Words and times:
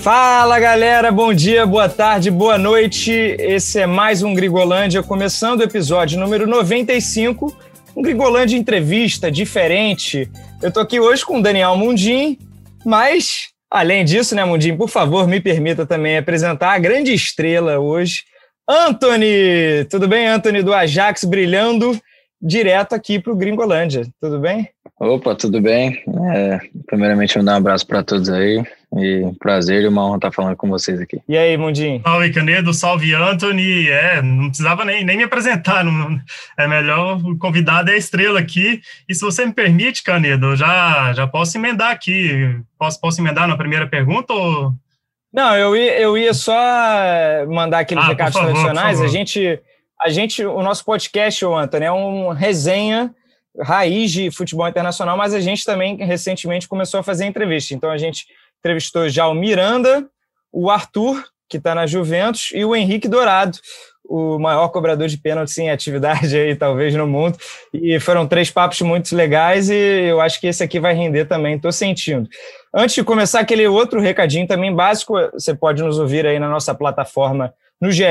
Fala 0.00 0.60
galera, 0.60 1.10
bom 1.10 1.34
dia, 1.34 1.66
boa 1.66 1.88
tarde, 1.88 2.30
boa 2.30 2.56
noite. 2.56 3.10
Esse 3.10 3.80
é 3.80 3.86
mais 3.86 4.22
um 4.22 4.32
Grigolândia, 4.32 5.02
começando 5.02 5.60
o 5.60 5.64
episódio 5.64 6.18
número 6.18 6.46
95. 6.46 7.54
Um 7.96 8.00
Grigolândia 8.00 8.56
entrevista 8.56 9.28
diferente. 9.28 10.30
Eu 10.62 10.70
tô 10.70 10.78
aqui 10.78 11.00
hoje 11.00 11.26
com 11.26 11.38
o 11.38 11.42
Daniel 11.42 11.76
Mundim, 11.76 12.38
mas 12.86 13.48
além 13.68 14.04
disso, 14.04 14.36
né, 14.36 14.44
Mundim, 14.44 14.76
por 14.76 14.88
favor, 14.88 15.26
me 15.26 15.40
permita 15.40 15.84
também 15.84 16.16
apresentar 16.16 16.74
a 16.74 16.78
grande 16.78 17.12
estrela 17.12 17.80
hoje, 17.80 18.22
Anthony. 18.68 19.84
Tudo 19.90 20.06
bem, 20.06 20.28
Anthony 20.28 20.62
do 20.62 20.72
Ajax 20.72 21.24
brilhando 21.24 22.00
direto 22.40 22.94
aqui 22.94 23.18
para 23.18 23.32
o 23.32 23.36
Gringolândia. 23.36 24.06
Tudo 24.20 24.38
bem? 24.38 24.68
Opa, 25.00 25.34
tudo 25.34 25.60
bem. 25.60 26.02
É, 26.34 26.58
primeiramente, 26.86 27.38
mandar 27.38 27.54
um 27.54 27.58
abraço 27.58 27.86
para 27.86 28.02
todos 28.02 28.28
aí. 28.28 28.64
E 28.96 29.22
um 29.22 29.34
prazer 29.34 29.82
e 29.82 29.86
uma 29.86 30.04
honra 30.04 30.16
estar 30.16 30.32
falando 30.32 30.56
com 30.56 30.68
vocês 30.68 31.00
aqui. 31.00 31.20
E 31.28 31.36
aí, 31.36 31.56
Mundinho? 31.56 32.00
Salve, 32.02 32.32
Canedo, 32.32 32.72
salve, 32.74 33.14
Anthony. 33.14 33.88
É, 33.88 34.22
não 34.22 34.48
precisava 34.48 34.84
nem, 34.84 35.04
nem 35.04 35.16
me 35.16 35.24
apresentar. 35.24 35.84
Não, 35.84 36.18
é 36.56 36.66
melhor, 36.66 37.20
o 37.24 37.36
convidado 37.38 37.90
é 37.90 37.94
a 37.94 37.98
estrela 37.98 38.40
aqui. 38.40 38.80
E 39.08 39.14
se 39.14 39.20
você 39.20 39.44
me 39.44 39.52
permite, 39.52 40.02
Canedo, 40.02 40.56
já, 40.56 41.12
já 41.12 41.26
posso 41.26 41.56
emendar 41.58 41.90
aqui. 41.90 42.58
Posso, 42.78 43.00
posso 43.00 43.20
emendar 43.20 43.46
na 43.46 43.56
primeira 43.56 43.86
pergunta 43.86 44.32
ou... 44.32 44.72
Não, 45.30 45.54
eu 45.54 45.76
ia, 45.76 46.00
eu 46.00 46.16
ia 46.16 46.32
só 46.32 46.56
mandar 47.46 47.80
aqueles 47.80 48.02
ah, 48.02 48.08
recados 48.08 48.32
favor, 48.32 48.48
tradicionais. 48.48 49.00
A 49.02 49.06
gente 49.06 49.60
a 50.00 50.08
gente, 50.08 50.44
o 50.44 50.62
nosso 50.62 50.84
podcast, 50.84 51.44
Antônio, 51.44 51.86
é 51.86 51.90
uma 51.90 52.34
resenha 52.34 53.14
raiz 53.60 54.12
de 54.12 54.30
futebol 54.30 54.68
internacional, 54.68 55.16
mas 55.16 55.34
a 55.34 55.40
gente 55.40 55.64
também 55.64 55.96
recentemente 55.96 56.68
começou 56.68 57.00
a 57.00 57.02
fazer 57.02 57.26
entrevista. 57.26 57.74
Então 57.74 57.90
a 57.90 57.98
gente 57.98 58.26
entrevistou 58.60 59.08
já 59.08 59.26
o 59.26 59.34
Miranda, 59.34 60.08
o 60.52 60.70
Arthur, 60.70 61.24
que 61.48 61.56
está 61.56 61.74
na 61.74 61.86
Juventus, 61.86 62.50
e 62.52 62.64
o 62.64 62.76
Henrique 62.76 63.08
Dourado, 63.08 63.58
o 64.04 64.38
maior 64.38 64.68
cobrador 64.68 65.08
de 65.08 65.18
pênaltis 65.18 65.58
em 65.58 65.70
atividade 65.70 66.36
aí, 66.36 66.54
talvez, 66.54 66.94
no 66.94 67.06
mundo. 67.06 67.36
E 67.74 67.98
foram 68.00 68.26
três 68.26 68.50
papos 68.50 68.80
muito 68.80 69.14
legais 69.14 69.68
e 69.68 69.74
eu 69.74 70.20
acho 70.20 70.40
que 70.40 70.46
esse 70.46 70.62
aqui 70.62 70.78
vai 70.80 70.94
render 70.94 71.26
também, 71.26 71.56
estou 71.56 71.72
sentindo. 71.72 72.28
Antes 72.74 72.94
de 72.94 73.04
começar, 73.04 73.40
aquele 73.40 73.66
outro 73.66 74.00
recadinho 74.00 74.46
também 74.46 74.74
básico, 74.74 75.14
você 75.32 75.54
pode 75.54 75.82
nos 75.82 75.98
ouvir 75.98 76.26
aí 76.26 76.38
na 76.38 76.48
nossa 76.48 76.74
plataforma 76.74 77.52
no 77.80 77.90
GE, 77.90 78.04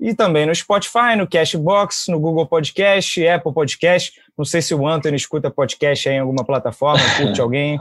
e 0.00 0.14
também 0.14 0.46
no 0.46 0.54
Spotify, 0.54 1.14
no 1.16 1.28
Cashbox, 1.28 2.06
no 2.08 2.18
Google 2.18 2.46
Podcast, 2.46 3.26
Apple 3.26 3.52
Podcast. 3.52 4.12
Não 4.36 4.44
sei 4.44 4.62
se 4.62 4.74
o 4.74 4.88
Anthony 4.88 5.16
escuta 5.16 5.50
podcast 5.50 6.08
aí 6.08 6.16
em 6.16 6.20
alguma 6.20 6.44
plataforma, 6.44 7.02
curte 7.18 7.38
alguém, 7.42 7.78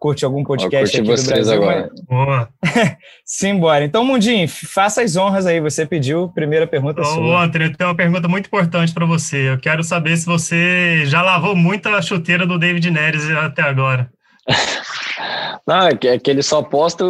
curte 0.00 0.24
algum 0.24 0.42
podcast 0.42 0.96
aqui 0.96 1.14
do 1.14 1.22
Brasil. 1.24 1.52
Agora. 1.52 1.90
Boa. 2.08 2.48
Simbora. 3.24 3.84
Então, 3.84 4.04
Mundinho, 4.04 4.48
faça 4.48 5.02
as 5.02 5.14
honras 5.14 5.46
aí. 5.46 5.60
Você 5.60 5.86
pediu, 5.86 6.28
primeira 6.30 6.66
pergunta 6.66 7.00
Ô, 7.00 7.04
sua. 7.04 7.44
Anthony, 7.44 7.66
eu 7.66 7.76
tenho 7.76 7.90
uma 7.90 7.96
pergunta 7.96 8.26
muito 8.26 8.46
importante 8.46 8.92
para 8.92 9.06
você. 9.06 9.50
Eu 9.50 9.58
quero 9.60 9.84
saber 9.84 10.16
se 10.16 10.26
você 10.26 11.06
já 11.06 11.22
lavou 11.22 11.54
muito 11.54 11.88
a 11.88 12.02
chuteira 12.02 12.44
do 12.44 12.58
David 12.58 12.90
Neres 12.90 13.30
até 13.30 13.62
agora. 13.62 14.10
Não, 15.66 15.86
é 15.86 15.96
que, 15.96 16.08
é 16.08 16.18
que 16.18 16.30
ele 16.30 16.42
só 16.42 16.62
posta 16.62 17.04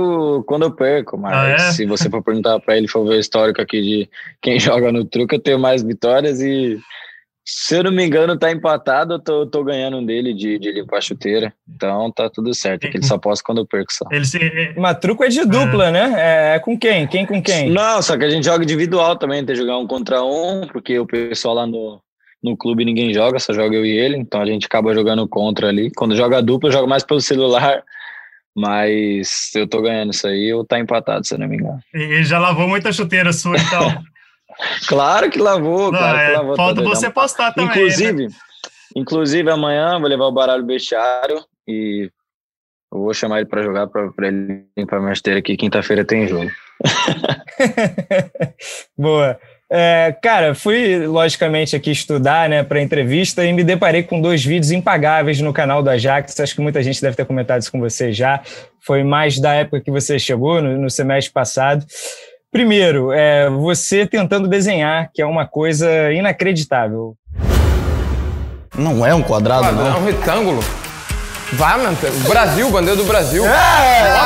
quando 0.47 0.65
eu 0.65 0.71
perco, 0.71 1.17
mas 1.17 1.33
ah, 1.33 1.49
é? 1.49 1.73
se 1.73 1.87
você 1.87 2.11
for 2.11 2.23
perguntar 2.23 2.61
para 2.61 2.77
ele, 2.77 2.87
for 2.87 3.05
ver 3.05 3.17
o 3.17 3.21
histórico 3.21 3.61
aqui 3.61 3.81
de 3.81 4.11
quem 4.41 4.59
joga 4.61 4.93
no 4.93 5.05
truque, 5.05 5.37
eu 5.37 5.41
tenho 5.41 5.59
mais 5.59 5.83
vitórias 5.83 6.41
e 6.41 6.79
se 7.45 7.77
eu 7.77 7.85
não 7.85 7.91
me 7.91 8.05
engano, 8.05 8.39
tá 8.39 8.53
empatado, 8.53 9.15
eu 9.15 9.19
tô, 9.19 9.47
tô 9.47 9.65
ganhando 9.65 10.05
dele 10.07 10.33
de, 10.33 10.61
de 10.61 10.71
limpar 10.71 10.99
a 10.99 11.01
chuteira. 11.01 11.53
Então 11.69 12.11
tá 12.13 12.31
tudo 12.31 12.55
certo. 12.55 12.85
É 12.85 12.91
que 12.91 12.99
ele 12.99 13.05
só 13.05 13.19
posta 13.19 13.45
quando 13.45 13.59
eu 13.59 13.67
perco 13.67 13.93
só. 13.93 14.05
Ele 14.13 14.25
se... 14.25 14.39
Mas 14.77 14.99
truco 14.99 15.25
é 15.25 15.29
de 15.29 15.45
dupla, 15.45 15.89
é. 15.89 15.91
né? 15.91 16.55
É 16.55 16.59
com 16.61 16.79
quem? 16.79 17.07
Quem 17.09 17.27
com 17.27 17.42
quem? 17.42 17.69
Não, 17.69 18.01
só 18.01 18.17
que 18.17 18.25
a 18.25 18.31
gente 18.31 18.45
joga 18.45 18.63
individual 18.63 19.17
também, 19.17 19.45
tem 19.45 19.57
que 19.57 19.61
jogar 19.61 19.77
um 19.79 19.89
contra 19.89 20.23
um, 20.23 20.69
porque 20.69 20.98
o 21.01 21.07
pessoal 21.07 21.57
lá 21.57 21.67
no, 21.67 22.01
no 22.42 22.57
clube 22.57 22.85
ninguém 22.85 23.14
joga, 23.14 23.39
só 23.39 23.53
joga 23.53 23.77
eu 23.77 23.86
e 23.86 23.91
ele. 23.91 24.17
Então 24.17 24.41
a 24.41 24.47
gente 24.47 24.67
acaba 24.67 24.95
jogando 24.95 25.27
contra 25.29 25.69
ali. 25.69 25.91
Quando 25.95 26.17
joga 26.17 26.42
dupla, 26.42 26.70
joga 26.70 26.86
mais 26.86 27.05
pelo 27.05 27.20
celular 27.20 27.83
mas 28.55 29.51
eu 29.55 29.67
tô 29.67 29.80
ganhando 29.80 30.13
isso 30.13 30.27
aí, 30.27 30.53
ou 30.53 30.64
tá 30.64 30.79
empatado, 30.79 31.27
se 31.27 31.35
eu 31.35 31.39
não 31.39 31.48
me 31.48 31.57
engano. 31.57 31.80
Ele 31.92 32.23
já 32.23 32.39
lavou 32.39 32.69
muita 32.69 32.92
chuteira 32.92 33.33
sua, 33.33 33.57
então. 33.57 34.03
claro 34.86 35.30
que 35.30 35.39
lavou, 35.39 35.91
não, 35.91 35.98
claro 35.98 36.19
é, 36.19 36.27
que 36.27 36.36
lavou. 36.36 36.57
Falta 36.57 36.83
você 36.83 37.11
postar 37.11 37.53
também. 37.53 37.70
Inclusive, 37.70 38.27
né? 38.27 38.35
inclusive 38.95 39.51
amanhã 39.51 39.98
vou 39.98 40.09
levar 40.09 40.27
o 40.27 40.33
baralho 40.33 40.64
bestiário 40.64 41.42
e 41.67 42.11
eu 42.92 43.01
vou 43.01 43.14
chamar 43.14 43.41
ele 43.41 43.48
para 43.48 43.63
jogar 43.63 43.86
para 43.86 44.29
ele 44.29 44.67
limpar 44.77 45.01
minha 45.01 45.13
esteira 45.13 45.41
aqui. 45.41 45.57
Quinta-feira 45.57 46.05
tem 46.05 46.29
jogo. 46.29 46.51
Boa. 48.98 49.41
É, 49.75 50.15
cara, 50.21 50.55
fui 50.55 51.07
logicamente 51.07 51.75
aqui 51.75 51.91
estudar 51.91 52.47
né, 52.47 52.63
para 52.63 52.83
entrevista 52.83 53.43
e 53.43 53.55
me 53.55 53.65
deparei 53.65 54.03
com 54.03 54.21
dois 54.21 54.45
vídeos 54.45 54.71
impagáveis 54.71 55.41
no 55.41 55.51
canal 55.51 55.83
do 55.83 55.89
Ajax. 55.89 56.39
Acho 56.39 56.55
que 56.55 56.61
muita 56.61 56.83
gente 56.83 57.01
deve 57.01 57.17
ter 57.17 57.25
comentado 57.25 57.63
isso 57.63 57.73
com 57.73 57.81
você 57.81 58.13
já. 58.13 58.43
Foi 58.85 59.03
mais 59.03 59.39
da 59.39 59.55
época 59.55 59.81
que 59.81 59.91
você 59.91 60.19
chegou, 60.19 60.61
no, 60.61 60.77
no 60.77 60.91
semestre 60.91 61.33
passado. 61.33 61.87
Primeiro, 62.51 63.13
é, 63.13 63.49
você 63.49 64.07
tentando 64.07 64.47
desenhar, 64.47 65.11
que 65.15 65.23
é 65.23 65.27
uma 65.27 65.47
coisa 65.47 66.13
inacreditável. 66.13 67.17
Não 68.77 69.07
é 69.07 69.15
um 69.15 69.23
quadrado, 69.23 69.73
não. 69.73 69.87
É 69.87 69.97
um 69.97 70.05
retângulo. 70.05 70.61
Vai, 71.55 71.79
mano. 71.79 71.97
Brasil, 72.29 72.71
bandeira 72.71 72.97
do 72.97 73.05
Brasil. 73.05 73.47
É! 73.47 74.22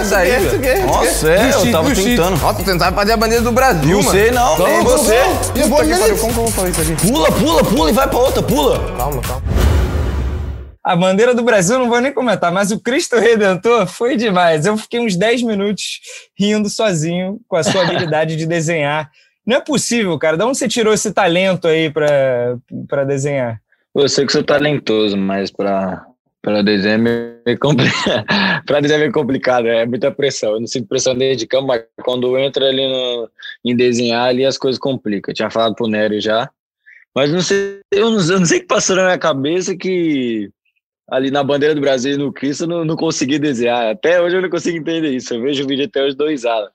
Isso 0.00 0.10
daí? 0.10 0.46
Isso 0.46 0.56
aqui, 0.56 0.80
Nossa, 0.86 1.30
é, 1.30 1.50
eu 1.50 1.72
tava 1.72 1.94
tentando. 1.94 2.40
Nossa, 2.40 2.64
tentando 2.64 2.94
fazer 2.94 3.12
a 3.12 3.16
bandeira 3.16 3.42
do 3.42 3.52
Brasil, 3.52 3.96
não 3.96 4.04
mano. 4.04 4.18
Sei, 4.18 4.30
não, 4.30 4.54
então, 4.54 4.66
nem 4.66 4.82
você. 4.82 5.14
E 5.54 5.60
eu 5.60 5.68
vou 5.68 5.78
Como 5.78 5.94
que 5.94 6.20
eu 6.20 6.30
vou 6.30 6.50
fazer 6.50 6.70
isso 6.70 6.80
aqui? 6.80 7.06
Pula, 7.06 7.32
pula, 7.32 7.64
pula 7.64 7.90
e 7.90 7.92
vai 7.92 8.08
pra 8.08 8.18
outra, 8.18 8.42
pula. 8.42 8.78
Calma, 8.96 9.22
calma. 9.22 9.42
A 10.84 10.96
bandeira 10.96 11.34
do 11.34 11.42
Brasil 11.42 11.78
não 11.78 11.88
vou 11.88 12.00
nem 12.00 12.12
comentar, 12.12 12.50
mas 12.50 12.70
o 12.70 12.80
Cristo 12.80 13.16
Redentor 13.16 13.86
foi 13.86 14.16
demais. 14.16 14.64
Eu 14.64 14.76
fiquei 14.78 14.98
uns 14.98 15.16
10 15.16 15.42
minutos 15.42 16.00
rindo 16.38 16.70
sozinho 16.70 17.38
com 17.46 17.56
a 17.56 17.62
sua 17.62 17.82
habilidade 17.82 18.36
de 18.36 18.46
desenhar. 18.46 19.10
Não 19.46 19.56
é 19.56 19.60
possível, 19.60 20.18
cara. 20.18 20.36
De 20.36 20.44
onde 20.44 20.56
você 20.56 20.66
tirou 20.66 20.94
esse 20.94 21.12
talento 21.12 21.68
aí 21.68 21.90
para 21.90 23.04
desenhar? 23.06 23.60
Eu 23.94 24.08
sei 24.08 24.24
que 24.24 24.32
sou 24.32 24.42
talentoso, 24.42 25.16
mas 25.16 25.50
para 25.50 26.06
para 26.42 26.62
desenho 26.62 27.08
é 27.08 27.38
é 27.52 29.10
complicado, 29.10 29.66
é 29.66 29.86
muita 29.86 30.10
pressão. 30.10 30.52
Eu 30.52 30.60
não 30.60 30.66
sinto 30.66 30.88
pressão 30.88 31.14
dentro 31.14 31.38
de 31.38 31.46
campo, 31.46 31.66
mas 31.66 31.82
quando 32.02 32.38
entra 32.38 32.66
ali 32.66 32.86
no, 32.86 33.30
em 33.64 33.76
desenhar, 33.76 34.28
ali 34.28 34.44
as 34.44 34.56
coisas 34.56 34.78
complicam. 34.78 35.30
Eu 35.30 35.34
tinha 35.34 35.50
falado 35.50 35.74
pro 35.74 35.88
Nery 35.88 36.20
já. 36.20 36.50
Mas 37.14 37.32
não 37.32 37.40
sei, 37.40 37.80
eu 37.92 38.10
não, 38.10 38.20
eu 38.20 38.38
não 38.38 38.46
sei 38.46 38.58
o 38.58 38.60
que 38.60 38.66
passou 38.66 38.96
na 38.96 39.04
minha 39.04 39.18
cabeça 39.18 39.76
que 39.76 40.50
ali 41.10 41.30
na 41.30 41.42
bandeira 41.42 41.74
do 41.74 41.80
Brasil 41.80 42.14
e 42.14 42.18
no 42.18 42.32
Cristo 42.32 42.64
eu 42.64 42.68
não, 42.68 42.84
não 42.84 42.96
consegui 42.96 43.38
desenhar. 43.38 43.90
Até 43.90 44.20
hoje 44.20 44.36
eu 44.36 44.42
não 44.42 44.50
consigo 44.50 44.78
entender 44.78 45.10
isso. 45.10 45.34
Eu 45.34 45.42
vejo 45.42 45.64
o 45.64 45.66
vídeo 45.66 45.86
até 45.86 46.02
hoje 46.02 46.16
dois 46.16 46.44
anos. 46.44 46.70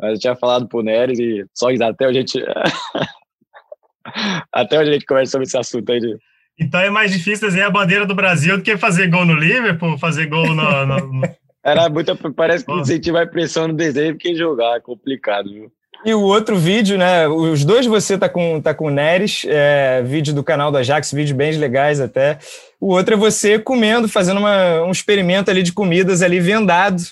Mas 0.00 0.14
eu 0.14 0.18
tinha 0.18 0.36
falado 0.36 0.68
pro 0.68 0.82
Nery 0.82 1.14
e 1.20 1.46
só 1.54 1.68
até 1.70 2.06
a 2.06 2.12
gente. 2.12 2.42
até 4.52 4.80
hoje 4.80 4.90
a 4.90 4.92
gente 4.94 5.06
conversa 5.06 5.32
sobre 5.32 5.46
esse 5.46 5.58
assunto 5.58 5.92
aí 5.92 6.00
de 6.00 6.16
então 6.58 6.80
é 6.80 6.90
mais 6.90 7.10
difícil 7.10 7.48
desenhar 7.48 7.68
a 7.68 7.72
bandeira 7.72 8.06
do 8.06 8.14
Brasil 8.14 8.56
do 8.56 8.62
que 8.62 8.76
fazer 8.76 9.08
gol 9.08 9.24
no 9.24 9.34
Liverpool, 9.34 9.98
fazer 9.98 10.26
gol 10.26 10.54
no. 10.54 10.86
no... 10.86 11.22
Era 11.62 11.88
muito. 11.88 12.16
Parece 12.34 12.64
que 12.64 12.72
incentivar 12.72 13.24
a 13.24 13.26
pressão 13.26 13.68
no 13.68 13.74
desenho 13.74 14.14
porque 14.14 14.36
jogar, 14.36 14.76
é 14.76 14.80
complicado, 14.80 15.50
viu? 15.50 15.72
E 16.04 16.12
o 16.12 16.20
outro 16.20 16.56
vídeo, 16.56 16.98
né? 16.98 17.26
Os 17.26 17.64
dois 17.64 17.86
você 17.86 18.18
tá 18.18 18.28
com, 18.28 18.60
tá 18.60 18.74
com 18.74 18.88
o 18.88 18.90
Neres, 18.90 19.46
é, 19.48 20.02
vídeo 20.02 20.34
do 20.34 20.44
canal 20.44 20.70
da 20.70 20.82
Jax, 20.82 21.10
vídeos 21.12 21.34
bem 21.34 21.56
legais 21.56 21.98
até. 21.98 22.38
O 22.78 22.88
outro 22.88 23.14
é 23.14 23.16
você 23.16 23.58
comendo, 23.58 24.06
fazendo 24.06 24.38
uma, 24.38 24.82
um 24.82 24.90
experimento 24.90 25.50
ali 25.50 25.62
de 25.62 25.72
comidas 25.72 26.20
ali 26.20 26.40
vendado. 26.40 27.02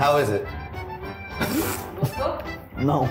How 0.00 0.20
is 0.20 0.30
it? 0.30 0.44
Não. 2.76 3.08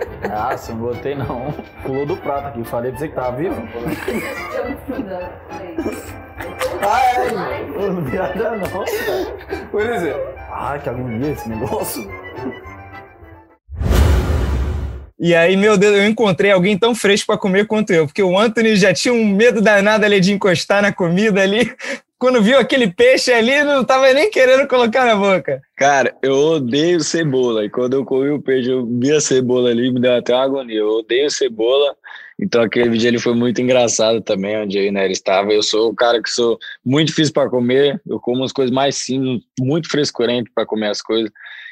ah, 0.32 0.56
sim, 0.56 0.74
botei 0.74 1.14
não. 1.14 1.52
Pulou 1.82 2.06
do 2.06 2.16
prato 2.16 2.48
aqui. 2.48 2.64
Falei 2.64 2.90
pra 2.90 3.00
você 3.00 3.08
que 3.08 3.14
tava 3.14 3.36
vivo. 3.36 3.62
Ai, 6.82 7.66
não 7.66 8.02
viaja 8.02 8.52
não. 8.52 9.66
Por 9.70 9.80
exemplo. 9.82 10.20
Ai, 10.50 10.78
que 10.80 10.88
agonia 10.88 11.32
esse 11.32 11.48
negócio. 11.48 12.10
E 15.18 15.34
aí, 15.34 15.56
meu 15.56 15.78
Deus, 15.78 15.96
eu 15.96 16.06
encontrei 16.06 16.50
alguém 16.50 16.78
tão 16.78 16.94
fresco 16.94 17.28
para 17.28 17.38
comer 17.38 17.66
quanto 17.66 17.90
eu, 17.90 18.06
porque 18.06 18.22
o 18.22 18.38
Anthony 18.38 18.76
já 18.76 18.92
tinha 18.92 19.14
um 19.14 19.24
medo 19.24 19.62
danado 19.62 20.04
ali 20.04 20.20
de 20.20 20.32
encostar 20.32 20.82
na 20.82 20.92
comida 20.92 21.40
ali 21.40 21.72
quando 22.18 22.42
viu 22.42 22.58
aquele 22.58 22.90
peixe 22.90 23.32
ali, 23.32 23.62
não 23.62 23.84
tava 23.84 24.12
nem 24.12 24.30
querendo 24.30 24.66
colocar 24.66 25.04
na 25.04 25.16
boca. 25.16 25.60
Cara, 25.76 26.14
eu 26.22 26.34
odeio 26.34 27.00
cebola. 27.00 27.64
E 27.64 27.70
quando 27.70 27.94
eu 27.94 28.04
comi 28.04 28.30
o 28.30 28.40
peixe, 28.40 28.70
eu 28.70 28.86
vi 28.86 29.12
a 29.12 29.20
cebola 29.20 29.70
ali, 29.70 29.92
me 29.92 30.00
deu 30.00 30.14
até 30.14 30.34
uma 30.34 30.44
agonia. 30.44 30.78
Eu 30.78 30.88
odeio 30.88 31.30
cebola. 31.30 31.94
Então 32.38 32.62
aquele 32.62 32.88
vídeo 32.90 33.08
ele 33.08 33.18
foi 33.18 33.34
muito 33.34 33.60
engraçado 33.60 34.20
também, 34.20 34.58
onde 34.58 34.78
eu 34.78 34.84
e 34.84 34.90
Nery 34.90 35.12
estava. 35.12 35.52
Eu 35.52 35.62
sou 35.62 35.90
o 35.90 35.94
cara 35.94 36.22
que 36.22 36.30
sou 36.30 36.58
muito 36.84 37.08
difícil 37.08 37.32
para 37.32 37.48
comer, 37.48 38.00
eu 38.06 38.20
como 38.20 38.44
as 38.44 38.52
coisas 38.52 38.74
mais 38.74 38.96
simples, 38.96 39.42
muito 39.58 39.88
frescurento 39.90 40.50
para 40.54 40.66
comer 40.66 40.88
as 40.88 41.00
coisas. 41.00 41.30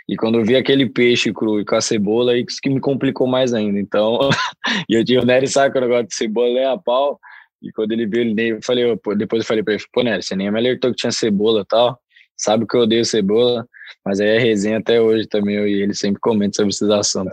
E 0.08 0.16
quando 0.16 0.38
eu 0.38 0.44
vi 0.44 0.54
aquele 0.54 0.88
peixe 0.88 1.32
cru 1.32 1.60
e 1.60 1.64
com 1.64 1.76
a 1.76 1.80
cebola, 1.80 2.36
isso 2.36 2.60
que 2.62 2.68
me 2.68 2.80
complicou 2.80 3.26
mais 3.26 3.54
ainda. 3.54 3.78
Então, 3.78 4.18
e 4.88 4.94
eu 4.94 5.04
tinha 5.04 5.20
o 5.20 5.24
Nery 5.24 5.48
sabe 5.48 5.72
que 5.72 5.78
eu 5.78 5.82
não 5.82 5.88
gosto 5.88 6.08
de 6.08 6.14
cebola 6.14 6.52
nem 6.52 6.64
a 6.64 6.76
pau. 6.76 7.18
E 7.62 7.72
quando 7.72 7.92
ele 7.92 8.06
viu, 8.06 8.20
ele 8.20 8.34
nem, 8.34 8.48
eu 8.48 8.60
falei, 8.62 8.84
eu, 8.84 9.00
depois 9.16 9.42
eu 9.42 9.46
falei 9.46 9.62
para 9.62 9.74
ele, 9.74 9.82
pô, 9.92 10.02
Nery, 10.02 10.22
você 10.22 10.36
nem 10.36 10.50
me 10.50 10.58
alertou 10.58 10.90
que 10.90 10.96
tinha 10.98 11.12
cebola 11.12 11.62
e 11.62 11.64
tal. 11.64 11.98
Sabe 12.36 12.66
que 12.66 12.76
eu 12.76 12.80
odeio 12.80 13.04
cebola. 13.04 13.66
Mas 14.04 14.20
aí 14.20 14.28
é 14.28 14.38
resenha 14.38 14.78
até 14.78 15.00
hoje 15.00 15.26
também, 15.26 15.56
eu 15.56 15.66
e 15.66 15.82
ele 15.82 15.94
sempre 15.94 16.20
comenta 16.20 16.56
sobre 16.56 16.70
esses 16.70 16.90
assuntos. 16.90 17.32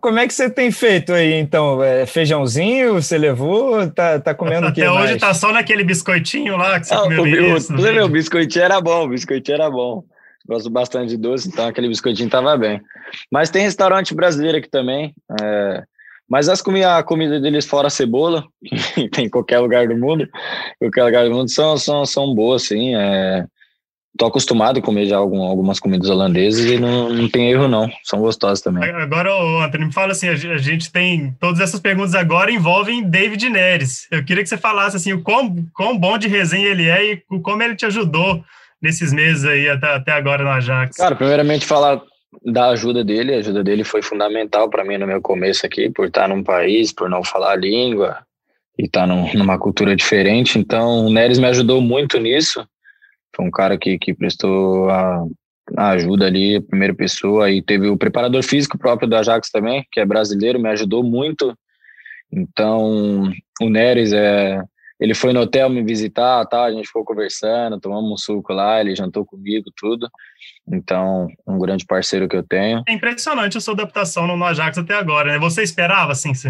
Como 0.00 0.18
é 0.18 0.28
que 0.28 0.34
você 0.34 0.48
tem 0.48 0.70
feito 0.70 1.12
aí, 1.12 1.34
então? 1.34 1.82
É 1.82 2.06
feijãozinho, 2.06 2.94
você 2.94 3.18
levou? 3.18 3.90
Tá, 3.90 4.20
tá 4.20 4.32
comendo 4.32 4.68
o 4.68 4.70
que 4.72 4.80
Até 4.80 4.90
mais? 4.92 5.10
hoje 5.10 5.18
tá 5.18 5.34
só 5.34 5.52
naquele 5.52 5.82
biscoitinho 5.82 6.56
lá 6.56 6.78
que 6.78 6.86
você 6.86 6.94
Não, 6.94 7.04
comeu 7.16 7.52
o, 7.52 7.56
isso, 7.56 7.74
o, 7.74 7.80
meu 7.80 8.06
biscoitinho 8.08 8.64
era 8.64 8.80
bom, 8.80 9.06
o 9.06 9.08
biscoitinho 9.08 9.56
era 9.56 9.68
bom. 9.68 10.04
Gosto 10.48 10.70
bastante 10.70 11.10
de 11.10 11.16
doce, 11.16 11.48
então 11.48 11.66
aquele 11.66 11.88
biscoitinho 11.88 12.30
tava 12.30 12.56
bem. 12.56 12.80
Mas 13.30 13.50
tem 13.50 13.62
restaurante 13.62 14.14
brasileiro 14.14 14.58
aqui 14.58 14.68
também. 14.68 15.14
É... 15.40 15.82
Mas 16.28 16.48
as 16.48 16.60
comi 16.60 16.84
a 16.84 17.02
comida 17.02 17.40
deles 17.40 17.66
fora 17.66 17.90
cebola, 17.90 18.44
tem 19.12 19.26
em 19.26 19.30
qualquer 19.30 19.60
lugar 19.60 19.88
do 19.88 19.96
mundo, 19.96 20.28
qualquer 20.78 21.04
lugar 21.04 21.24
do 21.24 21.34
mundo, 21.34 21.50
são, 21.50 21.76
são, 21.76 22.04
são 22.04 22.34
boas, 22.34 22.64
sim. 22.64 22.94
É 22.94 23.46
tô 24.18 24.26
acostumado 24.26 24.80
a 24.80 24.82
comer 24.82 25.06
já 25.06 25.16
algum, 25.16 25.42
algumas 25.42 25.78
comidas 25.78 26.10
holandesas 26.10 26.64
e 26.64 26.78
não, 26.78 27.08
não 27.08 27.28
tem 27.28 27.50
erro 27.50 27.68
não, 27.68 27.88
são 28.02 28.18
gostosas 28.18 28.60
também. 28.60 28.82
Agora, 28.82 29.32
Antônio, 29.64 29.86
me 29.86 29.92
fala 29.92 30.12
assim, 30.12 30.28
a 30.28 30.34
gente 30.34 30.90
tem, 30.90 31.32
todas 31.38 31.60
essas 31.60 31.78
perguntas 31.78 32.16
agora 32.16 32.50
envolvem 32.50 33.08
David 33.08 33.48
Neres. 33.48 34.08
Eu 34.10 34.24
queria 34.24 34.42
que 34.42 34.48
você 34.48 34.58
falasse 34.58 34.96
assim, 34.96 35.12
o 35.12 35.22
quão, 35.22 35.64
quão 35.72 35.96
bom 35.96 36.18
de 36.18 36.26
resenha 36.26 36.66
ele 36.66 36.88
é 36.88 37.12
e 37.12 37.22
como 37.40 37.62
ele 37.62 37.76
te 37.76 37.86
ajudou 37.86 38.44
nesses 38.80 39.12
meses 39.12 39.44
aí 39.44 39.68
até, 39.68 39.86
até 39.86 40.12
agora 40.12 40.44
no 40.44 40.50
Ajax. 40.50 40.96
Cara, 40.96 41.16
primeiramente 41.16 41.66
falar 41.66 42.00
da 42.44 42.68
ajuda 42.70 43.04
dele, 43.04 43.34
a 43.34 43.38
ajuda 43.38 43.64
dele 43.64 43.84
foi 43.84 44.02
fundamental 44.02 44.68
para 44.68 44.84
mim 44.84 44.98
no 44.98 45.06
meu 45.06 45.20
começo 45.20 45.64
aqui, 45.66 45.90
por 45.90 46.06
estar 46.06 46.28
num 46.28 46.42
país, 46.42 46.92
por 46.92 47.08
não 47.08 47.24
falar 47.24 47.52
a 47.52 47.56
língua 47.56 48.18
e 48.78 48.84
estar 48.84 49.06
num, 49.06 49.32
numa 49.34 49.58
cultura 49.58 49.96
diferente, 49.96 50.58
então 50.58 51.06
o 51.06 51.10
Neres 51.10 51.38
me 51.38 51.46
ajudou 51.46 51.80
muito 51.80 52.18
nisso, 52.20 52.64
foi 53.34 53.44
um 53.44 53.50
cara 53.50 53.76
que, 53.76 53.98
que 53.98 54.14
prestou 54.14 54.88
a, 54.88 55.24
a 55.76 55.90
ajuda 55.90 56.26
ali, 56.26 56.56
a 56.56 56.62
primeira 56.62 56.94
pessoa, 56.94 57.50
e 57.50 57.62
teve 57.62 57.88
o 57.88 57.96
preparador 57.96 58.42
físico 58.42 58.78
próprio 58.78 59.08
do 59.08 59.16
Ajax 59.16 59.50
também, 59.50 59.84
que 59.90 60.00
é 60.00 60.04
brasileiro, 60.04 60.60
me 60.60 60.68
ajudou 60.68 61.02
muito. 61.02 61.56
Então, 62.32 63.32
o 63.60 63.68
Neres, 63.68 64.12
é, 64.12 64.62
ele 65.00 65.14
foi 65.14 65.32
no 65.32 65.40
hotel 65.40 65.70
me 65.70 65.82
visitar, 65.82 66.44
tá, 66.46 66.64
a 66.64 66.72
gente 66.72 66.86
ficou 66.86 67.04
conversando, 67.04 67.80
tomamos 67.80 68.10
um 68.10 68.16
suco 68.16 68.52
lá, 68.52 68.80
ele 68.80 68.96
jantou 68.96 69.24
comigo, 69.24 69.70
tudo. 69.76 70.10
Então, 70.70 71.28
um 71.46 71.58
grande 71.58 71.86
parceiro 71.86 72.28
que 72.28 72.36
eu 72.36 72.42
tenho. 72.42 72.82
É 72.86 72.92
impressionante 72.92 73.56
a 73.56 73.60
sua 73.60 73.74
adaptação 73.74 74.26
no 74.26 74.44
Ajax 74.44 74.76
até 74.76 74.94
agora, 74.94 75.32
né? 75.32 75.38
Você 75.38 75.62
esperava, 75.62 76.12
assim, 76.12 76.34
se, 76.34 76.48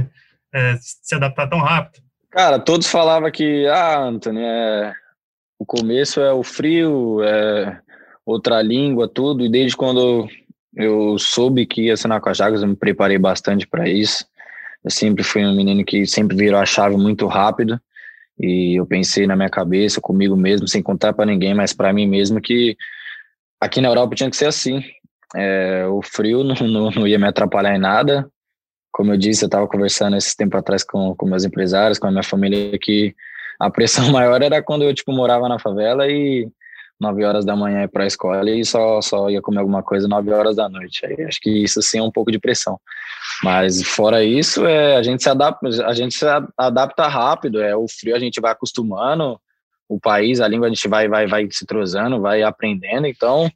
é, 0.54 0.76
se 0.80 1.14
adaptar 1.14 1.46
tão 1.48 1.58
rápido? 1.58 2.02
Cara, 2.30 2.58
todos 2.58 2.86
falavam 2.86 3.30
que, 3.30 3.66
ah, 3.66 4.00
Anthony, 4.00 4.42
é, 4.42 4.92
o 5.58 5.66
começo 5.66 6.20
é 6.20 6.32
o 6.32 6.42
frio, 6.42 7.22
é 7.22 7.80
outra 8.24 8.62
língua, 8.62 9.08
tudo. 9.08 9.44
E 9.44 9.50
desde 9.50 9.76
quando 9.76 10.28
eu 10.74 11.18
soube 11.18 11.66
que 11.66 11.86
ia 11.86 11.94
assinar 11.94 12.20
com 12.20 12.28
a 12.28 12.34
Jaguars, 12.34 12.62
eu 12.62 12.68
me 12.68 12.76
preparei 12.76 13.18
bastante 13.18 13.66
para 13.66 13.88
isso. 13.88 14.24
Eu 14.84 14.90
sempre 14.90 15.24
fui 15.24 15.44
um 15.44 15.56
menino 15.56 15.84
que 15.84 16.06
sempre 16.06 16.36
virou 16.36 16.60
a 16.60 16.66
chave 16.66 16.96
muito 16.96 17.26
rápido. 17.26 17.80
E 18.40 18.78
eu 18.78 18.86
pensei 18.86 19.26
na 19.26 19.34
minha 19.34 19.50
cabeça, 19.50 20.00
comigo 20.00 20.36
mesmo, 20.36 20.68
sem 20.68 20.82
contar 20.82 21.12
para 21.12 21.26
ninguém, 21.26 21.54
mas 21.54 21.72
para 21.72 21.92
mim 21.92 22.06
mesmo, 22.06 22.40
que 22.40 22.76
aqui 23.60 23.80
na 23.80 23.88
Europa 23.88 24.14
tinha 24.14 24.30
que 24.30 24.36
ser 24.36 24.46
assim. 24.46 24.82
É, 25.34 25.86
o 25.86 26.00
frio 26.02 26.42
não, 26.44 26.54
não, 26.66 26.90
não, 26.90 27.06
ia 27.06 27.18
me 27.18 27.26
atrapalhar 27.26 27.74
em 27.74 27.80
nada. 27.80 28.28
Como 28.92 29.12
eu 29.12 29.16
disse, 29.16 29.44
eu 29.44 29.46
estava 29.48 29.66
conversando 29.66 30.16
esse 30.16 30.36
tempo 30.36 30.56
atrás 30.56 30.82
com, 30.84 31.14
com 31.14 31.26
meus 31.26 31.44
empresários, 31.44 31.98
com 31.98 32.06
a 32.06 32.10
minha 32.10 32.22
família, 32.22 32.78
que 32.80 33.14
a 33.58 33.70
pressão 33.70 34.10
maior 34.12 34.40
era 34.40 34.62
quando 34.62 34.82
eu, 34.82 34.94
tipo, 34.94 35.12
morava 35.12 35.48
na 35.48 35.58
favela 35.58 36.06
e 36.06 36.48
nove 37.00 37.24
horas 37.24 37.44
da 37.44 37.54
manhã 37.54 37.82
ia 37.82 37.88
para 37.88 38.04
a 38.04 38.06
escola 38.06 38.50
e 38.50 38.64
só, 38.64 39.00
só 39.00 39.30
ia 39.30 39.40
comer 39.40 39.60
alguma 39.60 39.82
coisa 39.82 40.08
nove 40.08 40.32
horas 40.32 40.56
da 40.56 40.68
noite. 40.68 41.04
Aí 41.06 41.24
acho 41.24 41.40
que 41.40 41.50
isso 41.50 41.80
sim 41.82 41.98
é 41.98 42.02
um 42.02 42.10
pouco 42.10 42.32
de 42.32 42.38
pressão. 42.38 42.80
Mas 43.42 43.82
fora 43.82 44.24
isso, 44.24 44.66
é, 44.66 44.96
a 44.96 45.02
gente 45.02 45.22
se 45.22 45.28
adapta, 45.28 45.68
a 45.86 45.94
gente 45.94 46.14
se 46.14 46.24
adapta 46.56 47.06
rápido, 47.06 47.62
é 47.62 47.76
o 47.76 47.86
frio 47.88 48.16
a 48.16 48.18
gente 48.18 48.40
vai 48.40 48.52
acostumando, 48.52 49.40
o 49.88 49.98
país, 49.98 50.40
a 50.40 50.48
língua 50.48 50.66
a 50.66 50.70
gente 50.70 50.86
vai 50.88 51.08
vai 51.08 51.26
vai 51.26 51.48
se 51.50 51.64
trozando, 51.64 52.20
vai 52.20 52.42
aprendendo, 52.42 53.06
então 53.06 53.50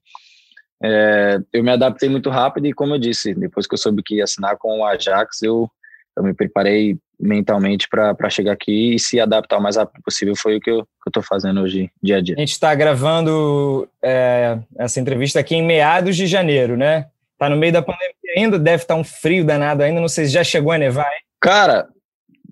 é, 0.82 1.38
eu 1.52 1.62
me 1.62 1.70
adaptei 1.70 2.08
muito 2.08 2.30
rápido 2.30 2.66
e 2.66 2.72
como 2.72 2.94
eu 2.94 2.98
disse, 2.98 3.34
depois 3.34 3.66
que 3.66 3.74
eu 3.74 3.78
soube 3.78 4.02
que 4.02 4.16
ia 4.16 4.24
assinar 4.24 4.56
com 4.56 4.80
o 4.80 4.84
Ajax, 4.84 5.42
eu 5.42 5.70
eu 6.16 6.22
me 6.22 6.34
preparei 6.34 6.98
mentalmente 7.18 7.88
para 7.88 8.28
chegar 8.28 8.52
aqui 8.52 8.94
e 8.94 8.98
se 8.98 9.20
adaptar 9.20 9.58
o 9.58 9.62
mais 9.62 9.76
rápido 9.76 10.02
possível. 10.02 10.34
Foi 10.36 10.56
o 10.56 10.60
que 10.60 10.70
eu 10.70 10.86
estou 11.06 11.22
fazendo 11.22 11.60
hoje, 11.62 11.90
dia 12.02 12.16
a 12.16 12.20
dia. 12.20 12.34
A 12.34 12.40
gente 12.40 12.52
está 12.52 12.74
gravando 12.74 13.88
é, 14.02 14.58
essa 14.76 15.00
entrevista 15.00 15.38
aqui 15.38 15.54
em 15.54 15.64
meados 15.64 16.16
de 16.16 16.26
janeiro, 16.26 16.76
né? 16.76 17.06
Tá 17.38 17.48
no 17.48 17.56
meio 17.56 17.72
da 17.72 17.82
pandemia 17.82 18.12
ainda, 18.36 18.58
deve 18.58 18.82
estar 18.82 18.94
tá 18.94 19.00
um 19.00 19.04
frio 19.04 19.44
danado 19.44 19.82
ainda. 19.82 20.00
Não 20.00 20.08
sei 20.08 20.26
se 20.26 20.32
já 20.32 20.44
chegou 20.44 20.72
a 20.72 20.78
nevar, 20.78 21.06
hein? 21.06 21.20
Cara, 21.40 21.88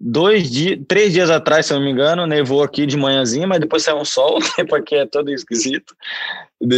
dois 0.00 0.50
dias, 0.50 0.78
três 0.88 1.12
dias 1.12 1.30
atrás, 1.30 1.66
se 1.66 1.72
eu 1.72 1.78
não 1.78 1.84
me 1.84 1.92
engano, 1.92 2.26
nevou 2.26 2.62
aqui 2.62 2.86
de 2.86 2.96
manhãzinha, 2.96 3.46
mas 3.46 3.60
depois 3.60 3.82
saiu 3.82 3.98
um 3.98 4.04
sol, 4.04 4.38
o 4.38 4.54
tempo 4.56 4.74
aqui 4.74 4.96
é 4.96 5.06
todo 5.06 5.30
esquisito. 5.32 5.94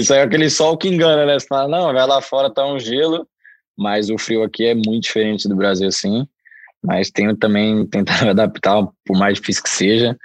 Saiu 0.04 0.22
aquele 0.22 0.48
sol 0.50 0.76
que 0.76 0.88
engana, 0.88 1.26
né? 1.26 1.38
Você 1.38 1.46
fala, 1.46 1.68
não, 1.68 1.92
vai 1.92 2.06
lá 2.06 2.20
fora, 2.20 2.52
tá 2.52 2.66
um 2.66 2.78
gelo, 2.78 3.26
mas 3.76 4.10
o 4.10 4.18
frio 4.18 4.42
aqui 4.42 4.66
é 4.66 4.74
muito 4.74 5.02
diferente 5.02 5.48
do 5.48 5.56
Brasil, 5.56 5.88
assim 5.88 6.26
mas 6.82 7.10
tenho 7.10 7.36
também 7.36 7.86
tentado 7.86 8.28
adaptar, 8.30 8.82
por 9.04 9.16
mais 9.16 9.38
difícil 9.38 9.62
que 9.62 9.70
seja. 9.70 10.18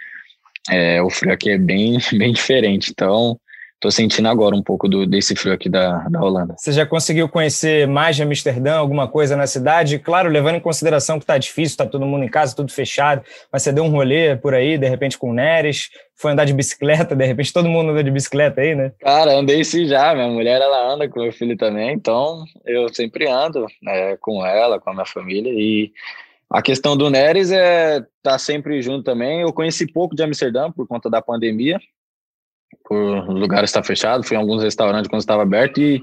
É, 0.69 1.01
o 1.01 1.09
frio 1.09 1.31
aqui 1.31 1.51
é 1.51 1.57
bem, 1.57 1.97
bem 2.17 2.33
diferente, 2.33 2.91
então 2.91 3.39
estou 3.77 3.91
sentindo 3.91 4.27
agora 4.27 4.55
um 4.55 4.61
pouco 4.61 4.87
do, 4.87 5.05
desse 5.05 5.35
frio 5.35 5.53
aqui 5.53 5.69
da, 5.69 5.99
da 6.09 6.19
Holanda. 6.19 6.55
Você 6.57 6.71
já 6.71 6.85
conseguiu 6.85 7.29
conhecer 7.29 7.87
mais 7.87 8.15
de 8.15 8.23
Amsterdã, 8.23 8.75
alguma 8.75 9.07
coisa 9.07 9.35
na 9.35 9.45
cidade? 9.45 9.99
Claro, 9.99 10.29
levando 10.29 10.55
em 10.55 10.59
consideração 10.59 11.19
que 11.19 11.23
está 11.23 11.37
difícil, 11.37 11.73
está 11.73 11.85
todo 11.85 12.05
mundo 12.05 12.23
em 12.25 12.29
casa, 12.29 12.55
tudo 12.55 12.71
fechado, 12.71 13.21
mas 13.51 13.61
você 13.61 13.71
deu 13.71 13.83
um 13.83 13.89
rolê 13.89 14.35
por 14.35 14.53
aí, 14.53 14.77
de 14.77 14.89
repente 14.89 15.17
com 15.17 15.29
o 15.29 15.33
Neres, 15.33 15.89
foi 16.15 16.31
andar 16.31 16.45
de 16.45 16.53
bicicleta, 16.53 17.15
de 17.15 17.25
repente 17.25 17.53
todo 17.53 17.69
mundo 17.69 17.91
anda 17.91 18.03
de 18.03 18.09
bicicleta 18.09 18.61
aí, 18.61 18.73
né? 18.73 18.91
Cara, 18.99 19.37
andei 19.37 19.63
sim 19.63 19.85
já, 19.85 20.13
minha 20.15 20.27
mulher 20.27 20.59
ela 20.59 20.91
anda 20.91 21.07
com 21.07 21.21
meu 21.21 21.31
filho 21.31 21.55
também, 21.55 21.93
então 21.93 22.43
eu 22.65 22.91
sempre 22.91 23.29
ando 23.29 23.67
né, 23.81 24.17
com 24.17 24.43
ela, 24.43 24.79
com 24.79 24.89
a 24.89 24.93
minha 24.93 25.05
família 25.05 25.53
e 25.53 25.91
a 26.49 26.61
questão 26.61 26.95
do 26.95 27.09
Neres 27.09 27.51
é 27.51 28.03
tá 28.23 28.39
sempre 28.39 28.81
junto 28.81 29.03
também. 29.03 29.41
Eu 29.41 29.51
conheci 29.51 29.85
pouco 29.85 30.15
de 30.15 30.23
Amsterdã 30.23 30.71
por 30.71 30.87
conta 30.87 31.09
da 31.09 31.21
pandemia, 31.21 31.77
por 32.87 33.29
lugar 33.29 33.63
estar 33.63 33.83
fechado. 33.83 34.23
Fui 34.23 34.35
em 34.35 34.39
alguns 34.39 34.63
restaurantes 34.63 35.09
quando 35.09 35.21
estava 35.21 35.43
aberto 35.43 35.81
e 35.81 36.01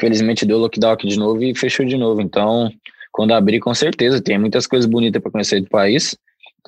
felizmente 0.00 0.46
deu 0.46 0.58
lockdown 0.58 0.92
aqui 0.92 1.06
de 1.06 1.18
novo 1.18 1.42
e 1.42 1.54
fechou 1.54 1.84
de 1.84 1.96
novo. 1.96 2.20
Então, 2.20 2.70
quando 3.10 3.34
abrir, 3.34 3.60
com 3.60 3.74
certeza 3.74 4.22
tem 4.22 4.38
muitas 4.38 4.66
coisas 4.66 4.88
bonitas 4.88 5.20
para 5.20 5.30
conhecer 5.30 5.60
do 5.60 5.68
país. 5.68 6.16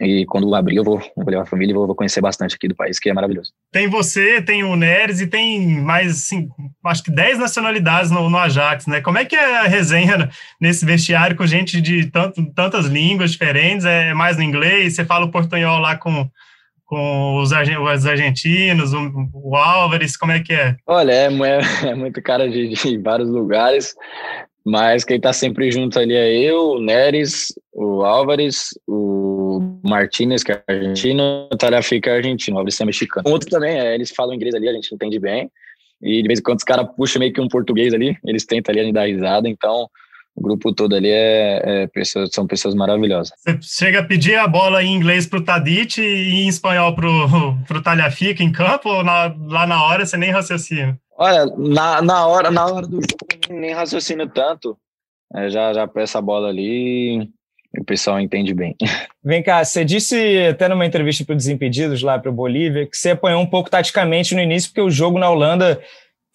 E 0.00 0.26
quando 0.26 0.52
abrir, 0.56 0.76
eu 0.76 0.82
vou, 0.82 0.98
vou 1.16 1.24
levar 1.24 1.44
a 1.44 1.46
família 1.46 1.72
e 1.72 1.74
vou, 1.74 1.86
vou, 1.86 1.94
conhecer 1.94 2.20
bastante 2.20 2.56
aqui 2.56 2.66
do 2.66 2.74
país, 2.74 2.98
que 2.98 3.08
é 3.08 3.14
maravilhoso. 3.14 3.52
Tem 3.70 3.86
você, 3.86 4.42
tem 4.42 4.64
o 4.64 4.74
Neres 4.74 5.20
e 5.20 5.26
tem 5.28 5.80
mais, 5.80 6.10
assim, 6.10 6.48
acho 6.84 7.04
que 7.04 7.12
10 7.12 7.38
nacionalidades 7.38 8.10
no, 8.10 8.28
no, 8.28 8.36
Ajax, 8.36 8.88
né? 8.88 9.00
Como 9.00 9.18
é 9.18 9.24
que 9.24 9.36
é 9.36 9.58
a 9.58 9.68
resenha 9.68 10.28
nesse 10.60 10.84
vestiário 10.84 11.36
com 11.36 11.46
gente 11.46 11.80
de 11.80 12.06
tanto, 12.06 12.44
tantas 12.54 12.86
línguas 12.86 13.30
diferentes? 13.30 13.84
É 13.84 14.12
mais 14.14 14.36
no 14.36 14.42
inglês? 14.42 14.96
Você 14.96 15.04
fala 15.04 15.26
o 15.26 15.30
portunhol 15.30 15.78
lá 15.78 15.96
com, 15.96 16.28
com 16.86 17.36
os, 17.38 17.50
os 17.50 18.06
argentinos, 18.06 18.92
o, 18.92 19.28
o, 19.32 19.56
Álvares, 19.56 20.16
como 20.16 20.32
é 20.32 20.40
que 20.40 20.52
é? 20.52 20.76
Olha, 20.86 21.12
é, 21.12 21.26
é, 21.26 21.60
é 21.90 21.94
muito 21.94 22.22
cara 22.22 22.48
de, 22.48 22.68
de 22.68 22.98
vários 22.98 23.28
lugares. 23.28 23.94
Mas 24.66 25.04
quem 25.04 25.18
está 25.18 25.30
sempre 25.30 25.70
junto 25.70 25.98
ali 25.98 26.14
é 26.14 26.32
eu, 26.38 26.70
o 26.70 26.80
Neres, 26.80 27.52
o 27.70 28.02
Álvares, 28.02 28.68
o 28.88 29.60
Martinez, 29.84 30.42
que 30.42 30.52
é 30.52 30.62
argentino, 30.66 31.48
o 31.52 31.56
Tarafica 31.56 32.10
é 32.10 32.16
argentino, 32.16 32.56
o 32.56 32.58
Álvares 32.60 32.80
é 32.80 32.84
mexicano. 32.86 33.28
Outro 33.28 33.50
também, 33.50 33.78
é, 33.78 33.94
eles 33.94 34.10
falam 34.10 34.34
inglês 34.34 34.54
ali, 34.54 34.66
a 34.66 34.72
gente 34.72 34.94
entende 34.94 35.18
bem. 35.18 35.50
E 36.02 36.22
de 36.22 36.26
vez 36.26 36.38
em 36.38 36.42
quando 36.42 36.58
os 36.58 36.64
caras 36.64 36.88
puxam 36.96 37.20
meio 37.20 37.32
que 37.32 37.42
um 37.42 37.48
português 37.48 37.92
ali, 37.92 38.16
eles 38.24 38.46
tentam 38.46 38.74
ali 38.74 38.90
dar 38.90 39.06
risada, 39.06 39.48
então 39.48 39.86
o 40.36 40.42
grupo 40.42 40.74
todo 40.74 40.96
ali 40.96 41.10
é, 41.10 41.62
é 41.64 41.86
pessoas, 41.86 42.30
são 42.32 42.46
pessoas 42.46 42.74
maravilhosas. 42.74 43.32
Você 43.38 43.58
chega 43.62 44.00
a 44.00 44.04
pedir 44.04 44.36
a 44.36 44.48
bola 44.48 44.82
em 44.82 44.92
inglês 44.92 45.26
pro 45.26 45.40
Tadic 45.44 46.00
e 46.00 46.44
em 46.44 46.48
espanhol 46.48 46.94
pro, 46.94 47.28
pro 47.66 47.82
Talhafica 47.82 48.42
em 48.42 48.50
campo 48.50 48.88
ou 48.88 49.04
na, 49.04 49.34
lá 49.46 49.66
na 49.66 49.82
hora 49.84 50.04
você 50.04 50.16
nem 50.16 50.30
raciocina? 50.30 50.98
Olha, 51.16 51.46
na, 51.56 52.02
na, 52.02 52.26
hora, 52.26 52.50
na 52.50 52.66
hora 52.66 52.86
do 52.86 52.96
jogo 52.96 53.26
nem 53.50 53.72
raciocino 53.72 54.28
tanto. 54.28 54.76
É, 55.34 55.48
já, 55.48 55.72
já 55.72 55.86
peço 55.86 56.18
a 56.18 56.20
bola 56.20 56.48
ali. 56.48 57.28
o 57.78 57.84
pessoal 57.84 58.20
entende 58.20 58.52
bem. 58.52 58.74
Vem 59.22 59.42
cá, 59.42 59.64
você 59.64 59.84
disse 59.84 60.46
até 60.48 60.68
numa 60.68 60.84
entrevista 60.84 61.24
para 61.24 61.34
o 61.34 61.36
Desimpedidos 61.36 62.02
lá 62.02 62.18
para 62.18 62.30
o 62.30 62.34
Bolívia 62.34 62.86
que 62.86 62.96
você 62.96 63.10
apanhou 63.10 63.40
um 63.40 63.46
pouco 63.46 63.70
taticamente 63.70 64.34
no 64.34 64.40
início 64.40 64.70
porque 64.70 64.80
o 64.80 64.90
jogo 64.90 65.18
na 65.18 65.30
Holanda 65.30 65.80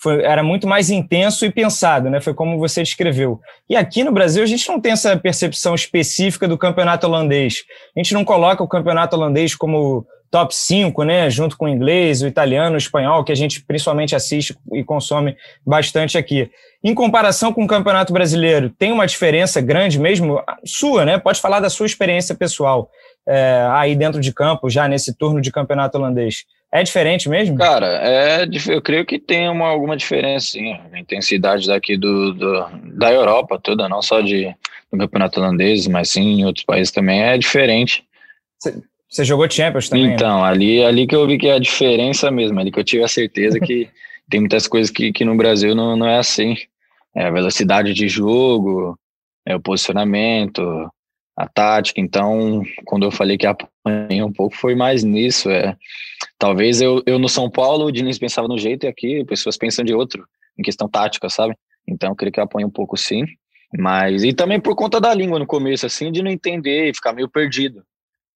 foi, 0.01 0.23
era 0.23 0.41
muito 0.41 0.65
mais 0.65 0.89
intenso 0.89 1.45
e 1.45 1.51
pensado, 1.51 2.09
né? 2.09 2.21
Foi 2.21 2.33
como 2.33 2.57
você 2.57 2.81
descreveu. 2.81 3.39
E 3.69 3.75
aqui 3.75 4.03
no 4.03 4.11
Brasil 4.11 4.41
a 4.41 4.47
gente 4.47 4.67
não 4.69 4.79
tem 4.79 4.93
essa 4.93 5.15
percepção 5.17 5.75
específica 5.75 6.47
do 6.47 6.57
campeonato 6.57 7.05
holandês. 7.05 7.65
A 7.95 7.99
gente 7.99 8.13
não 8.13 8.23
coloca 8.23 8.63
o 8.63 8.67
campeonato 8.67 9.15
holandês 9.15 9.53
como 9.53 10.05
top 10.31 10.55
5, 10.55 11.03
né? 11.03 11.29
Junto 11.29 11.57
com 11.57 11.65
o 11.65 11.69
inglês, 11.69 12.21
o 12.21 12.27
italiano, 12.27 12.75
o 12.75 12.77
espanhol, 12.77 13.23
que 13.23 13.31
a 13.31 13.35
gente 13.35 13.63
principalmente 13.65 14.15
assiste 14.15 14.57
e 14.71 14.83
consome 14.83 15.35
bastante 15.65 16.17
aqui. 16.17 16.49
Em 16.81 16.93
comparação 16.93 17.51
com 17.51 17.63
o 17.63 17.67
campeonato 17.67 18.13
brasileiro, 18.13 18.69
tem 18.69 18.91
uma 18.91 19.05
diferença 19.05 19.59
grande 19.59 19.99
mesmo? 19.99 20.41
Sua, 20.63 21.03
né? 21.03 21.17
Pode 21.17 21.41
falar 21.41 21.59
da 21.59 21.69
sua 21.69 21.85
experiência 21.85 22.33
pessoal 22.35 22.89
é, 23.27 23.67
aí 23.71 23.95
dentro 23.95 24.21
de 24.21 24.33
campo, 24.33 24.69
já 24.69 24.87
nesse 24.87 25.13
turno 25.13 25.41
de 25.41 25.51
campeonato 25.51 25.97
holandês. 25.97 26.45
É 26.71 26.83
diferente 26.83 27.27
mesmo? 27.27 27.57
Cara, 27.57 27.87
é, 28.03 28.47
eu 28.67 28.81
creio 28.81 29.05
que 29.05 29.17
tem 29.17 29.49
uma, 29.49 29.67
alguma 29.67 29.97
diferença, 29.97 30.51
sim. 30.51 30.77
A 30.93 30.99
intensidade 30.99 31.67
daqui 31.67 31.97
do, 31.97 32.33
do, 32.33 32.67
da 32.95 33.11
Europa 33.11 33.59
toda, 33.59 33.89
não 33.89 34.01
só 34.03 34.21
de, 34.21 34.55
do 34.91 34.99
campeonato 34.99 35.39
holandês, 35.39 35.87
mas 35.87 36.11
sim 36.11 36.41
em 36.41 36.45
outros 36.45 36.63
países 36.63 36.91
também, 36.91 37.21
é 37.23 37.37
diferente. 37.37 38.03
Você 39.09 39.25
jogou 39.25 39.49
Champions 39.49 39.89
também? 39.89 40.09
Né? 40.09 40.13
Então, 40.13 40.43
né? 40.43 40.47
ali, 40.47 40.83
ali 40.83 41.07
que 41.07 41.15
eu 41.15 41.25
vi 41.25 41.39
que 41.39 41.47
é 41.47 41.53
a 41.53 41.59
diferença 41.59 42.29
mesmo, 42.29 42.59
ali 42.59 42.71
que 42.71 42.79
eu 42.79 42.83
tive 42.83 43.03
a 43.03 43.07
certeza 43.07 43.59
que 43.59 43.89
tem 44.29 44.39
muitas 44.39 44.67
coisas 44.67 44.91
que, 44.91 45.11
que 45.11 45.25
no 45.25 45.35
Brasil 45.35 45.73
não, 45.73 45.97
não 45.97 46.07
é 46.07 46.19
assim. 46.19 46.55
É 47.15 47.25
a 47.25 47.31
velocidade 47.31 47.95
de 47.95 48.07
jogo, 48.07 48.95
é 49.43 49.55
o 49.55 49.59
posicionamento, 49.59 50.61
a 51.39 51.47
tática. 51.47 52.01
Então, 52.01 52.61
quando 52.83 53.03
eu 53.03 53.11
falei 53.11 53.37
que 53.37 53.47
apanhei 53.47 54.21
um 54.21 54.31
pouco, 54.31 54.53
foi 54.57 54.75
mais 54.75 55.05
nisso. 55.05 55.49
É, 55.49 55.73
talvez 56.37 56.81
eu, 56.81 57.01
eu 57.05 57.17
no 57.17 57.29
São 57.29 57.49
Paulo, 57.49 57.85
o 57.85 57.91
Diniz 57.91 58.19
pensava 58.19 58.45
no 58.45 58.57
jeito 58.57 58.85
e 58.85 58.89
aqui 58.89 59.23
pessoas 59.23 59.55
pensam 59.55 59.85
de 59.85 59.93
outro, 59.93 60.27
em 60.57 60.61
questão 60.61 60.89
tática, 60.89 61.29
sabe? 61.29 61.55
Então, 61.87 62.09
eu 62.09 62.15
creio 62.15 62.33
que 62.33 62.41
eu 62.41 62.43
apanhei 62.43 62.67
um 62.67 62.71
pouco 62.71 62.97
sim. 62.97 63.23
Mas, 63.77 64.21
e 64.25 64.33
também 64.33 64.59
por 64.59 64.75
conta 64.75 64.99
da 64.99 65.13
língua 65.13 65.39
no 65.39 65.47
começo, 65.47 65.85
assim, 65.85 66.11
de 66.11 66.21
não 66.21 66.29
entender 66.29 66.89
e 66.89 66.93
ficar 66.93 67.13
meio 67.13 67.29
perdido. 67.29 67.83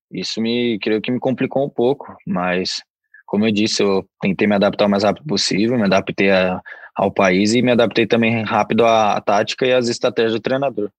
Isso 0.10 0.39
me, 0.39 0.79
creio 0.79 1.01
que 1.01 1.12
me 1.12 1.19
complicou 1.19 1.65
um 1.65 1.69
pouco, 1.69 2.15
mas, 2.25 2.81
como 3.25 3.45
eu 3.45 3.51
disse, 3.51 3.83
eu 3.83 4.07
tentei 4.22 4.48
me 4.48 4.55
adaptar 4.55 4.86
o 4.86 4.89
mais 4.89 5.03
rápido 5.03 5.25
possível, 5.25 5.75
me 5.75 5.83
adaptei 5.83 6.31
a, 6.31 6.62
ao 6.95 7.12
país 7.12 7.53
e 7.53 7.62
me 7.62 7.72
adaptei 7.72 8.07
também 8.07 8.43
rápido 8.43 8.86
à, 8.86 9.17
à 9.17 9.22
tática 9.22 9.65
e 9.65 9.74
às 9.74 9.89
estratégias 9.89 10.33
do 10.33 10.39
treinador. 10.39 10.89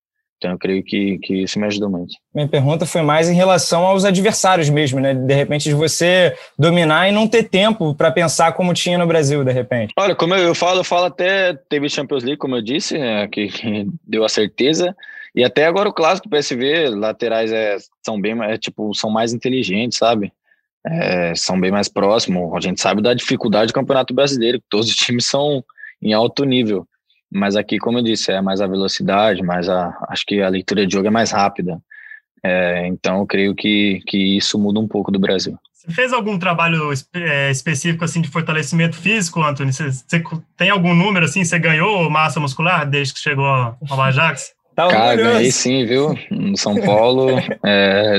Então, 0.44 0.52
eu 0.52 0.58
creio 0.58 0.84
que, 0.84 1.16
que 1.22 1.42
isso 1.42 1.58
me 1.58 1.66
ajudou 1.66 1.88
muito. 1.88 2.14
Minha 2.34 2.46
pergunta 2.46 2.84
foi 2.84 3.00
mais 3.00 3.30
em 3.30 3.34
relação 3.34 3.86
aos 3.86 4.04
adversários 4.04 4.68
mesmo, 4.68 5.00
né? 5.00 5.14
De 5.14 5.32
repente, 5.32 5.70
de 5.70 5.74
você 5.74 6.36
dominar 6.58 7.08
e 7.08 7.12
não 7.12 7.26
ter 7.26 7.44
tempo 7.44 7.94
para 7.94 8.10
pensar 8.10 8.52
como 8.52 8.74
tinha 8.74 8.98
no 8.98 9.06
Brasil, 9.06 9.42
de 9.42 9.52
repente. 9.52 9.94
Olha, 9.98 10.14
como 10.14 10.34
eu 10.34 10.54
falo, 10.54 10.80
eu 10.80 10.84
falo 10.84 11.06
até 11.06 11.54
teve 11.70 11.88
Champions 11.88 12.22
League, 12.22 12.36
como 12.36 12.56
eu 12.56 12.60
disse, 12.60 12.98
né, 12.98 13.26
que, 13.28 13.48
que 13.48 13.86
deu 14.06 14.22
a 14.22 14.28
certeza. 14.28 14.94
E 15.34 15.42
até 15.42 15.64
agora 15.64 15.88
o 15.88 15.94
clássico 15.94 16.28
do 16.28 16.36
PSV, 16.36 16.90
laterais 16.90 17.50
é, 17.50 17.78
são 18.04 18.20
bem 18.20 18.38
é, 18.42 18.58
tipo, 18.58 18.94
são 18.94 19.08
mais 19.08 19.32
inteligentes, 19.32 19.96
sabe? 19.96 20.30
É, 20.86 21.34
são 21.34 21.58
bem 21.58 21.70
mais 21.70 21.88
próximos. 21.88 22.54
A 22.54 22.60
gente 22.60 22.82
sabe 22.82 23.00
da 23.00 23.14
dificuldade 23.14 23.68
do 23.68 23.74
Campeonato 23.74 24.12
Brasileiro, 24.12 24.60
que 24.60 24.66
todos 24.68 24.90
os 24.90 24.94
times 24.94 25.24
são 25.24 25.64
em 26.02 26.12
alto 26.12 26.44
nível. 26.44 26.86
Mas 27.34 27.56
aqui, 27.56 27.78
como 27.78 27.98
eu 27.98 28.02
disse, 28.02 28.30
é 28.30 28.40
mais 28.40 28.60
a 28.60 28.66
velocidade, 28.68 29.42
mais 29.42 29.68
a, 29.68 29.92
acho 30.08 30.24
que 30.24 30.40
a 30.40 30.48
leitura 30.48 30.86
de 30.86 30.94
jogo 30.94 31.08
é 31.08 31.10
mais 31.10 31.32
rápida. 31.32 31.80
É, 32.44 32.86
então, 32.86 33.18
eu 33.18 33.26
creio 33.26 33.54
que, 33.56 34.00
que 34.06 34.36
isso 34.36 34.56
muda 34.56 34.78
um 34.78 34.86
pouco 34.86 35.10
do 35.10 35.18
Brasil. 35.18 35.58
Você 35.72 35.92
fez 35.92 36.12
algum 36.12 36.38
trabalho 36.38 36.92
é, 37.12 37.50
específico 37.50 38.04
assim 38.04 38.20
de 38.20 38.28
fortalecimento 38.28 38.96
físico, 38.96 39.42
Antônio? 39.42 39.72
Você, 39.72 39.90
você, 39.90 40.22
tem 40.56 40.70
algum 40.70 40.94
número 40.94 41.24
assim? 41.24 41.44
Você 41.44 41.58
ganhou 41.58 42.08
massa 42.08 42.38
muscular 42.38 42.88
desde 42.88 43.14
que 43.14 43.20
chegou 43.20 43.46
ao 43.46 44.02
Ajax? 44.02 44.52
Tá 44.74 44.88
Cara, 44.88 45.14
ganhei 45.14 45.52
sim, 45.52 45.86
viu? 45.86 46.18
No 46.32 46.56
São 46.56 46.74
Paulo. 46.80 47.30
é, 47.64 48.18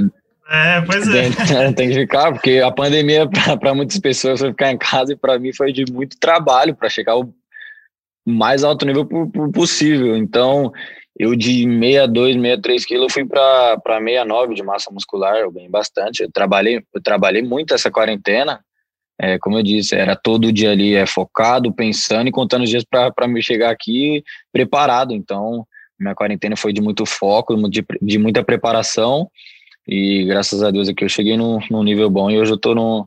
é, 0.50 0.82
pois 0.82 1.06
é. 1.06 1.30
Tem, 1.46 1.74
tem, 1.74 1.90
que 1.90 1.96
ficar, 1.96 2.32
porque 2.32 2.62
a 2.64 2.72
pandemia, 2.72 3.28
para 3.60 3.76
muitas 3.76 4.00
pessoas, 4.00 4.40
foi 4.40 4.52
ficar 4.52 4.72
em 4.72 4.78
casa 4.78 5.12
e 5.12 5.18
para 5.18 5.38
mim 5.38 5.52
foi 5.52 5.74
de 5.74 5.84
muito 5.92 6.18
trabalho 6.18 6.74
para 6.74 6.88
chegar 6.88 7.12
ao 7.12 7.28
mais 8.26 8.64
alto 8.64 8.86
nível 8.86 9.08
possível. 9.54 10.18
Então, 10.18 10.72
eu 11.18 11.36
de 11.36 11.64
62, 11.64 12.36
63 12.36 12.86
quilos 12.86 13.14
fui 13.14 13.26
para 13.26 13.80
69 13.86 14.56
de 14.56 14.64
massa 14.64 14.92
muscular, 14.92 15.38
eu 15.38 15.52
ganhei 15.52 15.70
bastante. 15.70 16.24
Eu 16.24 16.32
trabalhei, 16.32 16.84
eu 16.94 17.02
trabalhei 17.02 17.42
muito 17.42 17.74
essa 17.74 17.92
quarentena. 17.92 18.60
É, 19.18 19.40
como 19.40 19.58
eu 19.58 19.64
disse, 19.64 19.96
era 19.96 20.16
todo 20.16 20.52
dia 20.52 20.72
ali 20.72 20.94
é, 20.94 21.06
focado, 21.06 21.74
pensando 21.74 22.28
e 22.28 22.32
contando 22.32 22.64
os 22.64 22.70
dias 22.70 22.84
para 22.84 23.28
me 23.28 23.42
chegar 23.42 23.70
aqui 23.70 24.24
preparado. 24.52 25.14
Então, 25.14 25.66
minha 25.98 26.14
quarentena 26.14 26.58
foi 26.58 26.74
de 26.74 26.82
muito 26.82 27.06
foco, 27.06 27.56
de, 27.70 27.86
de 28.02 28.18
muita 28.18 28.44
preparação. 28.44 29.30
E 29.88 30.26
graças 30.26 30.64
a 30.64 30.72
Deus 30.72 30.90
aqui 30.90 31.06
eu 31.06 31.10
cheguei 31.10 31.38
num, 31.38 31.60
num 31.70 31.84
nível 31.84 32.10
bom 32.10 32.30
e 32.30 32.40
hoje 32.40 32.52
eu 32.52 32.56
estou 32.56 32.76
num, 32.76 33.06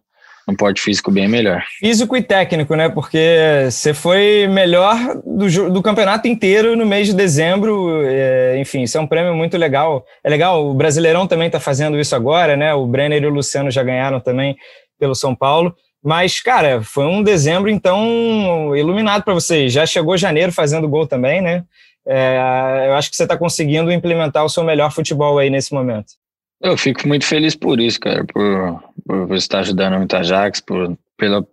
um 0.49 0.55
porte 0.55 0.81
físico 0.81 1.11
bem 1.11 1.28
melhor. 1.28 1.62
Físico 1.78 2.17
e 2.17 2.23
técnico, 2.23 2.75
né? 2.75 2.88
Porque 2.88 3.67
você 3.71 3.93
foi 3.93 4.49
melhor 4.49 4.97
do, 5.25 5.71
do 5.71 5.83
campeonato 5.83 6.26
inteiro 6.26 6.75
no 6.75 6.87
mês 6.87 7.07
de 7.07 7.14
dezembro. 7.14 8.02
É, 8.07 8.59
enfim, 8.59 8.83
isso 8.83 8.97
é 8.97 9.00
um 9.00 9.07
prêmio 9.07 9.35
muito 9.35 9.59
legal. 9.59 10.07
É 10.25 10.31
legal, 10.31 10.67
o 10.67 10.73
Brasileirão 10.73 11.26
também 11.26 11.49
está 11.49 11.61
fazendo 11.61 12.00
isso 12.00 12.17
agora, 12.17 12.57
né? 12.57 12.73
O 12.73 12.87
Brenner 12.87 13.23
e 13.23 13.26
o 13.26 13.31
Luciano 13.31 13.71
já 13.71 13.83
ganharam 13.83 14.21
também 14.21 14.57
pelo 14.99 15.14
São 15.14 15.35
Paulo. 15.35 15.75
Mas, 16.02 16.40
cara, 16.40 16.81
foi 16.83 17.05
um 17.05 17.23
dezembro, 17.23 17.69
então, 17.69 18.75
iluminado 18.75 19.25
para 19.25 19.35
você. 19.35 19.69
Já 19.69 19.85
chegou 19.85 20.17
janeiro 20.17 20.50
fazendo 20.50 20.88
gol 20.88 21.07
também, 21.07 21.43
né? 21.43 21.64
É, 22.07 22.87
eu 22.87 22.95
acho 22.95 23.11
que 23.11 23.17
você 23.17 23.25
está 23.25 23.37
conseguindo 23.37 23.93
implementar 23.93 24.43
o 24.43 24.49
seu 24.49 24.64
melhor 24.64 24.90
futebol 24.90 25.38
aí 25.38 25.50
nesse 25.50 25.75
momento. 25.75 26.14
Eu 26.60 26.76
fico 26.76 27.06
muito 27.06 27.24
feliz 27.24 27.54
por 27.54 27.80
isso, 27.80 28.00
cara, 28.00 28.24
por, 28.24 28.82
por, 29.06 29.36
estar 29.36 29.60
ajudando 29.60 29.96
muito 29.96 30.16
a 30.16 30.22
Jax, 30.22 30.60
por, 30.60 30.98
pela, 31.16 31.46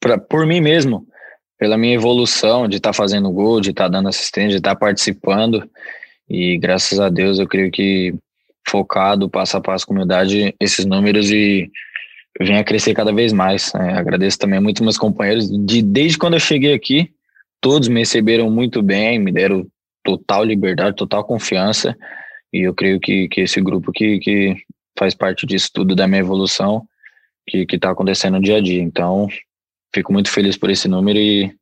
pra, 0.00 0.16
por 0.18 0.46
mim 0.46 0.60
mesmo, 0.60 1.04
pela 1.58 1.76
minha 1.76 1.94
evolução 1.94 2.68
de 2.68 2.76
estar 2.76 2.90
tá 2.90 2.94
fazendo 2.94 3.30
gol, 3.30 3.60
de 3.60 3.70
estar 3.70 3.84
tá 3.84 3.90
dando 3.90 4.08
assistência, 4.08 4.50
de 4.50 4.56
estar 4.56 4.74
tá 4.74 4.80
participando. 4.80 5.68
E 6.28 6.56
graças 6.58 7.00
a 7.00 7.08
Deus 7.08 7.38
eu 7.38 7.48
creio 7.48 7.70
que 7.70 8.14
focado, 8.68 9.28
passo 9.28 9.56
a 9.56 9.60
passo, 9.60 9.86
com 9.86 9.92
humildade, 9.92 10.54
esses 10.60 10.86
números 10.86 11.30
e 11.30 11.68
vem 12.40 12.56
a 12.56 12.64
crescer 12.64 12.94
cada 12.94 13.12
vez 13.12 13.32
mais. 13.32 13.72
Né? 13.74 13.94
Agradeço 13.94 14.38
também 14.38 14.60
muito 14.60 14.82
meus 14.82 14.96
companheiros. 14.96 15.50
De, 15.50 15.82
desde 15.82 16.18
quando 16.18 16.34
eu 16.34 16.40
cheguei 16.40 16.72
aqui, 16.72 17.10
todos 17.60 17.88
me 17.88 18.00
receberam 18.00 18.50
muito 18.50 18.82
bem, 18.82 19.18
me 19.18 19.32
deram 19.32 19.66
total 20.04 20.44
liberdade, 20.44 20.96
total 20.96 21.24
confiança. 21.24 21.96
E 22.52 22.66
eu 22.66 22.74
creio 22.74 23.00
que, 23.00 23.28
que 23.28 23.40
esse 23.40 23.60
grupo 23.60 23.92
que, 23.92 24.18
que 24.18 24.56
faz 24.98 25.14
parte 25.14 25.46
disso 25.46 25.70
tudo, 25.72 25.94
da 25.94 26.06
minha 26.06 26.20
evolução, 26.20 26.86
que 27.46 27.66
está 27.70 27.90
acontecendo 27.90 28.34
no 28.34 28.42
dia 28.42 28.58
a 28.58 28.60
dia. 28.60 28.82
Então, 28.82 29.28
fico 29.94 30.12
muito 30.12 30.30
feliz 30.30 30.56
por 30.56 30.70
esse 30.70 30.88
número 30.88 31.18
e 31.18 31.52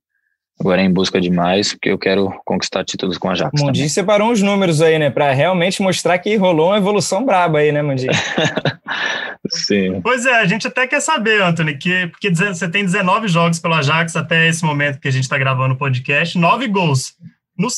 agora 0.59 0.83
é 0.83 0.85
em 0.85 0.93
busca 0.93 1.21
de 1.21 1.31
mais, 1.31 1.73
porque 1.73 1.91
eu 1.91 1.99
quero 1.99 2.31
conquistar 2.45 2.85
títulos 2.85 3.17
com 3.17 3.31
a 3.31 3.35
Jax. 3.35 3.63
Mundinho 3.63 3.89
separou 3.89 4.31
uns 4.31 4.43
números 4.43 4.83
aí, 4.83 4.99
né, 4.99 5.11
para 5.11 5.33
realmente 5.33 5.81
mostrar 5.81 6.19
que 6.19 6.37
rolou 6.37 6.69
uma 6.69 6.77
evolução 6.77 7.25
braba 7.25 7.61
aí, 7.61 7.73
né, 7.73 7.83
Mundinho? 7.83 8.13
Sim. 9.49 10.01
Pois 10.03 10.27
é, 10.27 10.35
a 10.35 10.45
gente 10.45 10.67
até 10.67 10.87
quer 10.87 11.01
saber, 11.01 11.43
Anthony, 11.43 11.77
que 11.77 12.09
porque 12.09 12.31
você 12.31 12.69
tem 12.69 12.85
19 12.85 13.27
jogos 13.27 13.59
pelo 13.59 13.75
Ajax 13.75 14.15
até 14.15 14.49
esse 14.49 14.65
momento 14.65 15.01
que 15.01 15.09
a 15.09 15.11
gente 15.11 15.23
está 15.23 15.39
gravando 15.39 15.75
o 15.75 15.79
podcast, 15.79 16.37
nove 16.37 16.69
gols 16.69 17.15
no, 17.61 17.69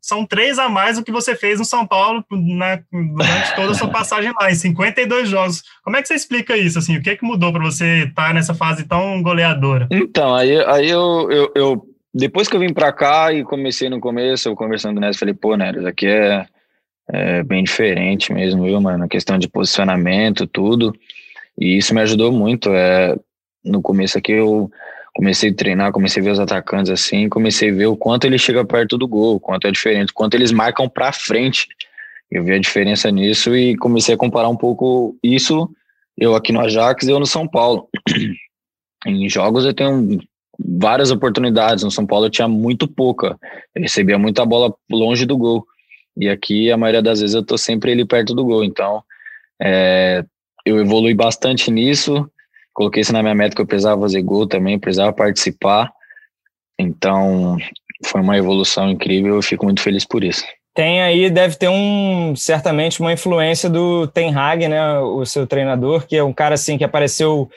são 0.00 0.24
três 0.24 0.58
a 0.58 0.68
mais 0.68 0.96
do 0.96 1.04
que 1.04 1.12
você 1.12 1.36
fez 1.36 1.58
no 1.58 1.64
São 1.64 1.86
Paulo 1.86 2.24
na, 2.30 2.80
durante 2.90 3.54
toda 3.54 3.72
a 3.72 3.74
sua 3.74 3.88
passagem 3.92 4.32
lá, 4.38 4.50
em 4.50 4.54
52 4.54 5.28
jogos. 5.28 5.62
Como 5.84 5.96
é 5.96 6.02
que 6.02 6.08
você 6.08 6.14
explica 6.14 6.56
isso? 6.56 6.78
Assim, 6.78 6.96
o 6.96 7.02
que, 7.02 7.10
é 7.10 7.16
que 7.16 7.24
mudou 7.24 7.52
para 7.52 7.62
você 7.62 8.04
estar 8.04 8.28
tá 8.28 8.32
nessa 8.32 8.54
fase 8.54 8.84
tão 8.84 9.22
goleadora? 9.22 9.86
Então, 9.90 10.34
aí, 10.34 10.58
aí 10.64 10.88
eu, 10.88 11.30
eu, 11.30 11.52
eu 11.54 11.86
depois 12.12 12.48
que 12.48 12.56
eu 12.56 12.60
vim 12.60 12.72
para 12.72 12.92
cá 12.92 13.32
e 13.32 13.44
comecei 13.44 13.88
no 13.88 14.00
começo, 14.00 14.48
eu 14.48 14.56
conversando 14.56 14.94
com 14.94 14.98
o 14.98 15.00
Neres, 15.00 15.18
falei, 15.18 15.34
pô, 15.34 15.56
Neres, 15.56 15.84
aqui 15.84 16.06
é, 16.06 16.46
é 17.12 17.42
bem 17.42 17.62
diferente 17.62 18.32
mesmo, 18.32 18.64
viu, 18.64 18.80
mano? 18.80 19.04
A 19.04 19.08
questão 19.08 19.38
de 19.38 19.48
posicionamento, 19.48 20.46
tudo. 20.46 20.94
E 21.58 21.76
isso 21.76 21.94
me 21.94 22.00
ajudou 22.00 22.32
muito. 22.32 22.70
É, 22.70 23.14
no 23.64 23.82
começo 23.82 24.16
aqui 24.16 24.32
eu 24.32 24.70
comecei 25.18 25.50
a 25.50 25.54
treinar, 25.54 25.90
comecei 25.90 26.22
a 26.22 26.24
ver 26.24 26.30
os 26.30 26.38
atacantes 26.38 26.92
assim, 26.92 27.28
comecei 27.28 27.70
a 27.70 27.74
ver 27.74 27.86
o 27.86 27.96
quanto 27.96 28.24
ele 28.24 28.38
chega 28.38 28.64
perto 28.64 28.96
do 28.96 29.08
gol, 29.08 29.40
quanto 29.40 29.66
é 29.66 29.72
diferente, 29.72 30.12
quanto 30.12 30.34
eles 30.34 30.52
marcam 30.52 30.88
para 30.88 31.10
frente. 31.10 31.66
Eu 32.30 32.44
vi 32.44 32.52
a 32.52 32.58
diferença 32.60 33.10
nisso 33.10 33.56
e 33.56 33.76
comecei 33.76 34.14
a 34.14 34.18
comparar 34.18 34.48
um 34.48 34.56
pouco 34.56 35.18
isso, 35.20 35.68
eu 36.16 36.36
aqui 36.36 36.52
no 36.52 36.60
Ajax 36.60 37.04
e 37.04 37.10
eu 37.10 37.18
no 37.18 37.26
São 37.26 37.48
Paulo. 37.48 37.88
em 39.04 39.28
jogos 39.28 39.64
eu 39.64 39.74
tenho 39.74 40.20
várias 40.56 41.10
oportunidades, 41.10 41.82
no 41.82 41.90
São 41.90 42.06
Paulo 42.06 42.26
eu 42.26 42.30
tinha 42.30 42.46
muito 42.46 42.86
pouca, 42.86 43.36
eu 43.74 43.82
recebia 43.82 44.18
muita 44.18 44.46
bola 44.46 44.72
longe 44.88 45.26
do 45.26 45.36
gol. 45.36 45.66
E 46.16 46.28
aqui, 46.28 46.70
a 46.70 46.76
maioria 46.76 47.02
das 47.02 47.20
vezes, 47.20 47.34
eu 47.34 47.44
tô 47.44 47.58
sempre 47.58 47.90
ali 47.90 48.04
perto 48.04 48.34
do 48.34 48.44
gol. 48.44 48.62
Então, 48.62 49.02
é, 49.60 50.24
eu 50.64 50.80
evolui 50.80 51.14
bastante 51.14 51.70
nisso. 51.70 52.28
Coloquei 52.78 53.00
isso 53.00 53.12
na 53.12 53.24
minha 53.24 53.34
meta 53.34 53.56
que 53.56 53.60
eu 53.60 53.66
precisava 53.66 54.00
fazer 54.00 54.22
gol 54.22 54.46
também, 54.46 54.78
precisava 54.78 55.12
participar. 55.12 55.90
Então, 56.78 57.56
foi 58.06 58.20
uma 58.20 58.38
evolução 58.38 58.88
incrível. 58.88 59.34
Eu 59.34 59.42
fico 59.42 59.64
muito 59.64 59.82
feliz 59.82 60.04
por 60.04 60.22
isso. 60.22 60.44
Tem 60.76 61.02
aí, 61.02 61.28
deve 61.28 61.56
ter 61.56 61.68
um 61.68 62.36
certamente 62.36 63.00
uma 63.00 63.12
influência 63.12 63.68
do 63.68 64.06
Ten 64.06 64.32
Hag, 64.32 64.68
né, 64.68 64.96
o 65.00 65.26
seu 65.26 65.44
treinador, 65.44 66.06
que 66.06 66.16
é 66.16 66.22
um 66.22 66.32
cara 66.32 66.54
assim 66.54 66.78
que 66.78 66.84
apareceu 66.84 67.50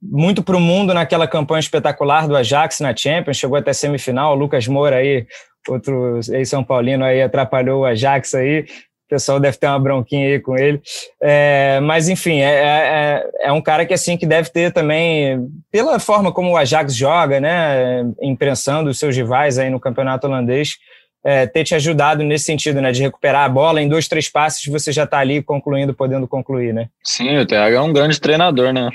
muito 0.00 0.44
para 0.44 0.56
o 0.56 0.60
mundo 0.60 0.94
naquela 0.94 1.26
campanha 1.26 1.58
espetacular 1.58 2.28
do 2.28 2.36
Ajax 2.36 2.78
na 2.78 2.94
Champions, 2.94 3.36
chegou 3.36 3.58
até 3.58 3.72
semifinal. 3.72 4.36
O 4.36 4.38
Lucas 4.38 4.68
Moura 4.68 4.98
aí, 4.98 5.26
outro 5.68 6.20
ex-São 6.30 6.62
Paulino 6.62 7.04
aí, 7.04 7.20
atrapalhou 7.20 7.80
o 7.80 7.84
Ajax 7.84 8.32
aí. 8.32 8.64
O 9.08 9.16
pessoal 9.16 9.40
deve 9.40 9.56
ter 9.56 9.66
uma 9.66 9.80
bronquinha 9.80 10.28
aí 10.28 10.38
com 10.38 10.54
ele. 10.54 10.82
É, 11.18 11.80
mas, 11.80 12.10
enfim, 12.10 12.40
é, 12.40 12.52
é, 12.52 13.30
é, 13.40 13.52
um 13.52 13.62
cara 13.62 13.86
que 13.86 13.94
assim 13.94 14.18
que 14.18 14.26
deve 14.26 14.50
ter 14.50 14.70
também, 14.70 15.48
pela 15.72 15.98
forma 15.98 16.30
como 16.30 16.50
o 16.50 16.56
Ajax 16.58 16.94
joga, 16.94 17.40
né? 17.40 18.04
Imprensando 18.20 18.90
os 18.90 18.98
seus 18.98 19.16
rivais 19.16 19.58
aí 19.58 19.70
no 19.70 19.80
campeonato 19.80 20.26
holandês, 20.26 20.76
é, 21.24 21.46
ter 21.46 21.64
te 21.64 21.74
ajudado 21.74 22.22
nesse 22.22 22.44
sentido, 22.44 22.82
né? 22.82 22.92
De 22.92 23.00
recuperar 23.00 23.46
a 23.46 23.48
bola 23.48 23.80
em 23.80 23.88
dois, 23.88 24.06
três 24.08 24.28
passes, 24.28 24.66
você 24.66 24.92
já 24.92 25.04
está 25.04 25.20
ali 25.20 25.42
concluindo, 25.42 25.94
podendo 25.94 26.28
concluir, 26.28 26.74
né? 26.74 26.90
Sim, 27.02 27.38
o 27.38 27.46
Thiago 27.46 27.76
é 27.76 27.80
um 27.80 27.94
grande 27.94 28.20
treinador, 28.20 28.74
né? 28.74 28.90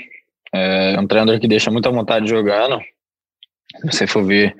É 0.52 0.96
um 1.00 1.08
treinador 1.08 1.40
que 1.40 1.48
deixa 1.48 1.72
muita 1.72 1.90
vontade 1.90 2.26
de 2.26 2.30
jogar, 2.30 2.68
não? 2.68 2.78
Se 3.80 3.98
você 3.98 4.06
for 4.06 4.24
ver 4.24 4.54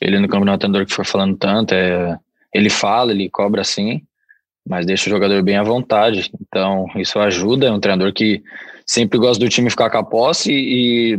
ele 0.00 0.18
no 0.18 0.26
campeonato, 0.26 0.58
treinador 0.58 0.84
que 0.84 0.92
foi 0.92 1.04
falando 1.04 1.36
tanto, 1.36 1.74
é, 1.74 2.18
ele 2.52 2.68
fala, 2.68 3.12
ele 3.12 3.30
cobra 3.30 3.60
assim, 3.60 4.02
mas 4.66 4.84
deixa 4.84 5.08
o 5.08 5.12
jogador 5.12 5.42
bem 5.42 5.56
à 5.56 5.62
vontade. 5.62 6.30
Então, 6.40 6.86
isso 6.96 7.18
ajuda. 7.18 7.66
É 7.66 7.72
um 7.72 7.80
treinador 7.80 8.12
que 8.12 8.42
sempre 8.84 9.18
gosta 9.18 9.42
do 9.42 9.48
time 9.48 9.70
ficar 9.70 9.90
com 9.90 9.98
a 9.98 10.04
posse 10.04 10.52
e, 10.52 11.16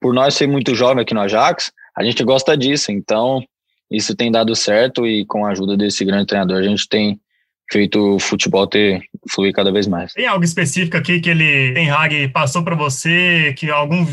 por 0.00 0.14
nós 0.14 0.34
ser 0.34 0.46
muito 0.46 0.74
jovem 0.74 1.02
aqui 1.02 1.14
no 1.14 1.20
Ajax, 1.20 1.72
a 1.96 2.02
gente 2.02 2.22
gosta 2.24 2.56
disso. 2.56 2.90
Então, 2.90 3.42
isso 3.90 4.14
tem 4.14 4.30
dado 4.30 4.54
certo 4.56 5.06
e 5.06 5.24
com 5.26 5.44
a 5.44 5.50
ajuda 5.50 5.76
desse 5.76 6.04
grande 6.04 6.26
treinador, 6.26 6.58
a 6.58 6.62
gente 6.62 6.88
tem 6.88 7.20
feito 7.70 8.14
o 8.14 8.18
futebol 8.18 8.66
ter 8.66 9.02
fluir 9.30 9.52
cada 9.52 9.72
vez 9.72 9.86
mais. 9.86 10.12
Tem 10.12 10.26
algo 10.26 10.44
específico 10.44 10.96
aqui 10.96 11.20
que 11.20 11.30
ele 11.30 11.72
tem 11.72 11.90
Hag 11.90 12.28
passou 12.28 12.62
para 12.62 12.76
você, 12.76 13.54
que 13.56 13.70
algum 13.70 14.06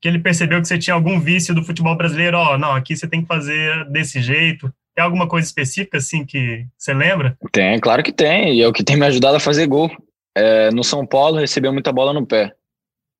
que 0.00 0.08
ele 0.08 0.18
percebeu 0.18 0.60
que 0.60 0.68
você 0.68 0.78
tinha 0.78 0.92
algum 0.92 1.18
vício 1.18 1.54
do 1.54 1.64
futebol 1.64 1.96
brasileiro, 1.96 2.36
ó, 2.36 2.54
oh, 2.54 2.58
não, 2.58 2.72
aqui 2.72 2.94
você 2.94 3.08
tem 3.08 3.22
que 3.22 3.26
fazer 3.26 3.86
desse 3.90 4.20
jeito. 4.20 4.70
Tem 4.94 5.04
alguma 5.04 5.28
coisa 5.28 5.46
específica 5.46 5.98
assim 5.98 6.24
que 6.24 6.66
você 6.78 6.94
lembra? 6.94 7.36
Tem, 7.50 7.78
claro 7.80 8.02
que 8.02 8.12
tem, 8.12 8.54
e 8.54 8.62
é 8.62 8.68
o 8.68 8.72
que 8.72 8.84
tem 8.84 8.96
me 8.96 9.06
ajudado 9.06 9.36
a 9.36 9.40
fazer 9.40 9.66
gol. 9.66 9.90
É, 10.36 10.70
no 10.70 10.84
São 10.84 11.06
Paulo 11.06 11.38
recebeu 11.38 11.72
muita 11.72 11.92
bola 11.92 12.12
no 12.12 12.26
pé. 12.26 12.52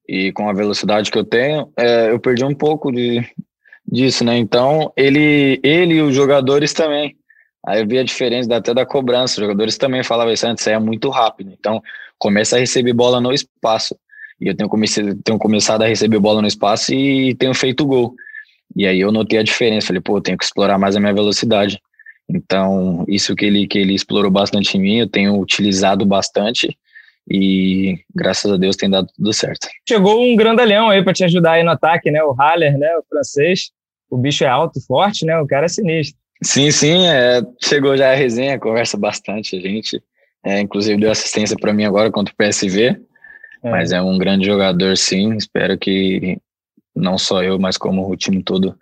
E 0.08 0.32
com 0.32 0.48
a 0.48 0.52
velocidade 0.52 1.10
que 1.10 1.18
eu 1.18 1.24
tenho, 1.24 1.72
é, 1.76 2.10
eu 2.10 2.20
perdi 2.20 2.44
um 2.44 2.54
pouco 2.54 2.92
de, 2.92 3.24
disso, 3.86 4.24
né? 4.24 4.36
Então, 4.36 4.92
ele, 4.96 5.60
ele 5.62 5.94
e 5.94 6.02
os 6.02 6.14
jogadores 6.14 6.72
também 6.72 7.16
Aí 7.66 7.80
eu 7.80 7.88
vi 7.88 7.98
a 7.98 8.04
diferença 8.04 8.54
até 8.54 8.74
da 8.74 8.84
cobrança. 8.84 9.34
Os 9.34 9.40
jogadores 9.40 9.78
também 9.78 10.04
falavam 10.04 10.32
isso 10.32 10.46
antes, 10.46 10.66
é 10.66 10.78
muito 10.78 11.08
rápido. 11.08 11.52
Então, 11.58 11.82
começa 12.18 12.56
a 12.56 12.58
receber 12.58 12.92
bola 12.92 13.20
no 13.20 13.32
espaço. 13.32 13.96
E 14.40 14.48
eu 14.48 14.56
tenho, 14.56 14.68
comecei, 14.68 15.14
tenho 15.24 15.38
começado 15.38 15.82
a 15.82 15.86
receber 15.86 16.18
bola 16.18 16.42
no 16.42 16.48
espaço 16.48 16.92
e 16.92 17.34
tenho 17.34 17.54
feito 17.54 17.86
gol. 17.86 18.14
E 18.76 18.86
aí 18.86 19.00
eu 19.00 19.12
notei 19.12 19.38
a 19.38 19.42
diferença. 19.42 19.88
Falei, 19.88 20.02
pô, 20.02 20.20
tenho 20.20 20.38
que 20.38 20.44
explorar 20.44 20.78
mais 20.78 20.96
a 20.96 21.00
minha 21.00 21.14
velocidade. 21.14 21.80
Então, 22.28 23.04
isso 23.06 23.34
que 23.36 23.44
ele, 23.44 23.66
que 23.66 23.78
ele 23.78 23.94
explorou 23.94 24.30
bastante 24.30 24.76
em 24.76 24.80
mim, 24.80 24.96
eu 24.96 25.08
tenho 25.08 25.38
utilizado 25.38 26.04
bastante. 26.06 26.76
E 27.28 27.98
graças 28.14 28.50
a 28.50 28.56
Deus 28.56 28.76
tem 28.76 28.90
dado 28.90 29.08
tudo 29.14 29.32
certo. 29.32 29.68
Chegou 29.88 30.22
um 30.22 30.36
grandalhão 30.36 30.90
aí 30.90 31.02
para 31.02 31.12
te 31.12 31.24
ajudar 31.24 31.52
aí 31.52 31.62
no 31.62 31.70
ataque, 31.70 32.10
né? 32.10 32.22
O 32.22 32.34
Haller, 32.34 32.76
né? 32.76 32.88
O 32.98 33.04
francês. 33.08 33.70
O 34.10 34.16
bicho 34.16 34.44
é 34.44 34.48
alto, 34.48 34.80
forte, 34.86 35.24
né? 35.24 35.38
O 35.38 35.46
cara 35.46 35.66
é 35.66 35.68
sinistro. 35.68 36.18
Sim, 36.42 36.70
sim, 36.70 37.06
é, 37.06 37.40
chegou 37.62 37.96
já 37.96 38.12
a 38.12 38.14
resenha, 38.14 38.58
conversa 38.58 38.98
bastante 38.98 39.56
a 39.56 39.60
gente. 39.60 40.02
É, 40.44 40.60
inclusive 40.60 41.00
deu 41.00 41.10
assistência 41.10 41.56
para 41.58 41.72
mim 41.72 41.84
agora 41.84 42.10
contra 42.10 42.34
o 42.34 42.36
PSV. 42.36 43.00
É. 43.62 43.70
Mas 43.70 43.92
é 43.92 44.02
um 44.02 44.18
grande 44.18 44.44
jogador, 44.44 44.96
sim. 44.96 45.34
Espero 45.36 45.78
que 45.78 46.38
não 46.94 47.18
só 47.18 47.42
eu, 47.42 47.58
mas 47.58 47.76
como 47.76 48.10
o 48.10 48.16
time 48.16 48.42
todo 48.42 48.78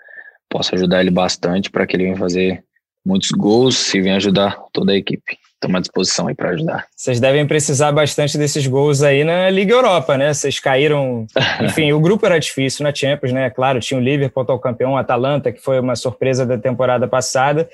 possa 0.49 0.75
ajudar 0.75 1.01
ele 1.01 1.11
bastante 1.11 1.71
para 1.71 1.87
que 1.87 1.97
ele 1.97 2.05
venha 2.05 2.17
fazer 2.17 2.65
muitos 3.05 3.31
gols 3.31 3.93
e 3.95 4.01
venha 4.01 4.17
ajudar 4.17 4.59
toda 4.73 4.93
a 4.93 4.97
equipe 4.97 5.39
estamos 5.63 5.77
à 5.77 5.81
disposição 5.81 6.29
aí 6.29 6.35
para 6.35 6.51
ajudar. 6.51 6.87
Vocês 6.95 7.21
devem 7.21 7.47
precisar 7.47 7.93
bastante 7.93 8.37
desses 8.37 8.67
gols 8.67 9.03
aí 9.03 9.23
na 9.23 9.49
Liga 9.49 9.73
Europa, 9.73 10.19
né? 10.19 10.35
Vocês 10.35 10.59
caíram. 10.59 11.27
Enfim, 11.63 11.93
o 11.93 12.01
grupo 12.01 12.27
era 12.27 12.39
difícil 12.39 12.83
na 12.83 12.93
Champions, 12.93 13.33
né? 13.33 13.49
Claro, 13.49 13.79
tinha 13.81 13.99
o 13.99 14.03
Liverpool, 14.03 14.45
o 14.49 14.59
campeão, 14.59 14.93
o 14.93 14.97
Atalanta, 14.97 15.53
que 15.53 15.61
foi 15.61 15.79
uma 15.79 15.95
surpresa 15.95 16.45
da 16.45 16.59
temporada 16.59 17.07
passada. 17.07 17.69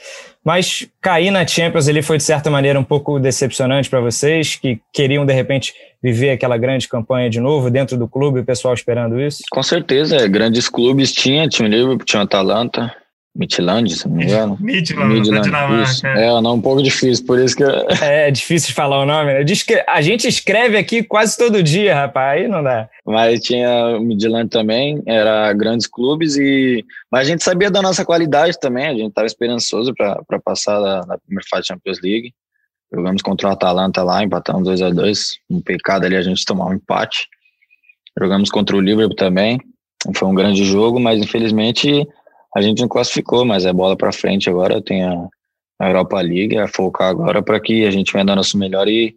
Mas 0.45 0.87
cair 1.01 1.31
na 1.31 1.47
Champions 1.47 1.89
ali 1.89 2.03
foi, 2.03 2.19
de 2.19 2.25
certa 2.25 2.51
maneira, 2.51 2.79
um 2.79 2.85
pouco 2.85 3.19
decepcionante 3.19 3.89
para 3.89 4.01
vocês, 4.01 4.57
que 4.57 4.81
queriam, 4.93 5.25
de 5.25 5.33
repente, 5.33 5.73
viver 6.03 6.31
aquela 6.31 6.57
grande 6.57 6.87
campanha 6.89 7.29
de 7.31 7.41
novo 7.41 7.71
dentro 7.71 7.97
do 7.97 8.07
clube, 8.07 8.41
o 8.41 8.45
pessoal 8.45 8.75
esperando 8.75 9.21
isso? 9.21 9.43
Com 9.51 9.63
certeza, 9.63 10.17
é, 10.17 10.29
grandes 10.29 10.69
clubes 10.69 11.13
tinha, 11.13 11.49
tinha 11.49 11.67
o 11.67 11.71
Liverpool, 11.71 12.05
tinha 12.05 12.21
o 12.21 12.25
Atalanta, 12.25 12.95
Midland, 13.35 13.91
se 13.91 14.09
não 14.09 14.17
me 14.17 14.25
engano. 14.25 14.57
Midland, 14.61 15.15
Midland 15.15 15.45
Dinamarca. 15.45 16.09
É. 16.09 16.27
é, 16.27 16.41
não, 16.41 16.55
um 16.55 16.61
pouco 16.61 16.83
difícil, 16.83 17.25
por 17.25 17.39
isso 17.39 17.57
que... 17.57 17.65
É, 18.03 18.29
é 18.29 18.31
difícil 18.31 18.69
de 18.69 18.75
falar 18.75 19.01
o 19.01 19.07
nome, 19.07 19.33
né? 19.33 19.45
A 19.89 20.01
gente 20.01 20.27
escreve 20.27 20.77
aqui 20.77 21.03
quase 21.03 21.37
todo 21.37 21.63
dia, 21.63 21.95
rapaz, 21.95 22.41
aí 22.41 22.49
não 22.49 22.63
dá. 22.63 22.89
Mas 23.07 23.41
tinha 23.41 23.97
o 23.97 24.01
Midland 24.01 24.49
também, 24.49 25.03
era 25.07 25.53
grandes 25.53 25.87
clubes, 25.87 26.37
e 26.37 26.85
mas 27.11 27.27
a 27.27 27.31
gente 27.31 27.45
sabia 27.45 27.71
da 27.71 27.83
nossa 27.83 28.05
qualidade 28.05 28.59
também, 28.59 28.87
a 28.87 28.95
gente 28.95 29.09
estava 29.09 29.27
esperançoso 29.27 29.95
para 29.95 30.41
passar 30.45 30.81
da, 30.81 31.01
da 31.01 31.19
primeira 31.19 31.47
fase 31.49 31.69
da 31.69 31.75
Champions 31.75 32.01
League. 32.03 32.33
Jogamos 32.93 33.21
contra 33.21 33.49
o 33.49 33.51
Atalanta 33.53 34.03
lá, 34.03 34.25
empatamos 34.25 34.65
2 34.65 34.83
a 34.83 34.91
2 34.91 35.39
um 35.51 35.61
pecado 35.61 36.07
ali 36.07 36.17
a 36.17 36.23
gente 36.23 36.45
tomar 36.45 36.67
um 36.67 36.75
empate. 36.75 37.29
Jogamos 38.19 38.51
contra 38.51 38.75
o 38.75 38.81
Liverpool 38.81 39.15
também, 39.15 39.61
foi 40.15 40.29
um 40.29 40.35
grande 40.35 40.65
jogo, 40.65 40.99
mas 40.99 41.21
infelizmente 41.21 42.07
a 42.55 42.61
gente 42.61 42.81
não 42.81 42.89
classificou, 42.89 43.45
mas 43.45 43.65
é 43.65 43.73
bola 43.73 43.97
para 43.97 44.13
frente 44.13 44.49
agora. 44.49 44.83
Tem 44.83 45.05
a, 45.05 45.29
a 45.81 45.89
Europa 45.89 46.21
League, 46.21 46.57
é 46.57 46.67
focar 46.67 47.09
agora 47.09 47.43
para 47.43 47.61
que 47.61 47.85
a 47.85 47.91
gente 47.91 48.13
venha 48.13 48.25
dar 48.25 48.37
nosso 48.37 48.59
melhor 48.59 48.89
e, 48.89 49.15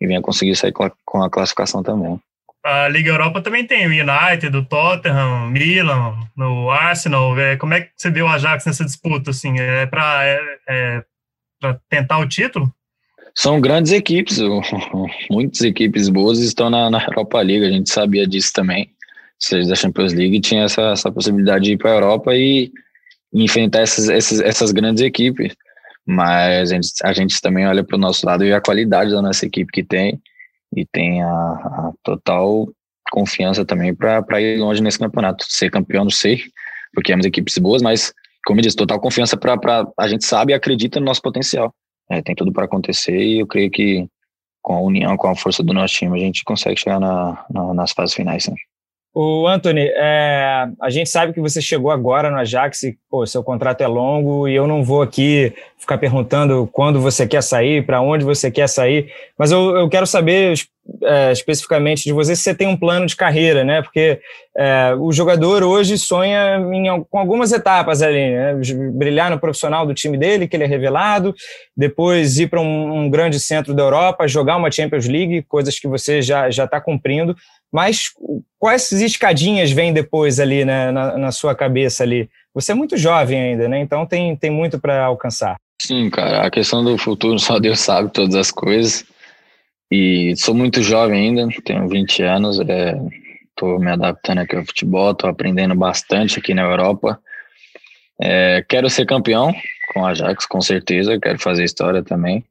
e 0.00 0.06
venha 0.06 0.20
conseguir 0.20 0.56
sair 0.56 0.72
com 0.72 1.22
a 1.22 1.30
classificação 1.30 1.82
também. 1.82 2.18
A 2.64 2.86
Liga 2.88 3.10
Europa 3.10 3.40
também 3.40 3.66
tem 3.66 3.86
o 3.86 3.90
United, 3.90 4.56
o 4.56 4.64
Tottenham, 4.64 5.48
Milan, 5.50 6.14
o 6.38 6.70
Arsenal. 6.70 7.36
É, 7.38 7.56
como 7.56 7.74
é 7.74 7.80
que 7.80 7.90
você 7.96 8.08
vê 8.08 8.22
o 8.22 8.28
Ajax 8.28 8.66
nessa 8.66 8.84
disputa? 8.84 9.30
Assim, 9.30 9.58
é 9.58 9.84
para 9.86 10.24
é, 10.24 10.40
é 10.68 11.04
tentar 11.88 12.18
o 12.18 12.28
título? 12.28 12.72
São 13.34 13.60
grandes 13.60 13.90
equipes, 13.90 14.38
muitas 15.30 15.62
equipes 15.62 16.08
boas 16.08 16.38
estão 16.38 16.70
na, 16.70 16.90
na 16.90 17.02
Europa 17.02 17.40
League, 17.40 17.64
a 17.64 17.70
gente 17.70 17.90
sabia 17.90 18.26
disso 18.26 18.52
também 18.52 18.91
seja 19.44 19.68
da 19.68 19.74
Champions 19.74 20.12
League, 20.12 20.40
tinha 20.40 20.64
essa, 20.64 20.82
essa 20.92 21.10
possibilidade 21.10 21.64
de 21.64 21.72
ir 21.72 21.78
para 21.78 21.90
a 21.90 21.94
Europa 21.94 22.34
e 22.34 22.72
enfrentar 23.32 23.80
essas, 23.80 24.08
essas, 24.08 24.40
essas 24.40 24.72
grandes 24.72 25.02
equipes. 25.02 25.54
Mas 26.06 26.70
a 26.70 26.74
gente, 26.74 26.88
a 27.04 27.12
gente 27.12 27.40
também 27.40 27.66
olha 27.66 27.84
para 27.84 27.96
o 27.96 28.00
nosso 28.00 28.26
lado 28.26 28.44
e 28.44 28.52
a 28.52 28.60
qualidade 28.60 29.12
da 29.12 29.22
nossa 29.22 29.46
equipe 29.46 29.70
que 29.72 29.84
tem, 29.84 30.20
e 30.74 30.86
tem 30.86 31.22
a, 31.22 31.28
a 31.28 31.92
total 32.02 32.68
confiança 33.10 33.64
também 33.64 33.94
para 33.94 34.40
ir 34.40 34.58
longe 34.58 34.82
nesse 34.82 34.98
campeonato. 34.98 35.44
Ser 35.48 35.70
campeão, 35.70 36.04
não 36.04 36.10
sei, 36.10 36.42
porque 36.94 37.12
temos 37.12 37.26
equipes 37.26 37.58
boas, 37.58 37.82
mas, 37.82 38.12
como 38.46 38.58
eu 38.58 38.62
disse, 38.62 38.76
total 38.76 38.98
confiança 39.00 39.36
para. 39.36 39.86
A 39.98 40.08
gente 40.08 40.24
sabe 40.24 40.52
e 40.52 40.54
acredita 40.54 40.98
no 40.98 41.06
nosso 41.06 41.22
potencial. 41.22 41.74
É, 42.10 42.20
tem 42.22 42.34
tudo 42.34 42.52
para 42.52 42.64
acontecer 42.64 43.16
e 43.16 43.40
eu 43.40 43.46
creio 43.46 43.70
que 43.70 44.06
com 44.60 44.74
a 44.74 44.80
união, 44.80 45.16
com 45.16 45.28
a 45.28 45.36
força 45.36 45.62
do 45.62 45.72
nosso 45.72 45.94
time, 45.94 46.16
a 46.16 46.24
gente 46.24 46.44
consegue 46.44 46.78
chegar 46.78 47.00
na, 47.00 47.44
na, 47.50 47.74
nas 47.74 47.92
fases 47.92 48.14
finais. 48.14 48.44
Sim. 48.44 48.54
O 49.14 49.46
Anthony, 49.46 49.90
é, 49.94 50.68
a 50.80 50.88
gente 50.88 51.10
sabe 51.10 51.34
que 51.34 51.40
você 51.40 51.60
chegou 51.60 51.90
agora 51.90 52.30
no 52.30 52.38
Ajax 52.38 52.82
e 52.84 52.96
pô, 53.10 53.26
seu 53.26 53.44
contrato 53.44 53.82
é 53.82 53.86
longo 53.86 54.48
e 54.48 54.54
eu 54.54 54.66
não 54.66 54.82
vou 54.82 55.02
aqui 55.02 55.52
ficar 55.78 55.98
perguntando 55.98 56.66
quando 56.72 56.98
você 56.98 57.26
quer 57.26 57.42
sair, 57.42 57.84
para 57.84 58.00
onde 58.00 58.24
você 58.24 58.50
quer 58.50 58.68
sair, 58.68 59.12
mas 59.36 59.52
eu, 59.52 59.76
eu 59.76 59.88
quero 59.90 60.06
saber 60.06 60.54
é, 61.02 61.30
especificamente 61.30 62.04
de 62.04 62.12
você 62.12 62.34
se 62.34 62.42
você 62.42 62.54
tem 62.54 62.66
um 62.66 62.76
plano 62.76 63.04
de 63.04 63.14
carreira, 63.14 63.62
né? 63.62 63.82
Porque 63.82 64.18
é, 64.56 64.94
o 64.98 65.12
jogador 65.12 65.62
hoje 65.62 65.98
sonha 65.98 66.56
em, 66.72 67.04
com 67.04 67.18
algumas 67.18 67.52
etapas 67.52 68.00
ali, 68.00 68.30
né? 68.30 68.54
Brilhar 68.92 69.30
no 69.30 69.38
profissional 69.38 69.86
do 69.86 69.92
time 69.92 70.16
dele, 70.16 70.48
que 70.48 70.56
ele 70.56 70.64
é 70.64 70.66
revelado, 70.66 71.34
depois 71.76 72.38
ir 72.38 72.48
para 72.48 72.60
um, 72.60 73.04
um 73.04 73.10
grande 73.10 73.38
centro 73.38 73.74
da 73.74 73.82
Europa, 73.82 74.26
jogar 74.26 74.56
uma 74.56 74.70
Champions 74.70 75.06
League, 75.06 75.42
coisas 75.42 75.78
que 75.78 75.86
você 75.86 76.22
já 76.22 76.48
está 76.48 76.80
cumprindo, 76.80 77.36
mas 77.72 78.10
quais 78.58 78.92
escadinhas 78.92 79.72
vêm 79.72 79.92
depois 79.92 80.38
ali 80.38 80.64
né, 80.64 80.90
na, 80.90 81.16
na, 81.16 81.32
sua 81.32 81.54
cabeça 81.54 82.02
ali? 82.02 82.28
Você 82.54 82.72
é 82.72 82.74
muito 82.74 82.98
jovem 82.98 83.40
ainda, 83.40 83.66
né? 83.66 83.80
Então 83.80 84.04
tem, 84.04 84.36
tem 84.36 84.50
muito 84.50 84.78
para 84.78 85.04
alcançar. 85.04 85.56
Sim, 85.80 86.10
cara, 86.10 86.46
a 86.46 86.50
questão 86.50 86.84
do 86.84 86.98
futuro 86.98 87.38
só 87.38 87.58
Deus 87.58 87.80
sabe 87.80 88.12
todas 88.12 88.34
as 88.34 88.50
coisas. 88.50 89.04
E 89.90 90.34
sou 90.36 90.54
muito 90.54 90.82
jovem 90.82 91.28
ainda, 91.28 91.48
tenho 91.64 91.88
20 91.88 92.22
anos, 92.22 92.58
estou 92.58 93.76
é, 93.76 93.78
me 93.78 93.90
adaptando 93.90 94.38
aqui 94.38 94.56
ao 94.56 94.64
futebol, 94.64 95.12
estou 95.12 95.28
aprendendo 95.28 95.74
bastante 95.74 96.38
aqui 96.38 96.54
na 96.54 96.62
Europa. 96.62 97.18
É, 98.20 98.64
quero 98.68 98.88
ser 98.88 99.06
campeão 99.06 99.52
com 99.92 100.04
a 100.06 100.10
Ajax, 100.10 100.46
com 100.46 100.60
certeza, 100.60 101.18
quero 101.18 101.38
fazer 101.38 101.64
história 101.64 102.02
também. 102.02 102.44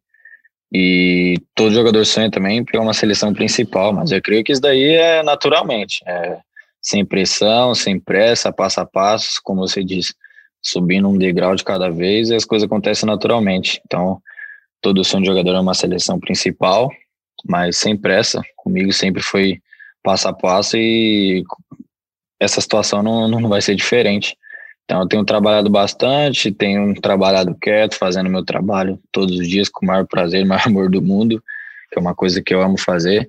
E 0.74 1.36
todo 1.54 1.74
jogador 1.74 2.06
sonha 2.06 2.32
também 2.32 2.64
pegar 2.64 2.82
uma 2.82 2.94
seleção 2.94 3.34
principal, 3.34 3.92
mas 3.92 4.12
eu 4.12 4.22
creio 4.22 4.44
que 4.44 4.54
isso 4.54 4.62
daí 4.62 4.96
é 4.96 5.22
naturalmente, 5.22 6.02
é, 6.08 6.40
sem 6.82 7.06
pressão, 7.06 7.76
sem 7.76 8.00
pressa, 8.00 8.54
passo 8.54 8.80
a 8.80 8.86
passo, 8.86 9.42
como 9.44 9.68
você 9.68 9.84
disse, 9.84 10.14
subindo 10.62 11.10
um 11.10 11.18
degrau 11.18 11.56
de 11.56 11.64
cada 11.64 11.90
vez 11.90 12.30
e 12.30 12.36
as 12.36 12.46
coisas 12.46 12.66
acontecem 12.66 13.06
naturalmente. 13.06 13.82
Então, 13.86 14.22
todo 14.82 15.04
sonho 15.04 15.24
de 15.24 15.30
jogador 15.30 15.56
é 15.56 15.60
uma 15.60 15.74
seleção 15.74 16.20
principal, 16.20 16.90
mas 17.46 17.78
sem 17.78 17.98
pressa. 17.98 18.42
Comigo 18.56 18.94
sempre 18.94 19.22
foi 19.22 19.60
passo 20.02 20.30
a 20.30 20.34
passo 20.34 20.78
e 20.78 21.44
essa 22.40 22.62
situação 22.62 23.04
não, 23.04 23.28
não 23.28 23.50
vai 23.50 23.62
ser 23.62 23.76
diferente. 23.76 24.38
Então, 24.92 25.04
eu 25.04 25.08
tenho 25.08 25.24
trabalhado 25.24 25.70
bastante, 25.70 26.52
tenho 26.52 26.94
trabalhado 27.00 27.56
quieto, 27.56 27.96
fazendo 27.96 28.30
meu 28.30 28.44
trabalho 28.44 29.00
todos 29.10 29.40
os 29.40 29.48
dias 29.48 29.70
com 29.70 29.86
o 29.86 29.88
maior 29.88 30.06
prazer, 30.06 30.44
o 30.44 30.48
maior 30.50 30.68
amor 30.68 30.90
do 30.90 31.02
mundo, 31.02 31.42
que 31.90 31.98
é 31.98 32.02
uma 32.02 32.14
coisa 32.14 32.42
que 32.42 32.54
eu 32.54 32.62
amo 32.62 32.78
fazer. 32.78 33.26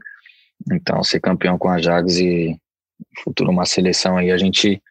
Então, 0.72 1.04
ser 1.04 1.20
campeão 1.20 1.56
com 1.56 1.68
a 1.68 1.78
Jags 1.80 2.18
e 2.18 2.58
futuro 3.22 3.52
uma 3.52 3.64
seleção 3.64 4.16
aí, 4.16 4.32
a 4.32 4.36
gente 4.36 4.82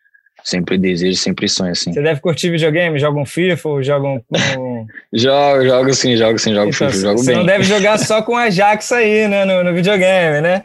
sempre 0.46 0.78
deseja, 0.78 1.20
sempre 1.20 1.50
sonha, 1.50 1.74
assim. 1.74 1.92
Você 1.92 2.02
deve 2.02 2.22
curtir 2.22 2.50
videogame? 2.50 2.98
Joga 2.98 3.20
um 3.20 3.26
FIFA 3.26 3.68
ou 3.68 3.84
joga 3.84 4.08
um... 4.08 4.22
jogo, 5.12 5.66
jogo 5.66 5.94
sim, 5.94 6.16
jogo 6.16 6.40
sim, 6.40 6.54
jogo 6.54 6.70
então, 6.70 6.90
FIFA, 6.90 7.02
jogo 7.02 7.18
você 7.18 7.26
bem. 7.26 7.36
Você 7.36 7.40
não 7.40 7.46
deve 7.46 7.64
jogar 7.66 8.00
só 8.00 8.22
com 8.22 8.38
a 8.38 8.44
Ajax 8.44 8.94
aí, 8.94 9.28
né, 9.28 9.44
no, 9.44 9.62
no 9.62 9.74
videogame, 9.74 10.40
né? 10.40 10.64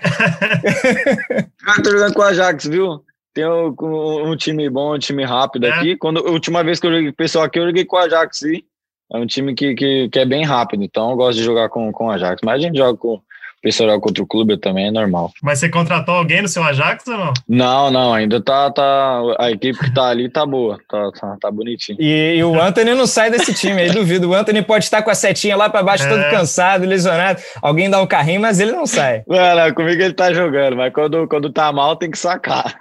ah, 1.67 1.83
tô 1.83 1.91
jogando 1.91 2.15
com 2.15 2.23
a 2.23 2.29
Ajax, 2.29 2.65
viu? 2.69 3.05
Tem 3.37 3.47
um, 3.47 3.75
um, 4.31 4.35
time 4.35 4.67
bom, 4.71 4.95
um 4.95 4.99
time 4.99 5.23
rápido 5.23 5.67
é. 5.67 5.71
aqui. 5.71 5.95
Quando, 5.95 6.27
a 6.27 6.31
última 6.31 6.65
vez 6.65 6.81
que 6.81 6.87
eu 6.87 6.91
joguei 6.91 7.09
com 7.09 7.13
o 7.13 7.17
pessoal 7.17 7.45
aqui, 7.45 7.59
eu 7.59 7.67
joguei 7.67 7.85
com 7.85 7.99
a 7.99 8.05
Ajax, 8.05 8.39
sim. 8.39 8.63
É 9.13 9.19
um 9.19 9.27
time 9.27 9.55
que, 9.55 9.75
que, 9.75 10.09
que 10.09 10.19
é 10.19 10.25
bem 10.25 10.43
rápido, 10.43 10.83
então 10.83 11.11
eu 11.11 11.17
gosto 11.17 11.37
de 11.37 11.45
jogar 11.45 11.69
com, 11.69 11.93
com 11.93 12.11
a 12.11 12.15
Ajax. 12.15 12.41
Mas 12.43 12.55
a 12.55 12.59
gente 12.61 12.79
joga 12.79 12.97
com, 12.97 13.21
pessoal 13.67 14.01
contra 14.01 14.23
o 14.23 14.27
clube 14.27 14.57
também 14.57 14.87
é 14.87 14.91
normal. 14.93 15.33
Mas 15.43 15.59
você 15.59 15.69
contratou 15.69 16.15
alguém 16.15 16.41
no 16.41 16.47
seu 16.47 16.63
Ajax 16.63 17.05
ou 17.09 17.19
não? 17.19 17.33
Não, 17.49 17.91
não, 17.91 18.15
ainda 18.15 18.41
tá, 18.41 18.71
tá 18.71 19.21
a 19.41 19.51
equipe 19.51 19.77
que 19.79 19.93
tá 19.93 20.09
ali 20.09 20.29
tá 20.29 20.47
boa, 20.47 20.79
tá, 20.89 21.11
tá, 21.11 21.37
tá 21.41 21.51
bonitinho. 21.51 21.99
E, 22.01 22.37
e, 22.37 22.45
o 22.45 22.61
Anthony 22.61 22.95
não 22.95 23.07
sai 23.09 23.29
desse 23.29 23.53
time 23.53 23.81
aí, 23.83 23.91
duvido. 23.91 24.31
O 24.31 24.35
Anthony 24.35 24.63
pode 24.63 24.85
estar 24.85 25.03
com 25.03 25.11
a 25.11 25.15
setinha 25.17 25.57
lá 25.57 25.69
para 25.69 25.83
baixo, 25.83 26.05
é. 26.05 26.09
todo 26.09 26.31
cansado, 26.31 26.87
lesionado, 26.87 27.41
alguém 27.61 27.91
dá 27.91 28.01
um 28.01 28.07
carrinho, 28.07 28.41
mas 28.41 28.61
ele 28.61 28.71
não 28.71 28.87
sai. 28.87 29.25
Não, 29.27 29.57
não, 29.57 29.75
comigo 29.75 30.01
ele 30.01 30.15
tá 30.15 30.33
jogando, 30.33 30.77
mas 30.77 30.93
quando, 30.93 31.27
quando 31.27 31.53
tá 31.53 31.73
mal 31.73 31.97
tem 31.97 32.11
que 32.11 32.19
sacar. 32.19 32.79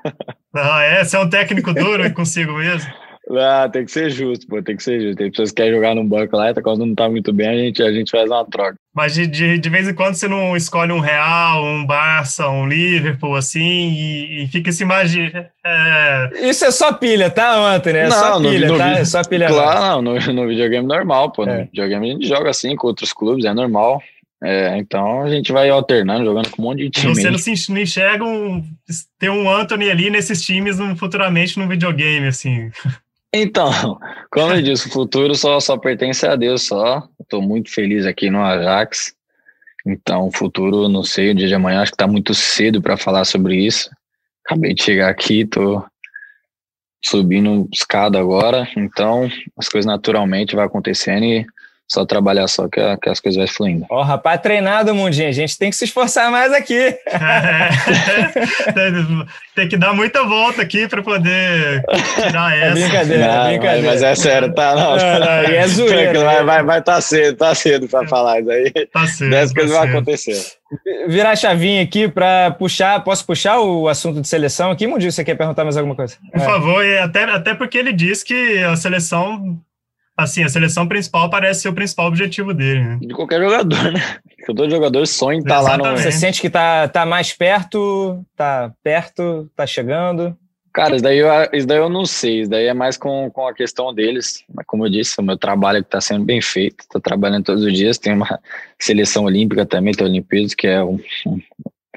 Ah, 0.55 0.81
é? 0.81 1.03
Você 1.03 1.17
é 1.17 1.19
um 1.19 1.29
técnico 1.29 1.73
duro 1.73 2.11
consigo 2.13 2.53
mesmo? 2.53 2.91
Ah, 3.31 3.67
tem 3.67 3.83
que 3.83 3.91
ser 3.91 4.11
justo, 4.11 4.45
pô, 4.45 4.61
tem 4.61 4.77
que 4.77 4.83
ser 4.83 5.01
justo. 5.01 5.17
Tem 5.17 5.31
pessoas 5.31 5.49
que 5.49 5.55
querem 5.55 5.73
jogar 5.73 5.95
no 5.95 6.03
banco 6.03 6.37
lá, 6.37 6.51
e 6.51 6.61
quando 6.61 6.85
não 6.85 6.93
tá 6.93 7.09
muito 7.09 7.33
bem, 7.33 7.47
a 7.47 7.57
gente, 7.57 7.81
a 7.81 7.91
gente 7.91 8.11
faz 8.11 8.29
uma 8.29 8.45
troca. 8.45 8.75
Mas 8.93 9.15
de, 9.15 9.25
de, 9.25 9.57
de 9.57 9.69
vez 9.69 9.87
em 9.87 9.95
quando 9.95 10.13
você 10.13 10.27
não 10.27 10.55
escolhe 10.55 10.91
um 10.91 10.99
Real, 10.99 11.63
um 11.63 11.85
Barça, 11.85 12.47
um 12.47 12.67
Liverpool, 12.67 13.35
assim, 13.35 13.59
e, 13.59 14.43
e 14.43 14.47
fica 14.47 14.71
se 14.71 14.83
imagina. 14.83 15.49
É... 15.65 16.29
Isso 16.47 16.65
é 16.65 16.71
só 16.71 16.93
pilha, 16.93 17.29
tá, 17.31 17.75
Anthony? 17.75 17.97
É 17.97 18.07
não, 18.07 18.15
só 18.15 18.39
pilha, 18.39 18.67
no, 18.67 18.77
tá? 18.77 18.87
No, 18.87 18.97
é 18.97 19.05
só 19.05 19.23
pilha. 19.23 19.47
Claro, 19.47 20.01
não, 20.03 20.13
no, 20.13 20.33
no 20.33 20.47
videogame 20.47 20.87
normal, 20.87 21.31
pô. 21.31 21.45
É. 21.45 21.61
No 21.61 21.65
videogame 21.65 22.09
a 22.09 22.13
gente 22.13 22.27
joga 22.27 22.51
assim 22.51 22.75
com 22.75 22.87
outros 22.87 23.11
clubes, 23.11 23.43
é 23.43 23.53
normal. 23.53 24.01
É, 24.43 24.77
então 24.77 25.21
a 25.21 25.29
gente 25.29 25.51
vai 25.51 25.69
alternando, 25.69 26.25
jogando 26.25 26.49
com 26.51 26.61
um 26.61 26.65
monte 26.65 26.79
de 26.83 26.89
time. 26.89 27.15
Você 27.15 27.31
não 27.31 27.37
se 27.37 27.51
enxerga 27.51 28.23
um, 28.23 28.63
ter 29.17 29.29
um 29.29 29.49
Anthony 29.49 29.89
ali 29.89 30.09
nesses 30.09 30.41
times 30.41 30.77
futuramente 30.97 31.57
no 31.57 31.67
videogame, 31.67 32.27
assim. 32.27 32.69
Então, 33.33 33.71
como 34.31 34.53
eu 34.53 34.61
disse, 34.61 34.87
o 34.87 34.91
futuro 34.91 35.35
só, 35.35 35.59
só 35.59 35.77
pertence 35.77 36.25
a 36.25 36.35
Deus 36.35 36.63
só. 36.63 37.07
Estou 37.19 37.41
muito 37.41 37.71
feliz 37.71 38.05
aqui 38.05 38.29
no 38.29 38.43
Ajax. 38.43 39.15
Então, 39.85 40.27
o 40.27 40.31
futuro, 40.31 40.89
não 40.89 41.03
sei, 41.03 41.31
o 41.31 41.35
dia 41.35 41.47
de 41.47 41.53
amanhã, 41.53 41.81
acho 41.81 41.91
que 41.91 41.95
está 41.95 42.07
muito 42.07 42.33
cedo 42.33 42.81
para 42.81 42.97
falar 42.97 43.23
sobre 43.23 43.55
isso. 43.55 43.89
Acabei 44.45 44.73
de 44.73 44.83
chegar 44.83 45.09
aqui, 45.09 45.41
estou 45.41 45.85
subindo 47.03 47.69
escada 47.71 48.19
agora. 48.19 48.67
Então, 48.75 49.29
as 49.55 49.69
coisas 49.69 49.85
naturalmente 49.85 50.55
vão 50.55 50.65
acontecendo 50.65 51.23
e 51.23 51.45
só 51.87 52.03
trabalhar 52.05 52.47
só 52.47 52.67
que, 52.67 52.81
que 52.97 53.09
as 53.09 53.19
coisas 53.19 53.37
vão 53.37 53.47
fluindo. 53.47 53.85
Ó, 53.89 53.99
oh, 53.99 54.03
rapaz, 54.03 54.41
treinado, 54.41 54.95
Mundinho. 54.95 55.29
A 55.29 55.31
gente 55.31 55.57
tem 55.57 55.69
que 55.69 55.75
se 55.75 55.85
esforçar 55.85 56.31
mais 56.31 56.51
aqui. 56.51 56.73
É, 56.73 56.99
tem 59.55 59.67
que 59.67 59.77
dar 59.77 59.93
muita 59.93 60.23
volta 60.23 60.63
aqui 60.63 60.87
para 60.87 61.03
poder 61.03 61.83
tirar 62.15 62.57
é 62.57 62.61
essa. 62.61 62.79
É 62.79 62.81
brincadeira, 62.81 63.27
não, 63.27 63.45
é 63.45 63.49
brincadeira. 63.49 63.87
Mas, 63.87 64.01
é 64.03 64.15
sério, 64.15 64.51
tá? 64.53 64.75
Não, 64.75 64.97
não, 64.97 65.19
não 65.19 65.27
é 65.27 65.65
zoeira. 65.69 66.23
Vai, 66.23 66.43
vai, 66.43 66.63
vai 66.63 66.81
tá 66.81 66.99
cedo, 66.99 67.37
tá 67.37 67.53
cedo 67.53 67.87
para 67.87 68.07
falar 68.07 68.39
isso 68.39 68.49
aí. 68.49 68.71
Tá 68.91 69.05
cedo. 69.05 69.29
Dessas 69.29 69.53
tá 69.53 69.59
coisas 69.59 69.77
vão 69.77 69.87
acontecer. 69.87 70.43
Virar 71.07 71.31
a 71.31 71.35
chavinha 71.35 71.83
aqui 71.83 72.07
para 72.07 72.49
puxar, 72.51 73.03
posso 73.03 73.23
puxar 73.25 73.59
o 73.59 73.87
assunto 73.87 74.19
de 74.19 74.27
seleção 74.27 74.71
aqui? 74.71 74.87
Mundinho, 74.87 75.11
você 75.11 75.23
quer 75.23 75.35
perguntar 75.35 75.63
mais 75.63 75.77
alguma 75.77 75.95
coisa? 75.95 76.17
Por 76.31 76.41
é. 76.41 76.43
favor, 76.43 76.83
e 76.83 76.97
até, 76.97 77.25
até 77.25 77.53
porque 77.53 77.77
ele 77.77 77.93
diz 77.93 78.23
que 78.23 78.63
a 78.63 78.75
seleção 78.75 79.61
assim, 80.17 80.43
a 80.43 80.49
seleção 80.49 80.87
principal 80.87 81.29
parece 81.29 81.61
ser 81.61 81.69
o 81.69 81.73
principal 81.73 82.07
objetivo 82.07 82.53
dele, 82.53 82.83
né? 82.83 82.99
De 83.01 83.13
qualquer 83.13 83.41
jogador, 83.41 83.91
né? 83.91 84.19
Todo 84.45 84.69
jogador 84.69 85.05
sonha 85.07 85.37
em 85.37 85.41
estar 85.41 85.55
tá 85.55 85.61
lá 85.61 85.77
no. 85.77 85.97
Você 85.97 86.11
sente 86.11 86.39
que 86.39 86.49
tá, 86.49 86.87
tá 86.87 87.05
mais 87.05 87.33
perto, 87.33 88.23
tá 88.35 88.71
perto, 88.83 89.49
tá 89.55 89.65
chegando. 89.65 90.37
Cara, 90.71 90.93
isso 90.93 91.03
daí, 91.03 91.19
eu, 91.19 91.29
isso 91.53 91.65
daí 91.65 91.77
eu 91.77 91.87
não 91.87 92.05
sei, 92.05 92.41
isso 92.41 92.49
daí 92.49 92.65
é 92.65 92.73
mais 92.73 92.97
com, 92.97 93.31
com 93.31 93.47
a 93.47 93.53
questão 93.53 93.93
deles. 93.93 94.43
Mas 94.53 94.65
como 94.67 94.85
eu 94.85 94.89
disse, 94.89 95.19
o 95.19 95.23
meu 95.23 95.37
trabalho 95.37 95.79
está 95.79 96.01
sendo 96.01 96.25
bem 96.25 96.41
feito, 96.41 96.81
estou 96.81 96.99
trabalhando 96.99 97.45
todos 97.45 97.63
os 97.63 97.73
dias, 97.73 97.97
tem 97.97 98.13
uma 98.13 98.39
seleção 98.77 99.23
olímpica 99.23 99.65
também, 99.65 99.93
tem 99.93 100.05
Olimpíadas, 100.05 100.53
que 100.53 100.67
é 100.67 100.83
um, 100.83 100.99
um 101.25 101.39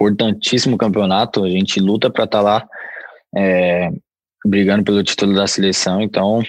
importantíssimo 0.00 0.78
campeonato, 0.78 1.42
a 1.42 1.50
gente 1.50 1.80
luta 1.80 2.08
para 2.08 2.22
estar 2.22 2.38
tá 2.38 2.42
lá 2.42 2.68
é, 3.36 3.90
brigando 4.46 4.84
pelo 4.84 5.02
título 5.02 5.34
da 5.34 5.48
seleção, 5.48 6.00
então 6.00 6.40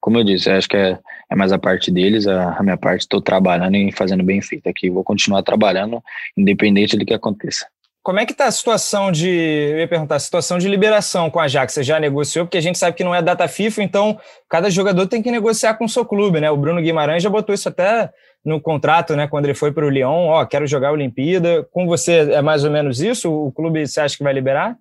como 0.00 0.18
eu 0.18 0.24
disse, 0.24 0.50
acho 0.50 0.68
que 0.68 0.76
é, 0.76 0.98
é 1.30 1.36
mais 1.36 1.52
a 1.52 1.58
parte 1.58 1.90
deles, 1.90 2.26
a, 2.26 2.54
a 2.54 2.62
minha 2.62 2.76
parte 2.76 3.02
estou 3.02 3.20
trabalhando 3.20 3.76
e 3.76 3.92
fazendo 3.92 4.24
bem 4.24 4.40
feito 4.40 4.68
aqui. 4.68 4.88
Vou 4.88 5.04
continuar 5.04 5.42
trabalhando, 5.42 6.02
independente 6.36 6.96
do 6.96 7.04
que 7.04 7.14
aconteça. 7.14 7.66
Como 8.02 8.18
é 8.18 8.24
que 8.24 8.32
está 8.32 8.46
a 8.46 8.50
situação 8.50 9.12
de, 9.12 9.28
eu 9.28 9.78
ia 9.78 9.86
perguntar, 9.86 10.16
a 10.16 10.20
situação 10.20 10.56
de 10.56 10.66
liberação 10.66 11.28
com 11.28 11.38
a 11.38 11.44
Ajax? 11.44 11.74
Você 11.74 11.82
já 11.82 12.00
negociou? 12.00 12.46
Porque 12.46 12.56
a 12.56 12.62
gente 12.62 12.78
sabe 12.78 12.96
que 12.96 13.04
não 13.04 13.14
é 13.14 13.20
data 13.20 13.46
FIFA, 13.46 13.82
então 13.82 14.18
cada 14.48 14.70
jogador 14.70 15.06
tem 15.06 15.22
que 15.22 15.30
negociar 15.30 15.74
com 15.74 15.84
o 15.84 15.88
seu 15.88 16.04
clube, 16.06 16.40
né? 16.40 16.50
O 16.50 16.56
Bruno 16.56 16.80
Guimarães 16.80 17.22
já 17.22 17.28
botou 17.28 17.54
isso 17.54 17.68
até 17.68 18.10
no 18.42 18.58
contrato, 18.58 19.14
né? 19.14 19.28
Quando 19.28 19.44
ele 19.44 19.54
foi 19.54 19.70
para 19.70 19.84
o 19.84 19.90
Lyon, 19.90 20.28
ó, 20.28 20.46
quero 20.46 20.66
jogar 20.66 20.88
a 20.88 20.92
Olimpíada. 20.92 21.62
Com 21.70 21.86
você 21.86 22.32
é 22.32 22.40
mais 22.40 22.64
ou 22.64 22.70
menos 22.70 23.02
isso? 23.02 23.30
O 23.30 23.52
clube 23.52 23.86
você 23.86 24.00
acha 24.00 24.16
que 24.16 24.24
vai 24.24 24.32
liberar? 24.32 24.78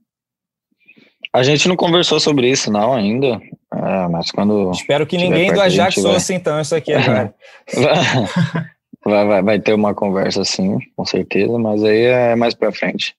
A 1.33 1.43
gente 1.43 1.67
não 1.67 1.75
conversou 1.75 2.19
sobre 2.19 2.49
isso, 2.49 2.71
não, 2.71 2.93
ainda. 2.93 3.39
É, 3.73 4.07
mas 4.07 4.31
quando. 4.31 4.71
Espero 4.71 5.05
que 5.05 5.17
ninguém 5.17 5.53
do 5.53 5.61
Ajax 5.61 5.97
ouça, 5.97 6.33
então, 6.33 6.59
isso 6.59 6.75
aqui 6.75 6.93
agora. 6.93 7.33
vai, 9.05 9.25
vai, 9.27 9.43
vai, 9.43 9.59
ter 9.59 9.73
uma 9.73 9.93
conversa, 9.93 10.43
sim, 10.43 10.79
com 10.95 11.05
certeza, 11.05 11.57
mas 11.59 11.83
aí 11.83 12.03
é 12.03 12.35
mais 12.35 12.55
pra 12.55 12.71
frente. 12.71 13.15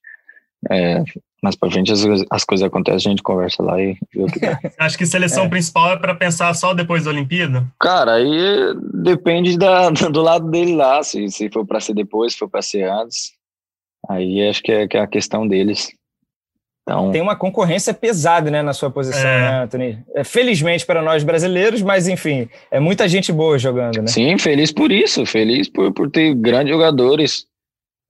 É, 0.69 1.03
mais 1.41 1.55
pra 1.55 1.71
frente 1.71 1.91
as, 1.91 2.01
as 2.29 2.43
coisas 2.43 2.67
acontecem, 2.67 3.09
a 3.09 3.11
gente 3.11 3.23
conversa 3.23 3.63
lá 3.63 3.81
e 3.81 3.97
vê 4.13 4.23
o 4.23 4.27
que 4.27 4.39
dá. 4.39 4.59
Acho 4.77 4.97
que 4.97 5.05
seleção 5.05 5.45
é. 5.45 5.49
principal 5.49 5.93
é 5.93 5.97
para 5.97 6.13
pensar 6.13 6.53
só 6.53 6.73
depois 6.73 7.05
da 7.05 7.09
Olimpíada? 7.09 7.65
Cara, 7.79 8.15
aí 8.15 8.75
depende 8.93 9.57
da, 9.57 9.89
do 10.11 10.21
lado 10.21 10.51
dele 10.51 10.75
lá, 10.75 11.01
se, 11.01 11.29
se 11.29 11.49
for 11.49 11.65
para 11.65 11.79
ser 11.79 11.93
depois, 11.93 12.33
se 12.33 12.39
for 12.39 12.49
para 12.49 12.61
ser 12.61 12.83
antes. 12.83 13.31
Aí 14.09 14.47
acho 14.47 14.61
que 14.61 14.71
é, 14.71 14.87
que 14.87 14.97
é 14.97 14.99
a 14.99 15.07
questão 15.07 15.47
deles. 15.47 15.89
Então, 16.83 17.11
Tem 17.11 17.21
uma 17.21 17.35
concorrência 17.35 17.93
pesada 17.93 18.49
né, 18.49 18.61
na 18.61 18.73
sua 18.73 18.89
posição, 18.89 19.29
é. 19.29 19.39
né, 19.39 19.63
Anthony? 19.63 19.99
É, 20.15 20.23
felizmente 20.23 20.85
para 20.85 21.01
nós 21.01 21.23
brasileiros, 21.23 21.81
mas 21.81 22.07
enfim, 22.07 22.49
é 22.71 22.79
muita 22.79 23.07
gente 23.07 23.31
boa 23.31 23.57
jogando, 23.57 24.01
né? 24.01 24.07
Sim, 24.07 24.37
feliz 24.37 24.71
por 24.71 24.91
isso, 24.91 25.25
feliz 25.25 25.69
por, 25.69 25.93
por 25.93 26.09
ter 26.09 26.33
grandes 26.33 26.73
jogadores. 26.73 27.45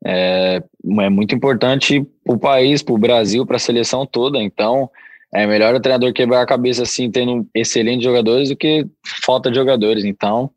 É, 0.05 0.63
é 0.99 1.10
muito 1.10 1.36
importante 1.36 2.05
para 2.25 2.36
o 2.36 2.39
país, 2.39 2.81
para 2.81 2.95
o 2.95 2.97
Brasil, 2.97 3.45
para 3.45 3.57
a 3.57 3.60
seleção 3.60 4.05
toda. 4.05 4.41
Então, 4.41 4.89
é 5.34 5.45
melhor 5.45 5.75
o 5.75 5.79
treinador 5.79 6.13
quebrar 6.13 6.41
a 6.41 6.47
cabeça 6.47 6.84
assim, 6.84 7.12
tendo 7.12 7.45
excelentes 7.53 8.03
jogadores, 8.03 8.49
do 8.49 8.55
que 8.55 8.88
falta 9.23 9.49
de 9.49 9.57
jogadores. 9.57 10.05
Então, 10.05 10.49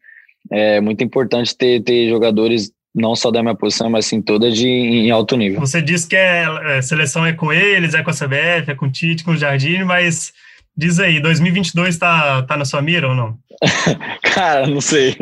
é 0.50 0.80
muito 0.80 1.02
importante 1.02 1.56
ter, 1.56 1.82
ter 1.82 2.08
jogadores 2.08 2.72
não 2.94 3.16
só 3.16 3.30
da 3.30 3.42
minha 3.42 3.54
posição, 3.54 3.90
mas 3.90 4.06
sim 4.06 4.22
toda 4.22 4.50
de 4.50 4.68
em 4.68 5.10
alto 5.10 5.36
nível. 5.36 5.58
Você 5.60 5.82
disse 5.82 6.06
que 6.06 6.14
é, 6.14 6.46
é, 6.76 6.82
seleção 6.82 7.26
é 7.26 7.32
com 7.32 7.52
eles, 7.52 7.94
é 7.94 8.02
com 8.02 8.10
a 8.10 8.14
CBF, 8.14 8.70
é 8.70 8.74
com 8.74 8.86
o 8.86 8.90
Tite, 8.90 9.24
com 9.24 9.32
o 9.32 9.36
Jardim, 9.36 9.82
mas 9.82 10.32
diz 10.76 11.00
aí, 11.00 11.20
2022 11.20 11.98
tá, 11.98 12.42
tá 12.42 12.56
na 12.56 12.64
sua 12.64 12.80
mira 12.80 13.08
ou 13.08 13.14
não? 13.14 13.36
Cara, 14.22 14.66
não 14.66 14.80
sei. 14.80 15.16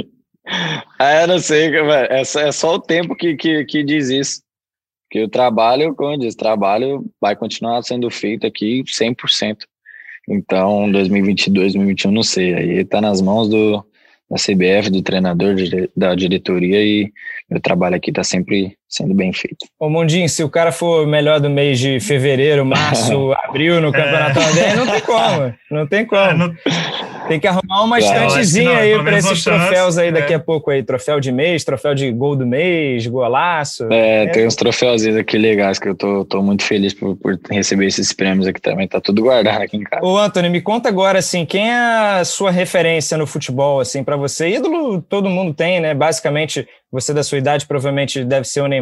ah, 0.99 1.23
eu 1.23 1.29
não 1.29 1.39
sei, 1.39 1.71
é 2.11 2.25
só, 2.25 2.41
é 2.41 2.53
só 2.53 2.75
o 2.75 2.81
tempo 2.81 3.17
que, 3.17 3.37
que, 3.37 3.65
que 3.65 3.83
diz 3.83 4.11
isso. 4.11 4.43
Que 5.11 5.23
o 5.23 5.29
trabalho, 5.29 5.95
como 5.95 6.15
eu 6.15 6.19
disse, 6.19 6.37
trabalho 6.37 7.05
vai 7.21 7.37
continuar 7.37 7.83
sendo 7.83 8.11
feito 8.11 8.47
aqui 8.47 8.83
100%. 8.83 9.59
Então, 10.29 10.91
2022, 10.91 11.75
2021, 11.75 12.11
não 12.11 12.23
sei. 12.23 12.55
Aí 12.55 12.85
tá 12.85 13.01
nas 13.01 13.21
mãos 13.21 13.49
do, 13.49 13.85
da 14.31 14.37
CBF, 14.37 14.91
do 14.91 15.03
treinador, 15.03 15.55
da 15.95 16.15
diretoria 16.15 16.83
e 16.83 17.13
meu 17.53 17.61
trabalho 17.61 17.97
aqui 17.97 18.11
está 18.11 18.25
sempre 18.25 18.77
sendo 18.93 19.15
bem 19.15 19.33
feito. 19.33 19.67
Ô 19.81 19.89
Mundinho, 19.89 20.29
se 20.29 20.45
o 20.45 20.51
cara 20.51 20.71
for 20.71 21.07
melhor 21.07 21.41
do 21.41 21.49
mês 21.49 21.79
de 21.79 21.99
fevereiro, 21.99 22.65
março, 22.65 23.33
abril 23.43 23.81
no 23.81 23.91
Campeonato 23.91 24.39
é. 24.39 24.77
não 24.77 24.87
tem 24.87 25.01
como, 25.01 25.55
não 25.71 25.87
tem 25.87 26.07
como. 26.07 26.21
É, 26.21 26.35
não... 26.35 26.55
Tem 27.29 27.39
que 27.39 27.47
arrumar 27.47 27.85
uma 27.85 27.99
claro, 27.99 28.27
estantezinha 28.27 28.77
aí 28.77 28.99
para 29.03 29.17
esses 29.17 29.45
troféus 29.45 29.97
aí 29.97 30.11
daqui 30.11 30.33
é. 30.33 30.37
a 30.37 30.41
pouco 30.41 30.71
aí, 30.71 30.83
troféu 30.83 31.21
de 31.21 31.31
mês, 31.31 31.65
troféu 31.65 31.95
de 31.95 32.11
gol 32.11 32.37
do 32.37 32.45
mês, 32.45 33.07
golaço. 33.07 33.87
É, 33.91 34.25
é. 34.25 34.27
tem 34.27 34.47
uns 34.47 34.57
troféuzinhos 34.57 35.17
aqui 35.17 35.39
legais 35.39 35.79
que 35.79 35.89
eu 35.89 35.95
tô, 35.95 36.25
tô 36.25 36.43
muito 36.43 36.65
feliz 36.65 36.93
por, 36.93 37.17
por 37.17 37.39
receber 37.51 37.87
esses 37.87 38.13
prêmios 38.13 38.47
aqui 38.47 38.61
também, 38.61 38.89
tá 38.89 39.01
tudo 39.01 39.23
guardado 39.23 39.63
aqui 39.63 39.77
em 39.77 39.85
casa. 39.85 40.05
Ô 40.05 40.19
Antônio, 40.19 40.51
me 40.51 40.61
conta 40.61 40.89
agora 40.89 41.21
assim, 41.21 41.47
quem 41.47 41.71
é 41.71 41.75
a 42.21 42.25
sua 42.25 42.51
referência 42.51 43.17
no 43.17 43.27
futebol 43.27 43.81
assim 43.81 44.03
para 44.03 44.17
você? 44.17 44.49
Ídolo 44.49 45.01
todo 45.01 45.31
mundo 45.31 45.55
tem, 45.55 45.81
né? 45.81 45.95
Basicamente, 45.95 46.67
você 46.91 47.15
da 47.15 47.23
sua 47.23 47.39
idade 47.39 47.67
provavelmente 47.67 48.23
deve 48.23 48.47
ser 48.47 48.61
o 48.61 48.67
Neymar, 48.67 48.82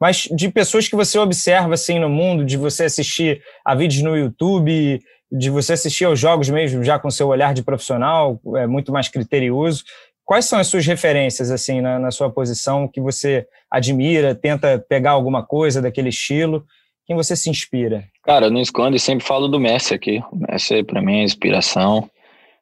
mas 0.00 0.28
de 0.34 0.48
pessoas 0.50 0.88
que 0.88 0.96
você 0.96 1.18
observa 1.18 1.74
assim 1.74 1.98
no 1.98 2.08
mundo, 2.08 2.44
de 2.44 2.56
você 2.56 2.84
assistir 2.84 3.42
a 3.64 3.74
vídeos 3.74 4.02
no 4.02 4.16
YouTube, 4.16 5.00
de 5.30 5.50
você 5.50 5.72
assistir 5.72 6.04
aos 6.04 6.18
jogos 6.18 6.48
mesmo 6.48 6.84
já 6.84 6.98
com 6.98 7.10
seu 7.10 7.28
olhar 7.28 7.54
de 7.54 7.62
profissional, 7.62 8.40
é 8.56 8.66
muito 8.66 8.92
mais 8.92 9.08
criterioso. 9.08 9.84
Quais 10.24 10.44
são 10.46 10.58
as 10.58 10.66
suas 10.66 10.84
referências 10.84 11.50
assim 11.50 11.80
na, 11.80 11.98
na 11.98 12.10
sua 12.10 12.28
posição 12.28 12.88
que 12.88 13.00
você 13.00 13.46
admira, 13.70 14.34
tenta 14.34 14.84
pegar 14.88 15.12
alguma 15.12 15.44
coisa 15.44 15.80
daquele 15.80 16.08
estilo? 16.08 16.64
Quem 17.06 17.14
você 17.14 17.36
se 17.36 17.48
inspira? 17.48 18.04
Cara, 18.24 18.46
eu 18.46 18.50
não 18.50 18.60
escondo 18.60 18.96
e 18.96 19.00
sempre 19.00 19.24
falo 19.24 19.46
do 19.46 19.60
Messi 19.60 19.94
aqui. 19.94 20.20
O 20.32 20.36
Messi 20.36 20.82
para 20.82 21.00
mim 21.00 21.20
é 21.20 21.22
inspiração. 21.22 22.10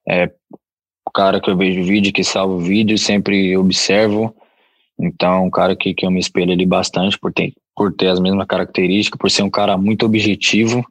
É 0.06 0.30
o 1.06 1.10
cara 1.10 1.40
que 1.40 1.48
eu 1.48 1.56
vejo 1.56 1.82
vídeo, 1.82 2.12
que 2.12 2.22
salvo 2.22 2.58
vídeo, 2.58 2.98
sempre 2.98 3.56
observo. 3.56 4.36
Então, 4.98 5.46
um 5.46 5.50
cara 5.50 5.74
que, 5.74 5.92
que 5.92 6.06
eu 6.06 6.10
me 6.10 6.20
espelho 6.20 6.52
ali 6.52 6.64
bastante 6.64 7.18
por 7.18 7.32
ter, 7.32 7.52
por 7.74 7.92
ter 7.92 8.08
as 8.08 8.20
mesmas 8.20 8.46
características, 8.46 9.18
por 9.18 9.30
ser 9.30 9.42
um 9.42 9.50
cara 9.50 9.76
muito 9.76 10.06
objetivo 10.06 10.84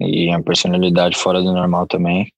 e 0.00 0.28
uma 0.28 0.42
personalidade 0.42 1.16
fora 1.16 1.42
do 1.42 1.52
normal 1.52 1.86
também. 1.86 2.32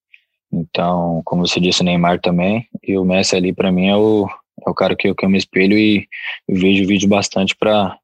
Então, 0.51 1.21
como 1.25 1.47
você 1.47 1.59
disse, 1.59 1.81
o 1.81 1.83
Neymar 1.83 2.19
também. 2.19 2.67
E 2.83 2.97
o 2.97 3.05
Messi 3.05 3.35
ali, 3.35 3.53
para 3.53 3.71
mim, 3.71 3.87
é 3.87 3.95
o, 3.95 4.27
é 4.65 4.69
o 4.69 4.73
cara 4.73 4.95
que 4.95 5.07
eu, 5.07 5.15
que 5.15 5.25
eu 5.25 5.29
me 5.29 5.37
espelho 5.37 5.77
e, 5.77 6.07
e 6.47 6.53
vejo 6.53 6.87
vídeo 6.87 7.09
bastante 7.09 7.55
para 7.55 7.97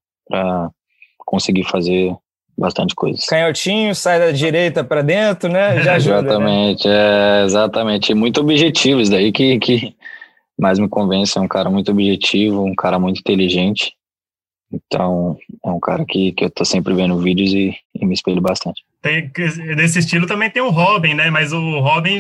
conseguir 1.26 1.64
fazer 1.64 2.16
bastante 2.58 2.94
coisa. 2.94 3.22
Canhotinho, 3.28 3.96
sai 3.96 4.20
da 4.20 4.32
direita 4.32 4.84
para 4.84 5.02
dentro, 5.02 5.50
né? 5.50 5.82
Já 5.82 5.96
ajuda, 5.96 6.40
né? 6.40 6.72
exatamente, 6.74 6.88
né? 6.88 6.94
é, 7.42 7.44
exatamente. 7.46 8.14
Muito 8.14 8.42
objetivo, 8.42 9.02
isso 9.02 9.12
daí 9.12 9.32
que, 9.32 9.60
que 9.60 9.96
mais 10.62 10.78
me 10.78 10.88
convence. 10.88 11.36
É 11.36 11.42
um 11.42 11.48
cara 11.48 11.70
muito 11.70 11.92
objetivo, 11.92 12.64
um 12.64 12.76
cara 12.76 13.00
muito 13.00 13.20
inteligente. 13.20 13.94
Então, 14.72 15.36
é 15.66 15.70
um 15.70 15.80
cara 15.80 16.06
que, 16.06 16.32
que 16.32 16.46
eu 16.46 16.50
tô 16.50 16.64
sempre 16.64 16.94
vendo 16.94 17.18
vídeos 17.18 17.52
e, 17.52 17.76
e 17.96 18.06
me 18.06 18.14
espelho 18.14 18.40
bastante. 18.40 18.84
Tem, 19.02 19.30
nesse 19.76 20.00
estilo 20.00 20.28
também 20.28 20.50
tem 20.50 20.62
o 20.62 20.70
Robin, 20.70 21.16
né? 21.16 21.30
Mas 21.32 21.52
o 21.52 21.80
Robin, 21.80 22.20